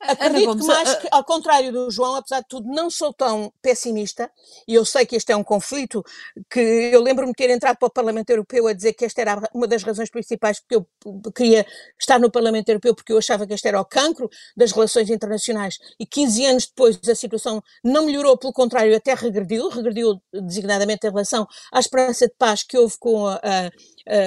Acredito 0.00 0.46
Gomes, 0.46 0.66
mais 0.66 0.88
a... 0.88 0.96
que, 0.96 1.08
ao 1.10 1.24
contrário 1.24 1.72
do 1.72 1.90
João, 1.90 2.16
apesar 2.16 2.40
de 2.40 2.48
tudo, 2.48 2.68
não 2.68 2.90
sou 2.90 3.12
tão 3.12 3.52
pessimista, 3.62 4.30
e 4.68 4.74
eu 4.74 4.84
sei 4.84 5.06
que 5.06 5.16
este 5.16 5.32
é 5.32 5.36
um 5.36 5.44
conflito, 5.44 6.04
que 6.50 6.60
eu 6.60 7.02
lembro-me 7.02 7.32
de 7.32 7.36
ter 7.36 7.50
entrado 7.50 7.78
para 7.78 7.86
o 7.86 7.90
Parlamento 7.90 8.30
Europeu 8.30 8.66
a 8.66 8.72
dizer 8.72 8.92
que 8.92 9.04
esta 9.04 9.20
era 9.20 9.42
uma 9.54 9.66
das 9.66 9.82
razões 9.82 10.10
principais 10.10 10.60
porque 10.60 10.76
eu 10.76 11.32
queria 11.32 11.66
estar 11.98 12.18
no 12.18 12.30
Parlamento 12.30 12.68
Europeu, 12.68 12.94
porque 12.94 13.12
eu 13.12 13.18
achava 13.18 13.46
que 13.46 13.54
este 13.54 13.66
era 13.66 13.80
o 13.80 13.84
cancro 13.84 14.28
das 14.56 14.72
relações 14.72 15.08
internacionais, 15.10 15.78
e 15.98 16.06
15 16.06 16.46
anos 16.46 16.66
depois 16.66 17.00
a 17.08 17.14
situação 17.14 17.62
não 17.82 18.06
melhorou, 18.06 18.36
pelo 18.36 18.52
contrário, 18.52 18.94
até 18.94 19.14
regrediu, 19.14 19.68
regrediu 19.68 20.20
designadamente 20.32 21.06
em 21.06 21.10
relação 21.10 21.46
à 21.72 21.80
esperança 21.80 22.26
de 22.26 22.34
paz 22.38 22.62
que 22.62 22.76
houve 22.76 22.96
com 22.98 23.26
a, 23.26 23.34
a, 23.36 23.66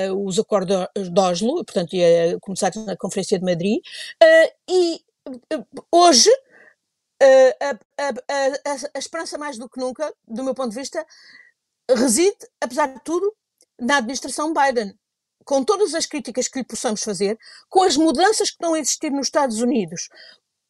a, 0.09 0.13
os 0.13 0.39
acordos 0.39 0.87
de 0.95 1.19
Oslo, 1.19 1.63
portanto, 1.63 1.93
ia 1.93 2.37
começar 2.41 2.71
na 2.75 2.95
Conferência 2.95 3.37
de 3.37 3.45
Madrid, 3.45 3.79
uh, 4.23 4.53
e 4.69 5.01
hoje 5.91 6.31
a, 7.59 7.71
a, 7.71 8.09
a, 8.09 8.73
a, 8.95 8.99
esperança 8.99 9.37
mais 9.37 9.57
do 9.57 9.69
que 9.69 9.79
nunca, 9.79 10.13
do 10.27 10.43
meu 10.43 10.53
ponto 10.53 10.69
de 10.69 10.75
vista, 10.79 11.05
reside, 11.89 12.37
apesar 12.61 12.87
de 12.87 13.03
tudo, 13.03 13.33
na 13.79 13.97
administração 13.97 14.53
Biden. 14.53 14.93
Com 15.43 15.63
todas 15.63 15.93
as 15.95 16.05
críticas 16.05 16.47
que 16.47 16.59
lhe 16.59 16.65
possamos 16.65 17.01
fazer, 17.01 17.39
com 17.69 17.83
as 17.83 17.95
mudanças 17.95 18.49
que 18.49 18.55
estão 18.55 18.73
a 18.73 18.79
existir 18.79 19.11
nos 19.11 19.27
Estados 19.27 19.61
Unidos, 19.61 20.09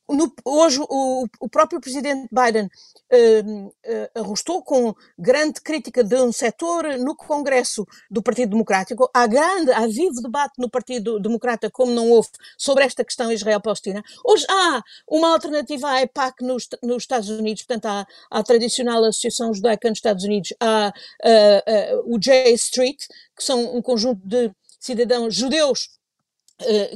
no, 0.10 0.34
hoje 0.46 0.80
o, 0.82 1.28
o, 1.40 1.50
próprio 1.50 1.82
presidente 1.82 2.28
Biden 2.32 2.66
uh, 2.66 3.68
uh, 3.68 4.20
arrostou 4.20 4.64
com 4.64 4.96
grande 5.18 5.62
crítica 5.62 6.04
de 6.04 6.16
um 6.16 6.32
setor 6.32 6.98
no 6.98 7.16
Congresso 7.16 7.86
do 8.10 8.22
Partido 8.22 8.52
Democrático. 8.52 9.10
Há 9.14 9.28
grande, 9.28 9.72
há 9.72 9.86
vivo 9.88 10.22
debate 10.22 10.54
no 10.58 10.70
Partido 10.70 11.20
Democrata, 11.20 11.70
como 11.70 11.92
não 11.92 12.10
houve, 12.10 12.30
sobre 12.58 12.84
esta 12.84 13.04
questão 13.04 13.32
Israel-Palestina. 13.32 14.04
Hoje 14.24 14.46
há 14.50 14.82
uma 15.08 15.34
alternativa 15.34 15.90
à 15.90 16.02
EPAC 16.02 16.44
nos, 16.44 16.68
nos 16.82 17.04
Estados 17.04 17.30
Unidos, 17.30 17.64
portanto, 17.64 17.86
há, 17.86 18.08
a 18.32 18.44
tradicional 18.44 19.04
Associação 19.04 19.54
Judaica 19.54 19.90
nos 19.90 19.98
Estados 19.98 20.24
Unidos, 20.24 20.54
há 20.60 20.94
uh, 21.24 22.14
o 22.14 22.18
J 22.20 22.52
Street, 22.54 22.98
que 23.36 23.44
são 23.44 23.76
um 23.76 23.82
conjunto 23.82 24.22
de 24.26 24.52
cidadãos 24.80 25.36
judeus 25.36 25.97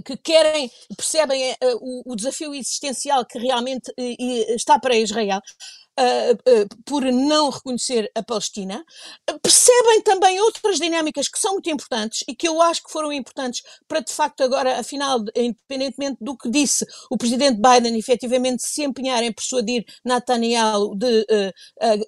que 0.06 0.18
querem, 0.18 0.72
percebem 0.96 1.52
uh, 1.52 2.02
o, 2.06 2.16
desafio 2.16 2.54
existencial 2.54 3.26
que 3.26 3.38
realmente 3.38 3.92
uh, 3.92 4.56
está 4.56 4.80
para 4.80 4.96
Israel. 4.96 5.42
por 6.86 7.04
não 7.04 7.50
reconhecer 7.50 8.10
a 8.16 8.24
Palestina, 8.24 8.84
percebem 9.44 10.02
também 10.02 10.40
outras 10.40 10.80
dinâmicas 10.80 11.28
que 11.28 11.38
são 11.38 11.54
muito 11.54 11.70
importantes 11.70 12.24
e 12.28 12.36
que 12.36 12.48
eu 12.48 12.60
acho 12.62 12.82
que 12.84 12.92
foram 12.92 13.14
importantes 13.14 13.62
para, 13.88 14.00
de 14.00 14.12
facto, 14.12 14.42
agora, 14.42 14.80
afinal, 14.80 15.20
independentemente 15.36 16.18
do 16.20 16.36
que 16.36 16.50
disse 16.50 16.86
o 17.12 17.18
presidente 17.18 17.62
Biden, 17.62 18.00
efetivamente 18.00 18.64
se 18.64 18.84
empenhar 18.84 19.22
em 19.22 19.32
persuadir 19.32 19.86
Netanyahu 20.04 20.96
de 20.96 21.26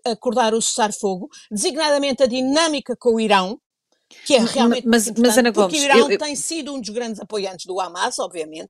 acordar 0.06 0.56
o 0.56 0.62
cessar-fogo, 0.62 1.30
designadamente 1.52 2.24
a 2.24 2.28
dinâmica 2.28 2.96
com 2.98 3.16
o 3.16 3.20
Irão, 3.20 3.60
que 4.26 4.36
é 4.36 4.40
realmente 4.40 4.88
mas, 4.88 5.12
mas 5.18 5.38
Ana 5.38 5.52
Gomes, 5.52 5.74
porque 5.74 5.84
o 5.84 5.86
Irão 5.86 5.98
eu, 6.00 6.12
eu... 6.12 6.18
tem 6.18 6.36
sido 6.36 6.74
um 6.74 6.80
dos 6.80 6.90
grandes 6.90 7.20
apoiantes 7.20 7.66
do 7.66 7.80
Hamas, 7.80 8.20
obviamente, 8.20 8.70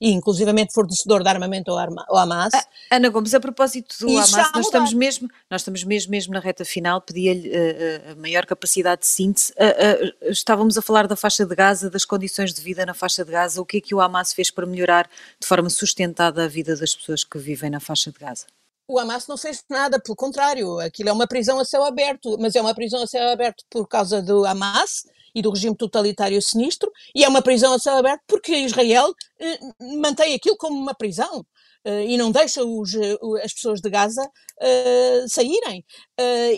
e 0.00 0.10
inclusivamente 0.12 0.72
fornecedor 0.72 1.22
de 1.22 1.28
armamento 1.28 1.70
ao, 1.70 1.78
ao 1.78 2.16
Hamas. 2.16 2.52
Ana 2.90 3.08
Gomes, 3.08 3.34
a 3.34 3.40
propósito 3.40 3.96
do 4.00 4.10
Hamas, 4.10 4.32
nós 4.32 4.66
estamos 4.66 4.92
mesmo, 4.92 5.28
nós 5.50 5.62
estamos 5.62 5.84
mesmo, 5.84 6.10
mesmo 6.10 6.34
na 6.34 6.40
reta 6.40 6.64
final, 6.64 7.00
pedia-lhe 7.00 7.48
uh, 7.48 8.12
a 8.12 8.14
maior 8.16 8.44
capacidade 8.46 9.02
de 9.02 9.06
síntese. 9.06 9.52
Uh, 9.52 10.26
uh, 10.26 10.30
estávamos 10.30 10.76
a 10.76 10.82
falar 10.82 11.06
da 11.06 11.16
faixa 11.16 11.44
de 11.44 11.54
Gaza, 11.54 11.90
das 11.90 12.04
condições 12.04 12.52
de 12.52 12.60
vida 12.60 12.84
na 12.84 12.94
faixa 12.94 13.24
de 13.24 13.30
Gaza, 13.30 13.60
o 13.60 13.66
que 13.66 13.78
é 13.78 13.80
que 13.80 13.94
o 13.94 14.00
Hamas 14.00 14.32
fez 14.32 14.50
para 14.50 14.66
melhorar 14.66 15.08
de 15.40 15.46
forma 15.46 15.70
sustentada 15.70 16.44
a 16.44 16.48
vida 16.48 16.76
das 16.76 16.94
pessoas 16.94 17.24
que 17.24 17.38
vivem 17.38 17.70
na 17.70 17.80
faixa 17.80 18.10
de 18.10 18.18
Gaza? 18.18 18.46
O 18.88 18.98
Hamas 18.98 19.26
não 19.26 19.36
fez 19.36 19.64
nada, 19.68 20.00
pelo 20.00 20.16
contrário, 20.16 20.78
aquilo 20.78 21.08
é 21.08 21.12
uma 21.12 21.26
prisão 21.26 21.58
a 21.58 21.64
céu 21.64 21.84
aberto, 21.84 22.36
mas 22.38 22.54
é 22.54 22.60
uma 22.60 22.74
prisão 22.74 23.02
a 23.02 23.06
céu 23.06 23.28
aberto 23.28 23.64
por 23.68 23.86
causa 23.88 24.22
do 24.22 24.44
Hamas 24.46 25.04
e 25.34 25.42
do 25.42 25.50
regime 25.50 25.76
totalitário 25.76 26.40
sinistro, 26.40 26.90
e 27.14 27.24
é 27.24 27.28
uma 27.28 27.42
prisão 27.42 27.74
a 27.74 27.78
céu 27.78 27.96
aberto 27.96 28.22
porque 28.26 28.56
Israel 28.56 29.12
eh, 29.38 29.58
mantém 29.98 30.34
aquilo 30.34 30.56
como 30.56 30.76
uma 30.76 30.94
prisão. 30.94 31.44
Uh, 31.84 32.02
e 32.04 32.16
não 32.16 32.32
deixa 32.32 32.64
os, 32.64 32.96
as 33.44 33.54
pessoas 33.54 33.80
de 33.80 33.88
Gaza 33.88 34.20
uh, 34.24 35.28
saírem. 35.28 35.84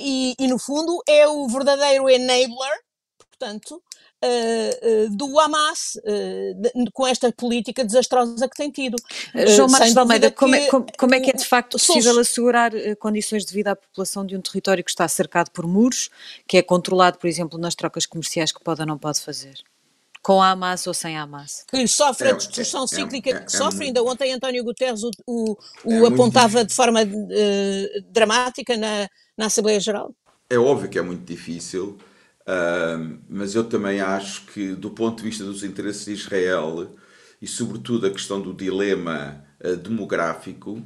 E, 0.00 0.34
e, 0.38 0.46
no 0.46 0.58
fundo, 0.58 1.02
é 1.06 1.28
o 1.28 1.46
verdadeiro 1.48 2.08
enabler, 2.08 2.80
portanto, 3.18 3.82
uh, 4.24 5.16
do 5.16 5.38
Hamas 5.38 5.96
uh, 5.96 6.90
com 6.92 7.06
esta 7.06 7.32
política 7.32 7.84
desastrosa 7.84 8.48
que 8.48 8.56
tem 8.56 8.70
tido. 8.70 8.96
João 9.54 9.68
Marcos 9.68 9.92
de 9.92 9.98
Almeida, 9.98 10.30
como 10.30 10.54
é, 10.54 10.66
como, 10.66 10.86
como 10.96 11.14
é, 11.14 11.20
que 11.20 11.30
é 11.30 11.32
de 11.32 11.44
facto 11.44 11.72
possível 11.72 12.18
assegurar 12.18 12.72
condições 12.98 13.44
de 13.44 13.52
vida 13.52 13.72
à 13.72 13.76
população 13.76 14.24
de 14.24 14.36
um 14.36 14.40
território 14.40 14.82
que 14.84 14.90
está 14.90 15.06
cercado 15.08 15.50
por 15.50 15.66
muros, 15.66 16.10
que 16.46 16.56
é 16.56 16.62
controlado, 16.62 17.18
por 17.18 17.26
exemplo, 17.26 17.58
nas 17.58 17.74
trocas 17.74 18.06
comerciais 18.06 18.52
que 18.52 18.62
pode 18.62 18.80
ou 18.80 18.86
não 18.86 18.98
pode 18.98 19.20
fazer? 19.20 19.54
Com 20.22 20.42
a 20.42 20.50
Hamas 20.50 20.86
ou 20.86 20.92
sem 20.92 21.16
a 21.16 21.22
Hamas? 21.22 21.64
Que 21.68 21.86
sofre 21.86 22.28
a 22.28 22.32
destruição 22.32 22.84
é, 22.84 22.86
cíclica 22.86 23.30
é, 23.30 23.40
que 23.40 23.52
sofre. 23.52 23.86
Ainda 23.86 24.02
ontem 24.02 24.32
António 24.32 24.64
Guterres 24.64 25.02
o, 25.02 25.10
o, 25.26 25.56
o 25.84 26.06
apontava 26.06 26.64
de 26.64 26.74
forma 26.74 27.02
uh, 27.02 28.02
dramática 28.10 28.76
na, 28.76 29.08
na 29.36 29.46
Assembleia 29.46 29.80
Geral. 29.80 30.12
É 30.50 30.58
óbvio 30.58 30.88
que 30.88 30.98
é 30.98 31.02
muito 31.02 31.24
difícil, 31.24 31.98
uh, 32.48 33.18
mas 33.28 33.54
eu 33.54 33.64
também 33.64 34.00
acho 34.00 34.46
que, 34.46 34.74
do 34.74 34.90
ponto 34.90 35.18
de 35.18 35.24
vista 35.24 35.44
dos 35.44 35.62
interesses 35.62 36.04
de 36.06 36.12
Israel 36.12 36.96
e, 37.40 37.46
sobretudo, 37.46 38.06
a 38.06 38.10
questão 38.10 38.40
do 38.40 38.54
dilema 38.54 39.44
uh, 39.62 39.76
demográfico, 39.76 40.82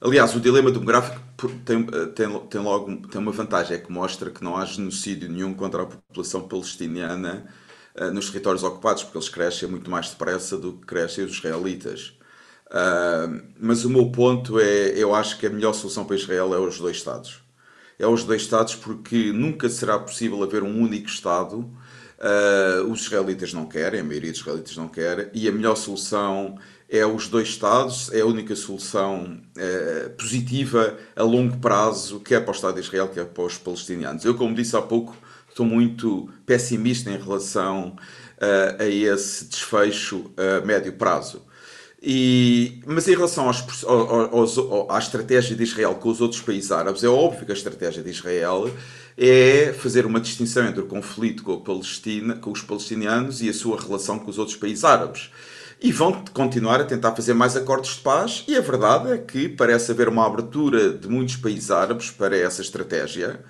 aliás, 0.00 0.34
o 0.34 0.40
dilema 0.40 0.70
demográfico 0.70 1.20
tem, 1.64 1.84
tem, 2.14 2.40
tem, 2.48 2.60
logo 2.60 3.06
tem 3.08 3.20
uma 3.20 3.32
vantagem, 3.32 3.76
é 3.76 3.80
que 3.80 3.92
mostra 3.92 4.30
que 4.30 4.42
não 4.42 4.56
há 4.56 4.64
genocídio 4.64 5.30
nenhum 5.30 5.54
contra 5.54 5.82
a 5.82 5.86
população 5.86 6.48
palestiniana 6.48 7.46
uh, 7.96 8.10
nos 8.12 8.30
territórios 8.30 8.64
ocupados, 8.64 9.04
porque 9.04 9.18
eles 9.18 9.28
crescem 9.28 9.68
muito 9.68 9.90
mais 9.90 10.10
depressa 10.10 10.58
do 10.58 10.74
que 10.74 10.86
crescem 10.86 11.24
os 11.24 11.36
israelitas. 11.36 12.18
Mas 13.60 13.84
o 13.84 13.90
meu 13.90 14.10
ponto 14.10 14.58
é, 14.58 14.88
eu 14.98 15.14
acho 15.14 15.38
que 15.38 15.46
a 15.46 15.50
melhor 15.50 15.74
solução 15.74 16.04
para 16.04 16.16
Israel 16.16 16.52
é 16.54 16.58
os 16.58 16.78
dois 16.80 16.96
Estados 16.96 17.43
é 17.98 18.06
os 18.06 18.24
dois 18.24 18.42
Estados 18.42 18.74
porque 18.74 19.32
nunca 19.32 19.68
será 19.68 19.98
possível 19.98 20.42
haver 20.42 20.62
um 20.62 20.80
único 20.80 21.08
Estado. 21.08 21.70
Uh, 22.18 22.90
os 22.90 23.02
israelitas 23.02 23.52
não 23.52 23.66
querem, 23.66 24.00
a 24.00 24.04
maioria 24.04 24.30
dos 24.30 24.40
israelitas 24.40 24.76
não 24.76 24.88
quer, 24.88 25.30
e 25.34 25.46
a 25.46 25.52
melhor 25.52 25.74
solução 25.76 26.56
é 26.88 27.04
os 27.04 27.28
dois 27.28 27.48
Estados, 27.48 28.10
é 28.12 28.20
a 28.20 28.26
única 28.26 28.54
solução 28.56 29.40
uh, 29.56 30.10
positiva 30.10 30.96
a 31.14 31.22
longo 31.22 31.58
prazo, 31.58 32.20
quer 32.20 32.40
para 32.40 32.52
o 32.52 32.54
Estado 32.54 32.74
de 32.74 32.80
Israel, 32.80 33.08
quer 33.08 33.26
para 33.26 33.44
os 33.44 33.58
palestinianos. 33.58 34.24
Eu, 34.24 34.34
como 34.36 34.54
disse 34.54 34.76
há 34.76 34.82
pouco, 34.82 35.16
estou 35.48 35.66
muito 35.66 36.28
pessimista 36.46 37.10
em 37.10 37.18
relação 37.18 37.96
uh, 38.38 38.82
a 38.82 38.86
esse 38.86 39.46
desfecho 39.46 40.30
a 40.36 40.64
médio 40.64 40.92
prazo. 40.94 41.42
E, 42.06 42.82
mas 42.86 43.08
em 43.08 43.12
relação 43.12 43.46
aos, 43.46 43.82
aos, 43.82 44.58
aos, 44.58 44.90
à 44.90 44.98
estratégia 44.98 45.56
de 45.56 45.62
Israel 45.62 45.94
com 45.94 46.10
os 46.10 46.20
outros 46.20 46.42
países 46.42 46.70
árabes, 46.70 47.02
é 47.02 47.08
óbvio 47.08 47.46
que 47.46 47.52
a 47.52 47.54
estratégia 47.54 48.02
de 48.02 48.10
Israel 48.10 48.70
é 49.16 49.72
fazer 49.72 50.04
uma 50.04 50.20
distinção 50.20 50.66
entre 50.66 50.82
o 50.82 50.86
conflito 50.86 51.42
com, 51.42 51.58
Palestina, 51.60 52.36
com 52.36 52.50
os 52.50 52.60
palestinianos 52.60 53.40
e 53.40 53.48
a 53.48 53.54
sua 53.54 53.80
relação 53.80 54.18
com 54.18 54.30
os 54.30 54.36
outros 54.36 54.54
países 54.54 54.84
árabes. 54.84 55.30
E 55.80 55.90
vão 55.92 56.12
continuar 56.34 56.78
a 56.78 56.84
tentar 56.84 57.16
fazer 57.16 57.32
mais 57.32 57.56
acordos 57.56 57.94
de 57.96 58.00
paz, 58.02 58.44
e 58.46 58.54
a 58.54 58.60
verdade 58.60 59.10
é 59.10 59.16
que 59.16 59.48
parece 59.48 59.90
haver 59.90 60.06
uma 60.06 60.26
abertura 60.26 60.90
de 60.90 61.08
muitos 61.08 61.36
países 61.36 61.70
árabes 61.70 62.10
para 62.10 62.36
essa 62.36 62.60
estratégia. 62.60 63.40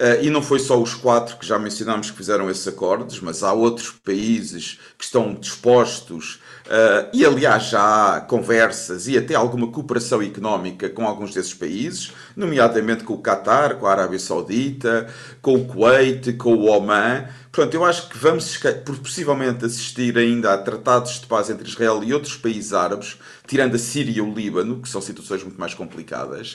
Uh, 0.00 0.24
e 0.24 0.30
não 0.30 0.40
foi 0.40 0.58
só 0.58 0.80
os 0.80 0.94
quatro 0.94 1.36
que 1.36 1.46
já 1.46 1.58
mencionámos 1.58 2.10
que 2.10 2.16
fizeram 2.16 2.48
esses 2.48 2.66
acordos, 2.66 3.20
mas 3.20 3.42
há 3.42 3.52
outros 3.52 3.90
países 3.90 4.78
que 4.96 5.04
estão 5.04 5.34
dispostos 5.34 6.40
Uh, 6.70 7.10
e 7.12 7.26
aliás 7.26 7.64
já 7.64 8.14
há 8.14 8.20
conversas 8.20 9.08
e 9.08 9.18
até 9.18 9.34
alguma 9.34 9.72
cooperação 9.72 10.22
económica 10.22 10.88
com 10.88 11.04
alguns 11.04 11.34
desses 11.34 11.52
países, 11.52 12.12
nomeadamente 12.36 13.02
com 13.02 13.14
o 13.14 13.20
Qatar, 13.20 13.74
com 13.74 13.88
a 13.88 13.90
Arábia 13.90 14.20
Saudita, 14.20 15.08
com 15.42 15.56
o 15.56 15.64
Kuwait, 15.64 16.32
com 16.34 16.54
o 16.54 16.66
Oman. 16.66 17.26
Portanto, 17.50 17.74
eu 17.74 17.84
acho 17.84 18.08
que 18.08 18.16
vamos 18.16 18.56
possivelmente 19.02 19.64
assistir 19.64 20.16
ainda 20.16 20.54
a 20.54 20.58
tratados 20.58 21.18
de 21.18 21.26
paz 21.26 21.50
entre 21.50 21.68
Israel 21.68 22.04
e 22.04 22.14
outros 22.14 22.36
países 22.36 22.72
árabes, 22.72 23.18
tirando 23.48 23.74
a 23.74 23.78
Síria 23.78 24.18
e 24.18 24.20
o 24.20 24.32
Líbano, 24.32 24.80
que 24.80 24.88
são 24.88 25.00
situações 25.00 25.42
muito 25.42 25.58
mais 25.58 25.74
complicadas. 25.74 26.52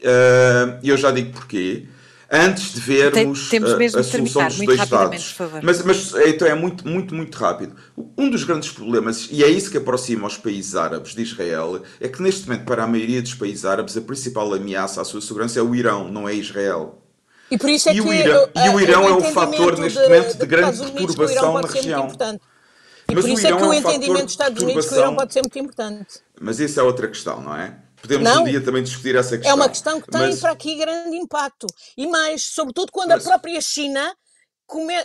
Uh, 0.00 0.78
e 0.82 0.90
eu 0.90 0.98
já 0.98 1.10
digo 1.10 1.32
porquê 1.32 1.86
antes 2.30 2.72
de 2.72 2.80
vermos 2.80 3.48
Tem, 3.48 3.60
a, 3.62 4.00
a 4.00 4.02
solução 4.02 4.46
dos 4.46 4.58
dois 4.58 4.80
Estados. 4.80 5.36
Mas, 5.62 5.82
mas 5.82 6.14
então 6.26 6.48
é 6.48 6.54
muito, 6.54 6.86
muito, 6.86 7.14
muito 7.14 7.36
rápido. 7.36 7.76
Um 8.16 8.28
dos 8.28 8.44
grandes 8.44 8.70
problemas, 8.70 9.28
e 9.30 9.42
é 9.44 9.48
isso 9.48 9.70
que 9.70 9.76
aproxima 9.76 10.26
os 10.26 10.36
países 10.36 10.74
árabes 10.74 11.14
de 11.14 11.22
Israel, 11.22 11.82
é 12.00 12.08
que 12.08 12.20
neste 12.22 12.48
momento, 12.48 12.64
para 12.64 12.84
a 12.84 12.86
maioria 12.86 13.22
dos 13.22 13.34
países 13.34 13.64
árabes, 13.64 13.96
a 13.96 14.00
principal 14.00 14.52
ameaça 14.52 15.00
à 15.00 15.04
sua 15.04 15.20
segurança 15.20 15.58
é 15.58 15.62
o 15.62 15.74
Irão, 15.74 16.08
não 16.10 16.28
é 16.28 16.34
Israel. 16.34 17.02
E, 17.50 17.56
por 17.56 17.70
isso 17.70 17.88
é 17.88 17.92
e, 17.92 17.94
que 17.94 18.00
o 18.00 18.12
Irão, 18.12 18.48
e 18.56 18.68
o 18.70 18.80
Irão 18.80 19.08
é 19.08 19.12
um 19.14 19.22
fator 19.32 19.78
neste 19.78 20.00
momento 20.00 20.32
de, 20.32 20.38
de 20.38 20.46
grande 20.46 20.78
perturbação 20.92 21.54
na 21.54 21.68
região. 21.68 22.08
E 23.08 23.14
mas 23.14 23.24
por 23.24 23.30
isso 23.30 23.46
é 23.46 23.52
que 23.52 23.62
o 23.62 23.66
é 23.66 23.68
um 23.68 23.74
entendimento 23.74 24.24
dos 24.24 24.32
Estados 24.32 24.62
Unidos 24.62 24.88
que 24.88 24.94
o 24.94 24.98
Irão 24.98 25.14
pode 25.14 25.32
ser 25.32 25.40
muito 25.42 25.58
importante. 25.60 26.18
Mas 26.40 26.58
isso 26.58 26.80
é 26.80 26.82
outra 26.82 27.06
questão, 27.06 27.40
não 27.40 27.56
é? 27.56 27.76
Podemos 28.06 28.24
não, 28.24 28.42
um 28.42 28.44
dia 28.46 28.60
também 28.60 28.82
discutir 28.82 29.16
essa 29.16 29.36
questão. 29.36 29.50
É 29.50 29.54
uma 29.54 29.68
questão 29.68 30.00
que 30.00 30.10
tem 30.10 30.20
mas... 30.20 30.40
para 30.40 30.52
aqui 30.52 30.76
grande 30.76 31.16
impacto. 31.16 31.66
E 31.96 32.06
mais, 32.06 32.44
sobretudo 32.44 32.92
quando 32.92 33.10
mas... 33.10 33.26
a 33.26 33.28
própria 33.30 33.60
China 33.60 34.14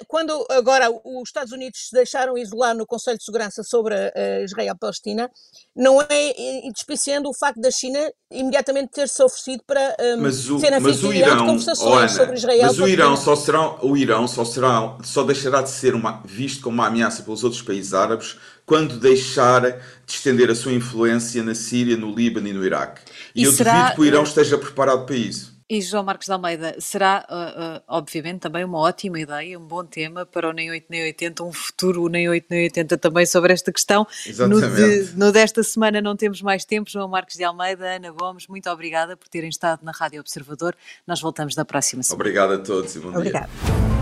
quando 0.07 0.45
agora 0.49 0.89
os 0.89 1.29
Estados 1.29 1.51
Unidos 1.51 1.87
se 1.87 1.95
deixaram 1.95 2.37
isolar 2.37 2.75
no 2.75 2.85
Conselho 2.85 3.17
de 3.17 3.23
Segurança 3.23 3.63
sobre 3.63 3.95
a 3.95 4.41
Israel-Palestina, 4.43 5.29
não 5.75 6.01
é 6.01 6.33
despiciando 6.73 7.29
o 7.29 7.33
facto 7.33 7.61
da 7.61 7.69
China 7.69 7.99
imediatamente 8.31 8.91
ter-se 8.91 9.21
oferecido 9.21 9.63
para 9.65 9.95
um, 9.99 10.21
mas 10.21 10.49
o, 10.49 10.59
ser 10.59 10.73
anfitrião 10.73 11.37
de 11.37 11.43
conversações 11.43 11.91
oh 11.91 11.97
Ana, 11.97 12.09
sobre 12.09 12.35
Israel. 12.35 12.67
Mas 12.67 12.79
o 12.79 12.87
Irão 12.87 13.15
só 13.15 13.35
será, 13.35 13.85
o 13.85 13.95
Irão 13.95 14.27
só 14.27 14.43
será, 14.43 14.97
só 15.03 15.23
deixará 15.23 15.61
de 15.61 15.69
ser 15.69 15.93
uma, 15.93 16.21
visto 16.25 16.63
como 16.63 16.75
uma 16.75 16.87
ameaça 16.87 17.21
pelos 17.21 17.43
outros 17.43 17.61
países 17.61 17.93
árabes 17.93 18.37
quando 18.65 18.97
deixar 18.97 19.61
de 19.61 20.13
estender 20.13 20.49
a 20.49 20.55
sua 20.55 20.71
influência 20.71 21.43
na 21.43 21.53
Síria, 21.53 21.97
no 21.97 22.13
Líbano 22.13 22.47
e 22.47 22.53
no 22.53 22.65
Iraque. 22.65 23.01
E, 23.35 23.41
e 23.41 23.43
eu 23.43 23.51
será... 23.51 23.73
duvido 23.73 23.95
que 23.95 24.01
o 24.01 24.05
Irão 24.05 24.23
esteja 24.23 24.57
preparado 24.57 25.05
para 25.05 25.15
isso. 25.15 25.50
E 25.71 25.81
João 25.81 26.03
Marcos 26.03 26.25
de 26.25 26.33
Almeida, 26.33 26.75
será, 26.81 27.25
uh, 27.29 27.77
uh, 27.77 27.83
obviamente, 27.87 28.41
também 28.41 28.61
uma 28.65 28.77
ótima 28.77 29.17
ideia, 29.17 29.57
um 29.57 29.65
bom 29.65 29.85
tema 29.85 30.25
para 30.25 30.49
o 30.49 30.51
Nem 30.51 30.69
8 30.69 30.87
Nem 30.89 31.03
80, 31.03 31.45
um 31.45 31.53
futuro 31.53 32.09
Nem 32.09 32.27
8 32.27 32.45
Nem 32.49 32.63
80 32.63 32.97
também 32.97 33.25
sobre 33.25 33.53
esta 33.53 33.71
questão. 33.71 34.05
Exatamente. 34.27 34.67
No, 34.67 35.05
de, 35.05 35.17
no 35.17 35.31
desta 35.31 35.63
semana 35.63 36.01
não 36.01 36.13
temos 36.17 36.41
mais 36.41 36.65
tempo. 36.65 36.89
João 36.89 37.07
Marcos 37.07 37.35
de 37.35 37.45
Almeida, 37.45 37.85
Ana 37.85 38.11
Gomes, 38.11 38.47
muito 38.47 38.69
obrigada 38.69 39.15
por 39.15 39.29
terem 39.29 39.49
estado 39.49 39.79
na 39.81 39.93
Rádio 39.93 40.19
Observador. 40.19 40.75
Nós 41.07 41.21
voltamos 41.21 41.55
na 41.55 41.63
próxima 41.63 42.03
semana. 42.03 42.21
Obrigado 42.21 42.51
a 42.51 42.57
todos 42.57 42.93
e 42.93 42.99
bom 42.99 43.07
Obrigada. 43.07 43.47
dia. 43.47 44.00